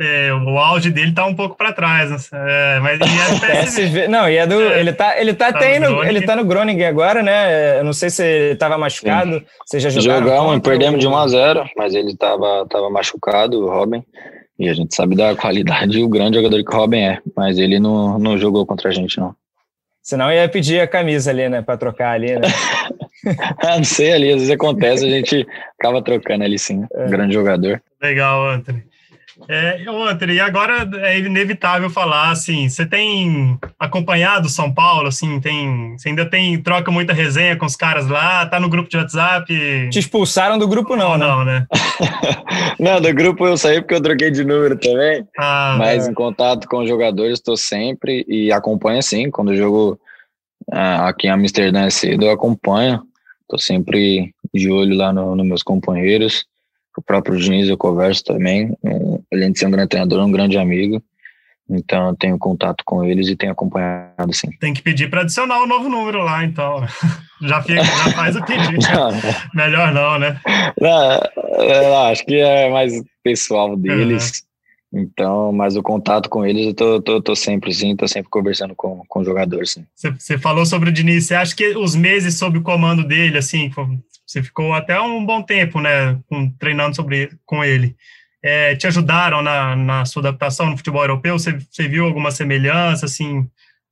é, 0.00 0.32
o 0.32 0.56
auge 0.56 0.90
dele 0.90 1.12
tá 1.12 1.26
um 1.26 1.34
pouco 1.34 1.56
para 1.56 1.72
trás. 1.72 2.10
Né? 2.10 2.16
É, 2.32 2.80
mas 2.80 3.00
e 3.00 4.02
é. 4.02 4.08
Não, 4.08 4.30
e 4.30 4.36
é 4.36 4.46
do. 4.46 4.60
É, 4.62 4.80
ele 4.80 4.92
tá, 4.92 5.20
ele 5.20 5.34
tá, 5.34 5.52
tá 5.52 5.58
até 5.58 5.78
no, 5.80 6.02
ele 6.04 6.22
tá 6.22 6.36
no 6.36 6.44
Groningen 6.44 6.86
agora, 6.86 7.22
né? 7.22 7.80
Eu 7.80 7.84
não 7.84 7.92
sei 7.92 8.08
se 8.08 8.24
ele 8.24 8.56
tava 8.56 8.78
machucado. 8.78 9.40
Sim. 9.40 9.46
Você 9.66 9.80
já 9.80 9.90
Jogamos, 9.90 10.60
perdemos 10.60 11.00
de 11.00 11.08
1 11.08 11.16
a 11.16 11.28
0 11.28 11.64
mas 11.76 11.94
ele 11.94 12.16
tava, 12.16 12.66
tava 12.70 12.88
machucado, 12.88 13.58
o 13.58 13.68
Robin. 13.68 14.02
E 14.58 14.68
a 14.68 14.74
gente 14.74 14.94
sabe 14.94 15.16
da 15.16 15.34
qualidade 15.34 15.98
e 15.98 16.04
o 16.04 16.08
grande 16.08 16.36
jogador 16.36 16.62
que 16.62 16.74
o 16.74 16.76
Robin 16.76 17.00
é. 17.00 17.18
Mas 17.36 17.58
ele 17.58 17.78
não, 17.78 18.18
não 18.18 18.38
jogou 18.38 18.64
contra 18.64 18.90
a 18.90 18.92
gente, 18.92 19.18
não. 19.18 19.34
Senão 20.02 20.30
ia 20.30 20.48
pedir 20.48 20.80
a 20.80 20.86
camisa 20.86 21.30
ali, 21.30 21.48
né? 21.48 21.62
Para 21.62 21.78
trocar 21.78 22.10
ali, 22.12 22.38
né? 22.38 22.46
ah, 23.58 23.76
não 23.78 23.84
sei, 23.84 24.12
ali 24.12 24.28
às 24.28 24.34
vezes 24.34 24.50
acontece, 24.50 25.06
a 25.06 25.08
gente 25.10 25.46
acaba 25.80 26.02
trocando 26.02 26.44
ali 26.44 26.58
sim. 26.58 26.84
É. 26.92 27.08
grande 27.08 27.32
jogador. 27.32 27.82
Legal, 28.02 28.46
Anthony. 28.50 28.84
É, 29.48 29.84
Anthony, 29.88 30.34
e 30.34 30.40
agora 30.40 30.88
é 31.02 31.18
inevitável 31.18 31.90
falar, 31.90 32.30
assim, 32.30 32.68
você 32.68 32.86
tem 32.86 33.58
acompanhado 33.78 34.48
São 34.48 34.72
Paulo, 34.72 35.08
assim, 35.08 35.40
tem, 35.40 35.96
você 35.98 36.08
ainda 36.08 36.24
tem, 36.24 36.60
troca 36.62 36.90
muita 36.90 37.12
resenha 37.12 37.56
com 37.56 37.66
os 37.66 37.74
caras 37.74 38.06
lá, 38.06 38.46
tá 38.46 38.60
no 38.60 38.68
grupo 38.68 38.88
de 38.88 38.96
WhatsApp? 38.96 39.46
Te 39.90 39.98
expulsaram 39.98 40.56
do 40.56 40.68
grupo 40.68 40.94
não, 40.94 41.18
né? 41.18 41.26
Não, 41.26 41.44
né? 41.44 41.66
não, 42.78 43.00
do 43.00 43.12
grupo 43.12 43.46
eu 43.46 43.56
saí 43.56 43.80
porque 43.80 43.94
eu 43.94 44.02
troquei 44.02 44.30
de 44.30 44.44
número 44.44 44.78
também, 44.78 45.26
ah, 45.38 45.76
mas 45.78 46.06
é. 46.06 46.10
em 46.10 46.14
contato 46.14 46.68
com 46.68 46.78
os 46.78 46.88
jogadores 46.88 47.38
estou 47.38 47.56
sempre 47.56 48.24
e 48.28 48.52
acompanho, 48.52 49.02
sim, 49.02 49.30
quando 49.30 49.48
o 49.48 49.56
jogo 49.56 49.98
ah, 50.72 51.08
aqui 51.08 51.26
em 51.26 51.30
Amsterdã 51.30 51.86
é 51.86 51.90
cedo, 51.90 52.24
eu 52.24 52.30
acompanho, 52.30 53.02
estou 53.42 53.58
sempre 53.58 54.32
de 54.52 54.70
olho 54.70 54.96
lá 54.96 55.12
nos 55.12 55.36
no 55.36 55.44
meus 55.44 55.62
companheiros, 55.62 56.46
o 56.96 57.02
próprio 57.02 57.36
Diniz 57.36 57.68
eu 57.68 57.76
converso 57.76 58.24
também, 58.24 58.76
além 59.32 59.52
de 59.52 59.58
ser 59.58 59.66
um 59.66 59.70
grande 59.70 59.88
treinador, 59.88 60.24
um 60.24 60.32
grande 60.32 60.58
amigo. 60.58 61.02
Então 61.68 62.08
eu 62.08 62.16
tenho 62.16 62.38
contato 62.38 62.84
com 62.84 63.02
eles 63.04 63.26
e 63.28 63.36
tenho 63.36 63.52
acompanhado 63.52 64.32
sim. 64.32 64.50
Tem 64.60 64.74
que 64.74 64.82
pedir 64.82 65.08
para 65.08 65.22
adicionar 65.22 65.60
o 65.60 65.64
um 65.64 65.66
novo 65.66 65.88
número 65.88 66.22
lá, 66.22 66.44
então. 66.44 66.86
Já, 67.42 67.60
fica, 67.62 67.84
já 67.84 68.10
faz 68.12 68.36
o 68.36 68.44
pedido. 68.44 68.78
não, 68.88 69.10
Melhor 69.54 69.92
não, 69.92 70.18
né? 70.18 70.40
Não, 70.80 72.06
acho 72.06 72.24
que 72.24 72.36
é 72.36 72.70
mais 72.70 72.94
pessoal 73.22 73.76
deles. 73.76 74.44
Uhum. 74.90 75.02
Então, 75.02 75.52
mas 75.52 75.76
o 75.76 75.82
contato 75.82 76.30
com 76.30 76.46
eles 76.46 76.68
eu 76.68 76.74
tô, 76.74 77.02
tô, 77.02 77.20
tô 77.20 77.36
sempre 77.36 77.74
sim, 77.74 77.96
tô 77.96 78.06
sempre 78.08 78.30
conversando 78.30 78.74
com, 78.74 79.02
com 79.08 79.20
o 79.20 79.24
jogador, 79.24 79.66
sim. 79.66 79.84
Você 79.94 80.38
falou 80.38 80.64
sobre 80.64 80.88
o 80.88 80.92
Diniz, 80.92 81.26
você 81.26 81.34
acha 81.34 81.54
que 81.54 81.76
os 81.76 81.94
meses 81.94 82.38
sob 82.38 82.56
o 82.56 82.62
comando 82.62 83.04
dele, 83.04 83.36
assim, 83.36 83.70
você 84.34 84.42
ficou 84.42 84.72
até 84.72 85.00
um 85.00 85.24
bom 85.24 85.40
tempo, 85.42 85.80
né, 85.80 86.18
treinando 86.58 86.96
sobre, 86.96 87.30
com 87.46 87.62
ele. 87.62 87.94
É, 88.42 88.74
te 88.74 88.86
ajudaram 88.86 89.40
na, 89.40 89.76
na 89.76 90.04
sua 90.04 90.20
adaptação 90.22 90.68
no 90.68 90.76
futebol 90.76 91.02
europeu? 91.02 91.38
Você, 91.38 91.56
você 91.70 91.88
viu 91.88 92.04
alguma 92.04 92.32
semelhança, 92.32 93.06
assim? 93.06 93.46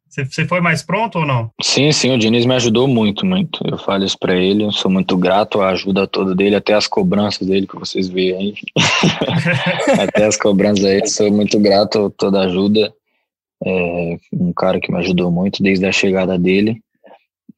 Você, 0.08 0.24
você 0.24 0.44
foi 0.44 0.60
mais 0.60 0.82
pronto 0.82 1.20
ou 1.20 1.24
não? 1.24 1.50
Sim, 1.62 1.90
sim, 1.92 2.12
o 2.12 2.18
Diniz 2.18 2.44
me 2.44 2.54
ajudou 2.56 2.88
muito, 2.88 3.24
muito. 3.24 3.60
Eu 3.64 3.78
falo 3.78 4.04
isso 4.04 4.18
para 4.18 4.34
ele, 4.34 4.64
eu 4.64 4.72
sou 4.72 4.90
muito 4.90 5.16
grato 5.16 5.60
à 5.62 5.70
ajuda 5.70 6.08
toda 6.08 6.34
dele, 6.34 6.56
até 6.56 6.74
as 6.74 6.88
cobranças 6.88 7.46
dele 7.46 7.66
que 7.66 7.76
vocês 7.78 8.08
veem 8.08 8.34
aí. 8.34 8.54
até 9.98 10.26
as 10.26 10.36
cobranças 10.36 10.84
aí, 10.84 11.06
sou 11.06 11.30
muito 11.30 11.58
grato 11.60 12.06
a 12.06 12.10
toda 12.10 12.40
a 12.40 12.46
ajuda. 12.46 12.92
É 13.64 14.16
um 14.32 14.52
cara 14.52 14.80
que 14.80 14.90
me 14.90 14.98
ajudou 14.98 15.30
muito 15.30 15.62
desde 15.62 15.86
a 15.86 15.92
chegada 15.92 16.36
dele. 16.36 16.82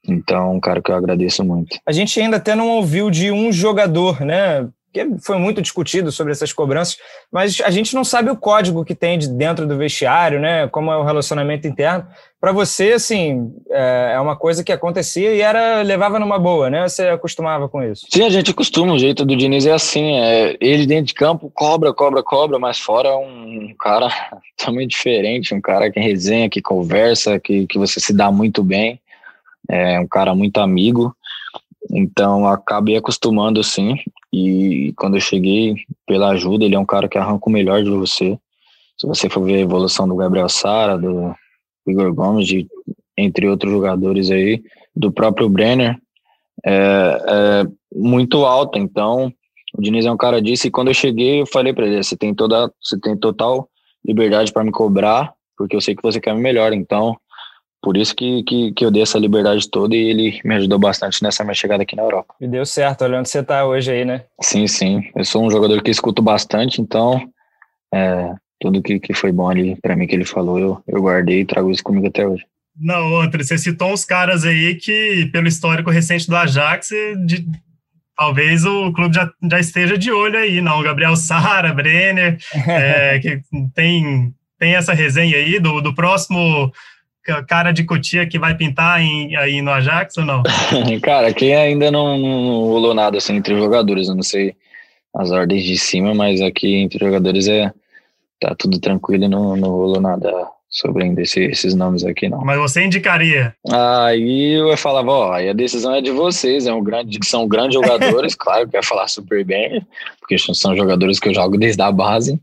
Então, 0.08 0.54
um 0.54 0.60
cara 0.60 0.82
que 0.82 0.90
eu 0.90 0.96
agradeço 0.96 1.44
muito. 1.44 1.78
A 1.86 1.92
gente 1.92 2.18
ainda 2.20 2.36
até 2.36 2.54
não 2.54 2.68
ouviu 2.68 3.10
de 3.10 3.30
um 3.30 3.50
jogador, 3.52 4.20
né? 4.20 4.68
Porque 4.94 5.16
foi 5.24 5.38
muito 5.38 5.60
discutido 5.60 6.12
sobre 6.12 6.30
essas 6.30 6.52
cobranças, 6.52 6.98
mas 7.32 7.60
a 7.64 7.70
gente 7.70 7.96
não 7.96 8.04
sabe 8.04 8.30
o 8.30 8.36
código 8.36 8.84
que 8.84 8.94
tem 8.94 9.18
de 9.18 9.28
dentro 9.28 9.66
do 9.66 9.76
vestiário, 9.76 10.38
né? 10.38 10.68
Como 10.68 10.88
é 10.92 10.96
o 10.96 11.02
relacionamento 11.02 11.66
interno. 11.66 12.06
Para 12.40 12.52
você, 12.52 12.92
assim, 12.92 13.52
é, 13.70 14.12
é 14.14 14.20
uma 14.20 14.36
coisa 14.36 14.62
que 14.62 14.70
acontecia 14.70 15.34
e 15.34 15.40
era 15.40 15.82
levava 15.82 16.20
numa 16.20 16.38
boa, 16.38 16.70
né? 16.70 16.88
Você 16.88 17.08
acostumava 17.08 17.68
com 17.68 17.82
isso? 17.82 18.06
Sim, 18.08 18.22
a 18.22 18.30
gente 18.30 18.52
acostuma. 18.52 18.92
O 18.94 18.98
jeito 18.98 19.24
do 19.24 19.36
Diniz 19.36 19.66
é 19.66 19.72
assim: 19.72 20.16
é, 20.20 20.56
ele 20.60 20.86
dentro 20.86 21.06
de 21.06 21.14
campo 21.14 21.50
cobra, 21.52 21.92
cobra, 21.92 22.22
cobra, 22.22 22.58
mas 22.60 22.78
fora 22.78 23.08
é 23.08 23.16
um 23.16 23.74
cara 23.80 24.08
totalmente 24.56 24.90
diferente, 24.90 25.54
um 25.54 25.60
cara 25.60 25.90
que 25.90 25.98
resenha, 25.98 26.48
que 26.48 26.62
conversa, 26.62 27.40
que, 27.40 27.66
que 27.66 27.78
você 27.78 27.98
se 27.98 28.12
dá 28.12 28.30
muito 28.30 28.62
bem 28.62 29.00
é 29.70 29.98
um 29.98 30.06
cara 30.06 30.34
muito 30.34 30.58
amigo, 30.58 31.14
então 31.90 32.46
acabei 32.46 32.96
acostumando 32.96 33.62
sim. 33.62 33.96
E 34.32 34.92
quando 34.96 35.16
eu 35.16 35.20
cheguei, 35.20 35.74
pela 36.06 36.30
ajuda, 36.30 36.64
ele 36.64 36.74
é 36.74 36.78
um 36.78 36.86
cara 36.86 37.08
que 37.08 37.18
arranca 37.18 37.48
o 37.48 37.52
melhor 37.52 37.82
de 37.82 37.90
você. 37.90 38.38
Se 38.96 39.06
você 39.06 39.28
for 39.28 39.44
ver 39.44 39.56
a 39.56 39.60
evolução 39.60 40.08
do 40.08 40.16
Gabriel 40.16 40.48
Sara, 40.48 40.98
do 40.98 41.34
Igor 41.86 42.12
Gomes, 42.14 42.46
de, 42.46 42.66
entre 43.16 43.48
outros 43.48 43.72
jogadores 43.72 44.30
aí, 44.30 44.62
do 44.94 45.12
próprio 45.12 45.48
Brenner, 45.48 45.98
é, 46.64 46.72
é 46.72 47.66
muito 47.94 48.44
alta. 48.44 48.78
Então, 48.78 49.32
o 49.76 49.82
Diniz 49.82 50.06
é 50.06 50.10
um 50.10 50.16
cara 50.16 50.40
disso. 50.40 50.66
E 50.66 50.70
quando 50.70 50.88
eu 50.88 50.94
cheguei, 50.94 51.40
eu 51.42 51.46
falei 51.46 51.72
para 51.72 51.86
ele: 51.86 52.02
você 52.02 52.16
tem 52.16 52.34
toda, 52.34 52.72
você 52.80 52.98
tem 52.98 53.16
total 53.16 53.68
liberdade 54.04 54.52
para 54.52 54.64
me 54.64 54.70
cobrar, 54.70 55.32
porque 55.56 55.74
eu 55.74 55.80
sei 55.80 55.94
que 55.94 56.02
você 56.02 56.20
quer 56.20 56.34
me 56.34 56.40
melhor. 56.40 56.72
Então, 56.72 57.16
por 57.84 57.98
isso 57.98 58.16
que, 58.16 58.42
que, 58.44 58.72
que, 58.72 58.82
eu 58.82 58.90
dei 58.90 59.02
essa 59.02 59.18
liberdade 59.18 59.68
toda 59.68 59.94
e 59.94 59.98
ele 59.98 60.40
me 60.42 60.54
ajudou 60.54 60.78
bastante 60.78 61.22
nessa 61.22 61.44
minha 61.44 61.52
chegada 61.52 61.82
aqui 61.82 61.94
na 61.94 62.02
Europa. 62.02 62.34
E 62.40 62.48
deu 62.48 62.64
certo, 62.64 63.04
olha 63.04 63.18
onde 63.18 63.28
você 63.28 63.40
está 63.40 63.66
hoje 63.66 63.92
aí, 63.92 64.06
né? 64.06 64.22
Sim, 64.40 64.66
sim. 64.66 65.02
Eu 65.14 65.22
sou 65.22 65.44
um 65.44 65.50
jogador 65.50 65.82
que 65.82 65.90
escuto 65.90 66.22
bastante, 66.22 66.80
então 66.80 67.20
é, 67.94 68.32
tudo 68.58 68.80
que, 68.80 68.98
que 68.98 69.12
foi 69.12 69.30
bom 69.30 69.50
ali 69.50 69.76
para 69.82 69.94
mim 69.94 70.06
que 70.06 70.14
ele 70.14 70.24
falou, 70.24 70.58
eu, 70.58 70.82
eu 70.88 71.02
guardei 71.02 71.40
e 71.40 71.44
trago 71.44 71.70
isso 71.70 71.84
comigo 71.84 72.06
até 72.06 72.26
hoje. 72.26 72.42
Não, 72.74 73.20
Antônio, 73.20 73.46
você 73.46 73.58
citou 73.58 73.92
uns 73.92 74.04
caras 74.06 74.46
aí 74.46 74.76
que, 74.76 75.28
pelo 75.30 75.46
histórico 75.46 75.90
recente 75.90 76.26
do 76.26 76.36
Ajax, 76.36 76.88
de, 77.26 77.46
talvez 78.16 78.64
o 78.64 78.94
clube 78.94 79.14
já, 79.14 79.30
já 79.50 79.60
esteja 79.60 79.98
de 79.98 80.10
olho 80.10 80.38
aí, 80.38 80.62
não? 80.62 80.82
Gabriel 80.82 81.16
Sara, 81.16 81.74
Brenner, 81.74 82.38
é, 82.66 83.18
que 83.18 83.42
tem, 83.74 84.34
tem 84.58 84.74
essa 84.74 84.94
resenha 84.94 85.36
aí 85.36 85.60
do, 85.60 85.82
do 85.82 85.94
próximo 85.94 86.72
cara 87.46 87.72
de 87.72 87.84
Cotia 87.84 88.26
que 88.26 88.38
vai 88.38 88.54
pintar 88.54 89.00
em, 89.00 89.34
aí 89.36 89.62
no 89.62 89.70
Ajax 89.70 90.16
ou 90.18 90.24
não? 90.24 90.42
cara, 91.02 91.28
aqui 91.28 91.52
ainda 91.52 91.90
não, 91.90 92.18
não 92.18 92.64
rolou 92.66 92.94
nada 92.94 93.18
assim 93.18 93.36
entre 93.36 93.56
jogadores, 93.56 94.08
eu 94.08 94.14
não 94.14 94.22
sei 94.22 94.54
as 95.14 95.30
ordens 95.30 95.64
de 95.64 95.78
cima, 95.78 96.12
mas 96.14 96.40
aqui 96.40 96.74
entre 96.76 96.98
jogadores 96.98 97.46
é 97.48 97.72
tá 98.40 98.54
tudo 98.58 98.78
tranquilo 98.78 99.24
e 99.24 99.28
não, 99.28 99.56
não 99.56 99.70
rolou 99.70 100.00
nada 100.00 100.30
sobre 100.68 101.04
ainda 101.04 101.22
esse, 101.22 101.40
esses 101.44 101.72
nomes 101.74 102.04
aqui, 102.04 102.28
não. 102.28 102.40
Mas 102.40 102.58
você 102.58 102.84
indicaria? 102.84 103.54
Aí 103.70 104.54
eu 104.54 104.76
falava, 104.76 105.10
ó, 105.12 105.32
aí 105.32 105.48
a 105.48 105.52
decisão 105.52 105.94
é 105.94 106.00
de 106.00 106.10
vocês, 106.10 106.66
é 106.66 106.74
um 106.74 106.82
grande, 106.82 107.16
são 107.22 107.46
grandes 107.46 107.74
jogadores, 107.80 108.34
claro 108.34 108.66
que 108.66 108.72
vai 108.72 108.82
falar 108.82 109.06
super 109.06 109.44
bem, 109.44 109.86
porque 110.18 110.36
são 110.36 110.76
jogadores 110.76 111.20
que 111.20 111.28
eu 111.28 111.34
jogo 111.34 111.56
desde 111.56 111.80
a 111.80 111.92
base 111.92 112.40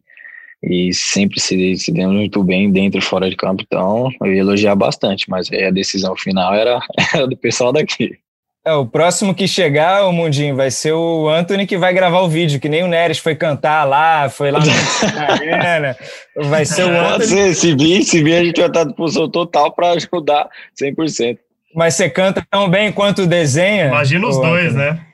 e 0.63 0.93
sempre 0.93 1.39
se, 1.39 1.75
se 1.75 1.91
deu 1.91 2.09
muito 2.09 2.43
bem 2.43 2.71
dentro 2.71 2.99
e 2.99 3.03
fora 3.03 3.29
de 3.29 3.35
campo, 3.35 3.63
então 3.65 4.09
eu 4.21 4.33
ia 4.33 4.39
elogiar 4.41 4.75
bastante, 4.75 5.29
mas 5.29 5.51
aí 5.51 5.65
a 5.65 5.71
decisão 5.71 6.15
final 6.15 6.53
era, 6.53 6.79
era 7.13 7.27
do 7.27 7.35
pessoal 7.35 7.73
daqui. 7.73 8.17
É, 8.63 8.73
o 8.73 8.85
próximo 8.85 9.33
que 9.33 9.47
chegar, 9.47 10.05
o 10.05 10.11
Mundinho, 10.13 10.55
vai 10.55 10.69
ser 10.69 10.91
o 10.91 11.27
Anthony 11.27 11.65
que 11.65 11.79
vai 11.79 11.91
gravar 11.95 12.21
o 12.21 12.29
vídeo, 12.29 12.59
que 12.59 12.69
nem 12.69 12.83
o 12.83 12.87
Neres 12.87 13.17
foi 13.17 13.33
cantar 13.33 13.85
lá, 13.85 14.29
foi 14.29 14.51
lá 14.51 14.59
na 14.59 15.33
arena. 15.33 15.97
Vai 16.35 16.63
ser 16.63 16.83
o 16.83 16.89
Anthony. 16.89 17.09
Pode 17.09 17.25
ser, 17.25 17.55
se 17.55 17.75
vir, 17.75 18.03
se 18.03 18.23
vir, 18.23 18.35
a 18.35 18.43
gente 18.43 18.59
vai 18.59 18.67
estar 18.67 18.81
à 18.81 18.83
disposição 18.83 19.27
total 19.27 19.71
para 19.71 19.93
ajudar 19.93 20.47
100%. 20.79 21.39
Mas 21.73 21.95
você 21.95 22.07
canta 22.07 22.45
tão 22.51 22.69
bem 22.69 22.91
quanto 22.91 23.25
desenha? 23.25 23.87
Imagina 23.87 24.27
os 24.27 24.37
dois, 24.37 24.75
né? 24.75 25.07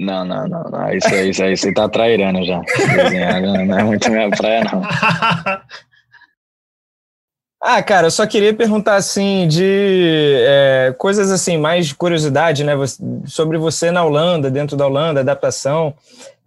Não, 0.00 0.24
não, 0.24 0.48
não, 0.48 0.62
não. 0.62 0.92
Isso 0.94 1.08
aí, 1.08 1.28
isso 1.28 1.44
aí 1.44 1.54
você 1.54 1.74
tá 1.74 1.86
trairando 1.86 2.42
já. 2.42 2.62
Não 3.66 3.78
é 3.78 3.82
muito 3.84 4.10
minha 4.10 4.30
praia, 4.30 4.64
não. 4.64 4.82
Ah, 7.62 7.82
cara, 7.82 8.06
eu 8.06 8.10
só 8.10 8.26
queria 8.26 8.54
perguntar 8.54 8.94
assim 8.96 9.46
de 9.46 10.34
é, 10.46 10.94
coisas 10.96 11.30
assim 11.30 11.58
mais 11.58 11.88
de 11.88 11.94
curiosidade, 11.94 12.64
né? 12.64 12.72
Sobre 13.26 13.58
você 13.58 13.90
na 13.90 14.02
Holanda, 14.02 14.50
dentro 14.50 14.78
da 14.78 14.86
Holanda, 14.86 15.20
adaptação. 15.20 15.92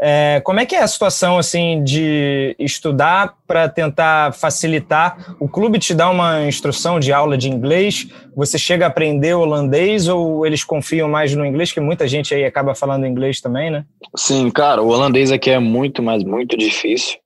É, 0.05 0.41
como 0.43 0.59
é 0.59 0.65
que 0.65 0.75
é 0.75 0.83
a 0.83 0.87
situação 0.87 1.37
assim 1.37 1.81
de 1.81 2.53
estudar 2.59 3.37
para 3.47 3.69
tentar 3.69 4.33
facilitar? 4.33 5.33
O 5.39 5.47
clube 5.47 5.79
te 5.79 5.93
dá 5.93 6.09
uma 6.09 6.45
instrução 6.45 6.99
de 6.99 7.13
aula 7.13 7.37
de 7.37 7.49
inglês? 7.49 8.09
Você 8.35 8.57
chega 8.57 8.83
a 8.83 8.89
aprender 8.89 9.33
holandês 9.33 10.09
ou 10.09 10.45
eles 10.45 10.61
confiam 10.61 11.07
mais 11.07 11.33
no 11.33 11.45
inglês? 11.45 11.71
Que 11.71 11.79
muita 11.79 12.05
gente 12.05 12.35
aí 12.35 12.43
acaba 12.43 12.75
falando 12.75 13.07
inglês 13.07 13.39
também, 13.39 13.71
né? 13.71 13.85
Sim, 14.17 14.51
cara, 14.51 14.81
o 14.81 14.89
holandês 14.89 15.31
aqui 15.31 15.49
é 15.49 15.59
muito, 15.59 16.03
mas 16.03 16.21
muito 16.21 16.57
difícil 16.57 17.17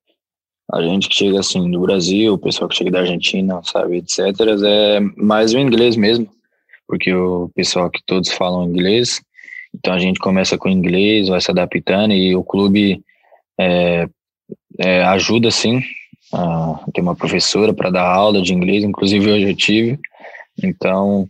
a 0.72 0.82
gente 0.82 1.08
que 1.08 1.16
chega 1.16 1.40
assim 1.40 1.72
do 1.72 1.80
Brasil, 1.80 2.34
o 2.34 2.38
pessoal 2.38 2.68
que 2.70 2.76
chega 2.76 2.92
da 2.92 3.00
Argentina, 3.00 3.62
sabe, 3.64 3.98
etc., 3.98 4.20
é 4.66 5.00
mais 5.16 5.54
o 5.54 5.58
inglês 5.58 5.96
mesmo, 5.96 6.30
porque 6.86 7.14
o 7.14 7.50
pessoal 7.56 7.90
que 7.90 8.04
todos 8.06 8.30
falam 8.32 8.66
inglês, 8.66 9.22
então 9.74 9.94
a 9.94 10.00
gente 10.00 10.20
começa 10.20 10.58
com 10.58 10.70
inglês, 10.70 11.28
vai 11.28 11.42
se 11.42 11.52
adaptando 11.52 12.14
e 12.14 12.36
o 12.36 12.44
clube 12.44 13.02
é, 13.60 14.08
é, 14.80 15.04
ajuda 15.04 15.52
sim. 15.52 15.82
tem 16.94 17.04
uma 17.04 17.16
professora 17.16 17.74
para 17.74 17.90
dar 17.90 18.08
aula 18.08 18.42
de 18.42 18.54
inglês, 18.54 18.84
inclusive 18.84 19.32
hoje 19.32 19.50
eu 19.50 19.56
tive, 19.56 20.00
então 20.62 21.30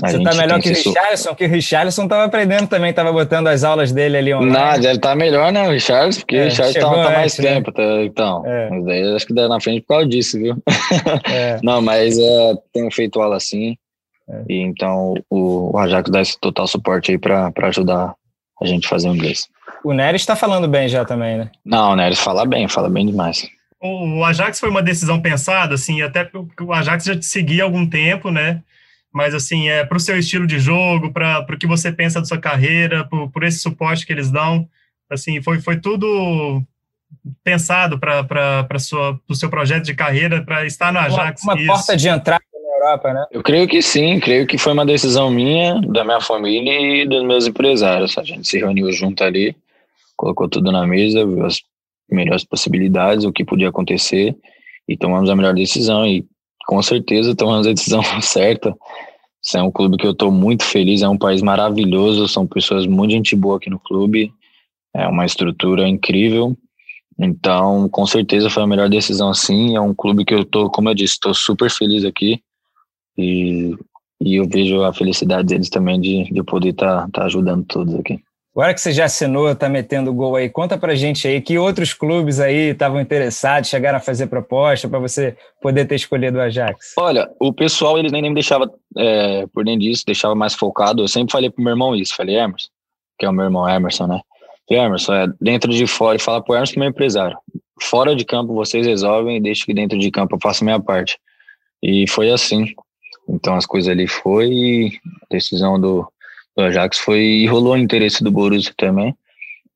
você 0.00 0.20
tá 0.20 0.34
melhor 0.34 0.60
que 0.60 0.70
o 0.70 0.74
Richardson, 0.74 1.34
que 1.36 1.44
o 1.44 1.48
Richardson 1.48 2.02
estava 2.04 2.24
aprendendo 2.24 2.66
também, 2.66 2.90
estava 2.90 3.12
botando 3.12 3.46
as 3.46 3.62
aulas 3.62 3.92
dele 3.92 4.16
ali 4.16 4.34
online. 4.34 4.52
Nada, 4.52 4.90
ele 4.90 4.98
tá 4.98 5.14
melhor, 5.14 5.52
né, 5.52 5.68
o 5.68 5.70
Richardson, 5.70 6.20
porque 6.20 6.36
é, 6.36 6.40
o 6.40 6.44
Richardson 6.46 6.80
tá, 6.80 7.04
tá 7.04 7.10
mais 7.10 7.38
né? 7.38 7.54
tempo, 7.54 7.72
tá, 7.72 7.82
então. 8.02 8.44
É. 8.44 8.70
Mas 8.70 8.84
daí 8.84 9.14
acho 9.14 9.26
que 9.26 9.34
dá 9.34 9.48
na 9.48 9.60
frente 9.60 9.82
por 9.82 9.94
causa 9.94 10.08
disso, 10.08 10.36
viu? 10.36 10.56
É. 11.32 11.60
Não, 11.62 11.80
mas 11.80 12.18
é, 12.18 12.54
tenho 12.72 12.90
feito 12.90 13.20
aula 13.20 13.36
assim. 13.36 13.76
E 14.48 14.56
então 14.56 15.14
o, 15.28 15.74
o 15.74 15.78
Ajax 15.78 16.10
dá 16.10 16.20
esse 16.20 16.38
total 16.38 16.66
suporte 16.66 17.10
aí 17.10 17.18
para 17.18 17.52
ajudar 17.64 18.14
a 18.60 18.66
gente 18.66 18.86
a 18.86 18.90
fazer 18.90 19.08
o 19.08 19.14
inglês. 19.14 19.48
O 19.84 19.92
Neres 19.92 20.22
está 20.22 20.34
falando 20.34 20.66
bem 20.66 20.88
já 20.88 21.04
também, 21.04 21.38
né? 21.38 21.50
Não, 21.64 21.92
o 21.92 21.96
Neres 21.96 22.18
fala 22.18 22.46
bem, 22.46 22.68
fala 22.68 22.88
bem 22.88 23.06
demais. 23.06 23.46
O 23.80 24.24
Ajax 24.24 24.58
foi 24.58 24.70
uma 24.70 24.82
decisão 24.82 25.20
pensada, 25.20 25.74
assim, 25.74 26.00
até 26.00 26.24
porque 26.24 26.62
o 26.62 26.72
Ajax 26.72 27.04
já 27.04 27.14
te 27.14 27.26
seguia 27.26 27.62
há 27.62 27.66
algum 27.66 27.86
tempo, 27.86 28.30
né? 28.30 28.62
mas 29.14 29.32
assim, 29.32 29.68
é 29.68 29.84
para 29.84 29.96
o 29.96 30.00
seu 30.00 30.18
estilo 30.18 30.44
de 30.44 30.58
jogo, 30.58 31.12
para 31.12 31.46
o 31.48 31.56
que 31.56 31.68
você 31.68 31.92
pensa 31.92 32.18
da 32.18 32.26
sua 32.26 32.38
carreira, 32.38 33.04
por, 33.04 33.30
por 33.30 33.44
esse 33.44 33.60
suporte 33.60 34.04
que 34.04 34.12
eles 34.12 34.28
dão, 34.28 34.68
assim, 35.08 35.40
foi, 35.40 35.60
foi 35.60 35.76
tudo 35.76 36.60
pensado 37.44 37.96
para 37.96 38.66
o 39.28 39.34
seu 39.36 39.48
projeto 39.48 39.84
de 39.84 39.94
carreira, 39.94 40.42
para 40.42 40.66
estar 40.66 40.92
no 40.92 40.98
Ajax. 40.98 41.44
Uma, 41.44 41.54
uma 41.54 41.66
porta 41.66 41.96
de 41.96 42.08
entrada 42.08 42.42
Europa, 42.84 43.12
né? 43.12 43.26
Eu 43.30 43.42
creio 43.42 43.66
que 43.66 43.80
sim, 43.80 44.20
creio 44.20 44.46
que 44.46 44.58
foi 44.58 44.72
uma 44.72 44.84
decisão 44.84 45.30
minha, 45.30 45.80
da 45.80 46.04
minha 46.04 46.20
família 46.20 46.72
e 46.80 47.06
dos 47.06 47.24
meus 47.24 47.46
empresários. 47.46 48.16
A 48.18 48.22
gente 48.22 48.46
se 48.46 48.58
reuniu 48.58 48.92
junto 48.92 49.24
ali, 49.24 49.56
colocou 50.16 50.48
tudo 50.48 50.70
na 50.70 50.86
mesa, 50.86 51.26
viu 51.26 51.44
as 51.44 51.60
melhores 52.10 52.44
possibilidades, 52.44 53.24
o 53.24 53.32
que 53.32 53.44
podia 53.44 53.70
acontecer 53.70 54.36
e 54.86 54.96
tomamos 54.96 55.30
a 55.30 55.36
melhor 55.36 55.54
decisão. 55.54 56.06
E 56.06 56.26
com 56.66 56.80
certeza 56.82 57.34
tomamos 57.34 57.66
a 57.66 57.72
decisão 57.72 58.02
certa. 58.20 58.74
Isso 59.42 59.58
é 59.58 59.62
um 59.62 59.70
clube 59.70 59.96
que 59.96 60.06
eu 60.06 60.12
estou 60.12 60.30
muito 60.30 60.64
feliz, 60.64 61.02
é 61.02 61.08
um 61.08 61.18
país 61.18 61.42
maravilhoso, 61.42 62.28
são 62.28 62.46
pessoas 62.46 62.86
muito 62.86 63.12
gente 63.12 63.36
boa 63.36 63.56
aqui 63.56 63.68
no 63.68 63.78
clube, 63.78 64.32
é 64.94 65.06
uma 65.06 65.26
estrutura 65.26 65.88
incrível. 65.88 66.56
Então, 67.18 67.88
com 67.90 68.06
certeza 68.06 68.50
foi 68.50 68.62
a 68.62 68.66
melhor 68.66 68.88
decisão 68.88 69.32
sim. 69.32 69.76
É 69.76 69.80
um 69.80 69.94
clube 69.94 70.24
que 70.24 70.34
eu 70.34 70.44
tô, 70.44 70.70
como 70.70 70.88
eu 70.88 70.94
disse, 70.94 71.14
estou 71.14 71.32
super 71.32 71.70
feliz 71.70 72.04
aqui 72.04 72.42
e, 73.16 73.74
e 74.20 74.36
eu 74.36 74.48
vejo 74.48 74.82
a 74.82 74.92
felicidade 74.92 75.48
deles 75.48 75.68
também 75.68 76.00
de, 76.00 76.24
de 76.24 76.42
poder 76.42 76.70
estar 76.70 77.02
tá, 77.02 77.08
tá 77.12 77.24
ajudando 77.24 77.64
todos 77.64 77.94
aqui. 77.94 78.20
Agora 78.54 78.72
que 78.72 78.80
você 78.80 78.92
já 78.92 79.06
assinou, 79.06 79.50
está 79.50 79.68
metendo 79.68 80.14
gol 80.14 80.36
aí, 80.36 80.48
conta 80.48 80.78
pra 80.78 80.94
gente 80.94 81.26
aí 81.26 81.40
que 81.40 81.58
outros 81.58 81.92
clubes 81.92 82.38
aí 82.38 82.70
estavam 82.70 83.00
interessados, 83.00 83.68
chegaram 83.68 83.98
a 83.98 84.00
fazer 84.00 84.28
proposta 84.28 84.88
para 84.88 85.00
você 85.00 85.36
poder 85.60 85.86
ter 85.86 85.96
escolhido 85.96 86.38
o 86.38 86.40
Ajax. 86.40 86.92
Olha, 86.96 87.28
o 87.40 87.52
pessoal, 87.52 87.98
eles 87.98 88.12
nem, 88.12 88.22
nem 88.22 88.30
me 88.30 88.34
deixava 88.34 88.70
é, 88.96 89.44
por 89.48 89.64
dentro 89.64 89.80
disso, 89.80 90.04
deixava 90.06 90.36
mais 90.36 90.54
focado. 90.54 91.02
Eu 91.02 91.08
sempre 91.08 91.32
falei 91.32 91.50
pro 91.50 91.64
meu 91.64 91.72
irmão 91.72 91.96
isso, 91.96 92.14
falei, 92.14 92.36
Emerson, 92.36 92.68
que 93.18 93.26
é 93.26 93.28
o 93.28 93.32
meu 93.32 93.46
irmão 93.46 93.68
Emerson, 93.68 94.06
né? 94.06 94.20
Falei, 94.68 94.84
Emerson, 94.84 95.14
é 95.14 95.26
dentro 95.40 95.72
de 95.72 95.86
fora, 95.88 96.16
e 96.16 96.20
fala 96.20 96.40
pro 96.40 96.54
Emerson, 96.54 96.78
meu 96.78 96.90
empresário, 96.90 97.36
fora 97.82 98.14
de 98.14 98.24
campo 98.24 98.54
vocês 98.54 98.86
resolvem 98.86 99.36
e 99.36 99.40
deixa 99.40 99.66
que 99.66 99.74
dentro 99.74 99.98
de 99.98 100.12
campo 100.12 100.36
eu 100.36 100.40
faço 100.40 100.62
a 100.62 100.66
minha 100.66 100.80
parte. 100.80 101.18
E 101.82 102.08
foi 102.08 102.30
assim. 102.30 102.66
Então 103.28 103.54
as 103.56 103.66
coisas 103.66 103.90
ali 103.90 104.06
foi, 104.06 104.92
decisão 105.30 105.80
do, 105.80 106.06
do 106.56 106.62
Ajax 106.62 106.98
foi 106.98 107.20
e 107.20 107.46
rolou 107.46 107.74
o 107.74 107.78
interesse 107.78 108.22
do 108.22 108.30
Borussia 108.30 108.72
também. 108.76 109.14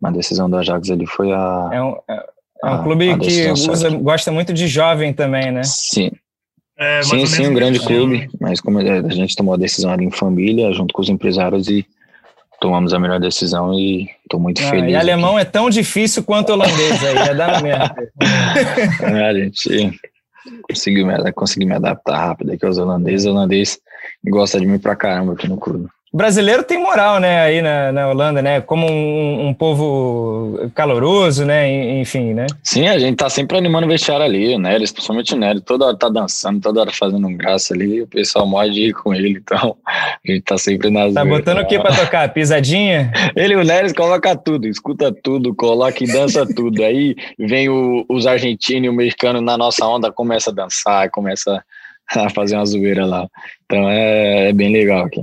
Uma 0.01 0.13
decisão 0.13 0.49
do 0.49 0.57
Ajax 0.57 0.91
ali 0.91 1.07
foi 1.07 1.33
a. 1.33 1.71
É 1.73 1.83
um, 1.83 1.97
é, 2.09 2.27
é 2.65 2.67
um 2.67 2.75
a, 2.75 2.83
clube 2.83 3.11
a 3.11 3.19
que 3.19 3.51
usa, 3.51 3.91
gosta 3.91 4.31
muito 4.31 4.53
de 4.53 4.69
jovem 4.69 5.13
também, 5.13 5.51
né? 5.51 5.63
Sim. 5.65 6.11
É, 6.79 7.03
sim, 7.03 7.27
sim, 7.27 7.49
um 7.49 7.55
grande 7.55 7.81
clube, 7.81 8.31
mas 8.41 8.61
como 8.61 8.79
a 8.79 9.09
gente 9.09 9.35
tomou 9.35 9.55
a 9.55 9.57
decisão 9.57 9.91
ali 9.91 10.05
em 10.05 10.13
família, 10.13 10.73
junto 10.73 10.95
com 10.95 11.03
os 11.03 11.09
empresários 11.09 11.67
e 11.67 11.85
tomamos 12.61 12.95
a 12.95 13.01
melhor 13.01 13.19
decisão 13.19 13.75
e 13.75 14.09
estou 14.23 14.39
muito 14.39 14.63
ah, 14.63 14.71
feliz. 14.71 14.93
E 14.93 14.95
alemão 14.95 15.37
aqui. 15.37 15.41
é 15.41 15.45
tão 15.45 15.69
difícil 15.69 16.23
quanto 16.23 16.51
holandês 16.51 17.05
aí, 17.05 17.17
é 17.31 17.35
dar 17.35 17.61
merda. 17.63 18.13
é, 19.03 19.29
a 19.29 19.35
gente 19.35 20.01
conseguiu 20.63 21.07
me, 21.07 21.33
consegui 21.33 21.67
me 21.67 21.75
adaptar 21.75 22.29
rápido 22.29 22.53
aqui 22.53 22.65
aos 22.65 22.79
holandeses. 22.79 23.27
O 23.27 23.31
holandês 23.31 23.79
gosta 24.25 24.61
de 24.61 24.67
mim 24.67 24.79
pra 24.79 24.97
caramba 24.97 25.33
aqui 25.33 25.49
no 25.49 25.59
clube. 25.59 25.89
O 26.11 26.17
brasileiro 26.17 26.63
tem 26.63 26.79
moral, 26.79 27.21
né, 27.21 27.43
aí 27.43 27.61
na, 27.61 27.93
na 27.93 28.09
Holanda, 28.09 28.41
né, 28.41 28.63
como 28.63 28.91
um, 28.91 29.49
um, 29.49 29.55
povo 29.55 30.71
caloroso, 30.75 31.45
né, 31.45 32.01
enfim, 32.01 32.33
né? 32.33 32.47
Sim, 32.63 32.89
a 32.89 32.99
gente 32.99 33.17
tá 33.17 33.29
sempre 33.29 33.59
animando 33.59 33.87
o 33.87 33.91
vestiário 33.91 34.25
ali, 34.25 34.55
o 34.55 34.59
Nery, 34.59 34.91
principalmente 34.91 35.35
o 35.35 35.37
Nery, 35.37 35.61
toda 35.61 35.85
hora 35.85 35.97
tá 35.99 36.09
dançando, 36.09 36.61
toda 36.61 36.81
hora 36.81 36.91
fazendo 36.91 37.27
um 37.27 37.37
graça 37.37 37.75
ali, 37.75 38.01
o 38.01 38.07
pessoal 38.07 38.47
morre 38.47 38.71
de 38.71 38.81
ir 38.89 38.95
com 38.95 39.15
ele, 39.15 39.39
então 39.39 39.77
a 39.87 40.33
gente 40.33 40.43
tá 40.45 40.57
sempre 40.57 40.89
nas... 40.89 41.13
Tá 41.13 41.27
botando 41.27 41.59
o 41.59 41.67
que 41.67 41.79
pra 41.79 41.95
tocar? 41.95 42.33
Pisadinha? 42.33 43.13
ele, 43.37 43.55
o 43.55 43.63
Nery, 43.63 43.93
coloca 43.93 44.35
tudo, 44.35 44.67
escuta 44.67 45.13
tudo, 45.13 45.55
coloca 45.55 46.03
e 46.03 46.07
dança 46.07 46.47
tudo, 46.47 46.83
aí 46.83 47.15
vem 47.39 47.69
o, 47.69 48.07
os 48.09 48.27
argentinos 48.27 48.87
e 48.87 48.89
o 48.89 48.95
mexicano 48.95 49.43
na 49.43 49.59
nossa 49.59 49.87
onda, 49.87 50.11
começa 50.11 50.49
a 50.49 50.55
dançar, 50.55 51.11
começa 51.11 51.63
a 52.17 52.31
fazer 52.31 52.57
uma 52.57 52.65
zoeira 52.65 53.05
lá, 53.05 53.29
então 53.67 53.91
é, 53.91 54.49
é 54.49 54.53
bem 54.55 54.73
legal 54.73 55.05
aqui. 55.05 55.23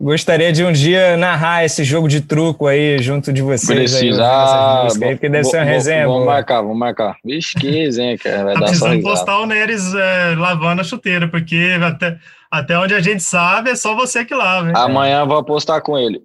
Gostaria 0.00 0.50
de 0.50 0.64
um 0.64 0.72
dia 0.72 1.14
narrar 1.18 1.62
esse 1.62 1.84
jogo 1.84 2.08
de 2.08 2.22
truco 2.22 2.66
aí 2.66 2.98
junto 3.02 3.30
de 3.30 3.42
vocês. 3.42 3.92
Precisar. 3.92 4.84
Aí, 4.84 5.10
porque 5.10 5.28
deve 5.28 5.44
ser 5.44 5.58
uma 5.58 5.64
resenha. 5.64 6.06
Vamos 6.06 6.24
marcar, 6.24 6.62
vamos 6.62 6.78
marcar. 6.78 7.16
Vixe, 7.22 7.54
que 7.58 7.70
resenha, 7.70 8.16
cara. 8.16 8.44
Vai 8.44 8.54
tá 8.54 8.60
dar 8.60 8.66
precisando 8.66 9.02
postar 9.02 9.38
o 9.40 9.46
Neres 9.46 9.94
é, 9.94 10.34
lavando 10.38 10.80
a 10.80 10.84
chuteira, 10.84 11.28
porque 11.28 11.76
até, 11.82 12.16
até 12.50 12.78
onde 12.78 12.94
a 12.94 13.00
gente 13.00 13.22
sabe 13.22 13.68
é 13.68 13.76
só 13.76 13.94
você 13.94 14.24
que 14.24 14.34
lava. 14.34 14.68
Hein? 14.68 14.74
Amanhã 14.74 15.20
eu 15.20 15.26
vou 15.26 15.36
apostar 15.36 15.82
com 15.82 15.98
ele. 15.98 16.22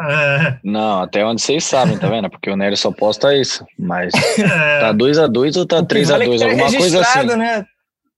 É. 0.00 0.58
Não, 0.62 1.02
até 1.02 1.26
onde 1.26 1.42
vocês 1.42 1.64
sabem, 1.64 1.98
tá 1.98 2.06
vendo? 2.06 2.30
Porque 2.30 2.48
o 2.48 2.56
Neres 2.56 2.78
só 2.78 2.92
posta 2.92 3.36
isso. 3.36 3.66
Mas 3.76 4.12
é. 4.38 4.80
tá 4.80 4.94
2x2 4.94 5.56
ou 5.56 5.66
tá 5.66 5.82
3x2? 5.82 6.38
Tá 6.38 6.44
alguma 6.44 6.72
coisa 6.72 7.00
assim. 7.00 7.26
Né? 7.36 7.66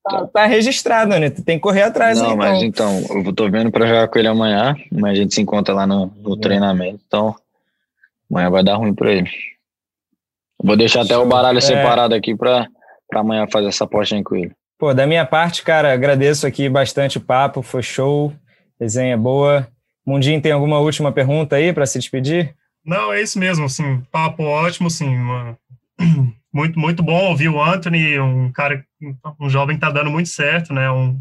Tá, 0.02 0.26
tá, 0.26 0.46
registrado, 0.46 1.18
né? 1.18 1.28
Tu 1.28 1.42
tem 1.42 1.58
que 1.58 1.62
correr 1.62 1.82
atrás. 1.82 2.18
Não, 2.18 2.32
então. 2.32 2.36
mas 2.36 2.62
então, 2.62 3.02
eu 3.10 3.32
tô 3.34 3.50
vendo 3.50 3.70
pra 3.70 3.86
jogar 3.86 4.08
com 4.08 4.18
ele 4.18 4.28
amanhã, 4.28 4.74
mas 4.90 5.12
a 5.12 5.14
gente 5.14 5.34
se 5.34 5.42
encontra 5.42 5.74
lá 5.74 5.86
no, 5.86 6.06
no 6.16 6.36
é. 6.36 6.40
treinamento, 6.40 7.00
então 7.06 7.34
amanhã 8.30 8.48
vai 8.48 8.64
dar 8.64 8.76
ruim 8.76 8.94
pra 8.94 9.12
ele. 9.12 9.30
Vou 10.62 10.76
deixar 10.76 11.02
até 11.02 11.16
o 11.16 11.26
baralho 11.26 11.58
é. 11.58 11.60
separado 11.60 12.14
aqui 12.14 12.34
pra, 12.34 12.66
pra 13.08 13.20
amanhã 13.20 13.46
fazer 13.50 13.68
essa 13.68 13.84
aposta 13.84 14.20
com 14.22 14.36
ele. 14.36 14.52
Pô, 14.78 14.94
da 14.94 15.06
minha 15.06 15.26
parte, 15.26 15.62
cara, 15.62 15.92
agradeço 15.92 16.46
aqui 16.46 16.68
bastante 16.68 17.18
o 17.18 17.20
papo, 17.20 17.60
foi 17.60 17.82
show, 17.82 18.32
resenha 18.80 19.16
boa. 19.16 19.68
Mundinho, 20.06 20.40
tem 20.40 20.52
alguma 20.52 20.78
última 20.78 21.12
pergunta 21.12 21.56
aí 21.56 21.72
para 21.72 21.84
se 21.84 21.98
despedir? 21.98 22.54
Não, 22.84 23.12
é 23.12 23.20
isso 23.20 23.38
mesmo, 23.38 23.66
assim, 23.66 24.00
papo 24.10 24.42
ótimo, 24.42 24.88
uma... 25.02 25.58
muito, 26.52 26.78
muito 26.78 27.02
bom 27.02 27.28
ouvir 27.28 27.48
o 27.48 27.62
Anthony, 27.62 28.18
um 28.18 28.50
cara, 28.52 28.84
um 29.40 29.48
jovem 29.48 29.78
que 29.78 29.84
está 29.84 29.90
dando 29.90 30.10
muito 30.10 30.28
certo, 30.28 30.72
né? 30.72 30.90
Um, 30.90 31.20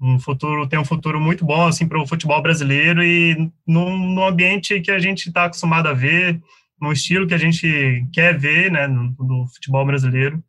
um 0.00 0.18
futuro, 0.18 0.66
tem 0.68 0.78
um 0.78 0.84
futuro 0.84 1.20
muito 1.20 1.44
bom, 1.44 1.66
assim, 1.66 1.86
para 1.86 2.00
o 2.00 2.06
futebol 2.06 2.42
brasileiro 2.42 3.02
e 3.02 3.50
num, 3.66 3.96
num 3.96 4.26
ambiente 4.26 4.80
que 4.80 4.90
a 4.90 4.98
gente 4.98 5.28
está 5.28 5.44
acostumado 5.44 5.88
a 5.88 5.92
ver, 5.92 6.40
no 6.80 6.92
estilo 6.92 7.26
que 7.26 7.34
a 7.34 7.38
gente 7.38 8.06
quer 8.12 8.38
ver, 8.38 8.70
né, 8.70 8.86
no, 8.86 9.14
no 9.18 9.46
futebol 9.48 9.84
brasileiro. 9.84 10.42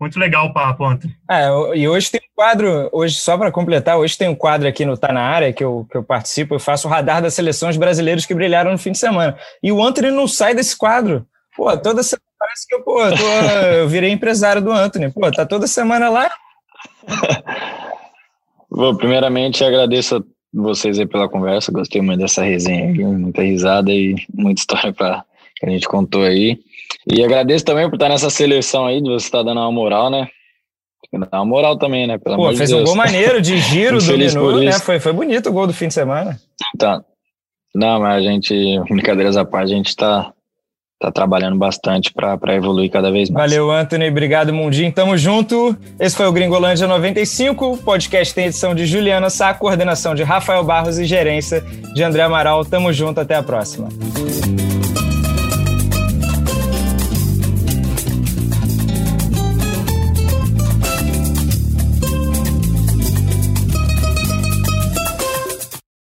Muito 0.00 0.18
legal 0.18 0.46
o 0.46 0.52
papo, 0.52 0.84
Anthony. 0.84 1.14
É, 1.30 1.46
e 1.76 1.88
hoje 1.88 2.10
tem 2.10 2.20
um 2.20 2.34
quadro, 2.34 2.90
hoje, 2.92 3.14
só 3.14 3.38
para 3.38 3.52
completar, 3.52 3.96
hoje 3.96 4.18
tem 4.18 4.28
um 4.28 4.34
quadro 4.34 4.66
aqui 4.66 4.84
no 4.84 4.98
Tá 4.98 5.12
Na 5.12 5.22
Área, 5.22 5.52
que 5.52 5.62
eu, 5.62 5.86
que 5.90 5.96
eu 5.96 6.02
participo, 6.02 6.54
eu 6.54 6.58
faço 6.58 6.88
o 6.88 6.90
radar 6.90 7.22
das 7.22 7.34
seleções 7.34 7.76
brasileiras 7.76 8.26
que 8.26 8.34
brilharam 8.34 8.72
no 8.72 8.78
fim 8.78 8.92
de 8.92 8.98
semana. 8.98 9.38
E 9.62 9.70
o 9.70 9.82
Anthony 9.82 10.10
não 10.10 10.26
sai 10.26 10.54
desse 10.54 10.76
quadro. 10.76 11.26
Pô, 11.56 11.76
toda 11.78 12.02
semana 12.02 12.23
parece 12.44 12.68
que 12.68 12.74
eu, 12.74 12.82
pô, 12.82 12.98
tô, 13.10 13.26
eu 13.78 13.88
virei 13.88 14.10
empresário 14.10 14.60
do 14.60 14.70
Anthony. 14.70 15.10
Pô, 15.10 15.30
tá 15.32 15.46
toda 15.46 15.66
semana 15.66 16.10
lá. 16.10 16.30
Bom, 18.70 18.94
primeiramente 18.96 19.64
agradeço 19.64 20.16
a 20.16 20.22
vocês 20.52 20.98
aí 20.98 21.06
pela 21.06 21.28
conversa, 21.28 21.72
gostei 21.72 22.02
muito 22.02 22.20
dessa 22.20 22.42
resenha 22.42 22.90
aqui, 22.90 23.04
muita 23.04 23.42
risada 23.42 23.92
e 23.92 24.16
muita 24.32 24.60
história 24.60 24.92
pra, 24.92 25.24
que 25.56 25.66
a 25.66 25.70
gente 25.70 25.88
contou 25.88 26.22
aí. 26.22 26.58
E 27.10 27.24
agradeço 27.24 27.64
também 27.64 27.88
por 27.88 27.96
estar 27.96 28.08
nessa 28.08 28.30
seleção 28.30 28.86
aí, 28.86 29.00
de 29.00 29.08
você 29.08 29.26
estar 29.26 29.42
dando 29.42 29.60
uma 29.60 29.72
moral, 29.72 30.10
né? 30.10 30.28
Dá 31.30 31.38
uma 31.38 31.46
moral 31.46 31.78
também, 31.78 32.06
né? 32.06 32.18
Pelo 32.18 32.36
Pô, 32.36 32.52
fez 32.54 32.72
um 32.72 32.82
gol 32.82 32.96
maneiro 32.96 33.40
de 33.40 33.58
giro 33.58 33.98
do 34.02 34.18
menu, 34.18 34.60
né? 34.60 34.72
Foi, 34.72 34.98
foi 34.98 35.12
bonito 35.12 35.48
o 35.48 35.52
gol 35.52 35.66
do 35.66 35.72
fim 35.72 35.88
de 35.88 35.94
semana. 35.94 36.40
Tá. 36.76 37.04
Não, 37.74 38.00
mas 38.00 38.18
a 38.18 38.20
gente, 38.20 38.80
brincadeiras 38.88 39.36
à 39.36 39.44
parte, 39.44 39.72
a 39.72 39.76
gente 39.76 39.94
tá, 39.94 40.32
tá 41.04 41.12
trabalhando 41.12 41.56
bastante 41.56 42.12
para 42.12 42.54
evoluir 42.54 42.90
cada 42.90 43.10
vez 43.10 43.30
mais. 43.30 43.50
Valeu, 43.50 43.70
Anthony. 43.70 44.08
Obrigado, 44.08 44.52
Mundinho. 44.52 44.92
Tamo 44.92 45.16
junto. 45.16 45.76
Esse 45.98 46.16
foi 46.16 46.26
o 46.26 46.32
Gringolândia 46.32 46.86
95. 46.86 47.72
O 47.72 47.76
podcast 47.76 48.34
tem 48.34 48.46
edição 48.46 48.74
de 48.74 48.86
Juliana 48.86 49.30
Sá, 49.30 49.52
coordenação 49.54 50.14
de 50.14 50.22
Rafael 50.22 50.64
Barros 50.64 50.98
e 50.98 51.04
gerência 51.04 51.62
de 51.94 52.02
André 52.02 52.22
Amaral. 52.22 52.64
Tamo 52.64 52.92
junto. 52.92 53.20
Até 53.20 53.34
a 53.36 53.42
próxima. 53.42 53.88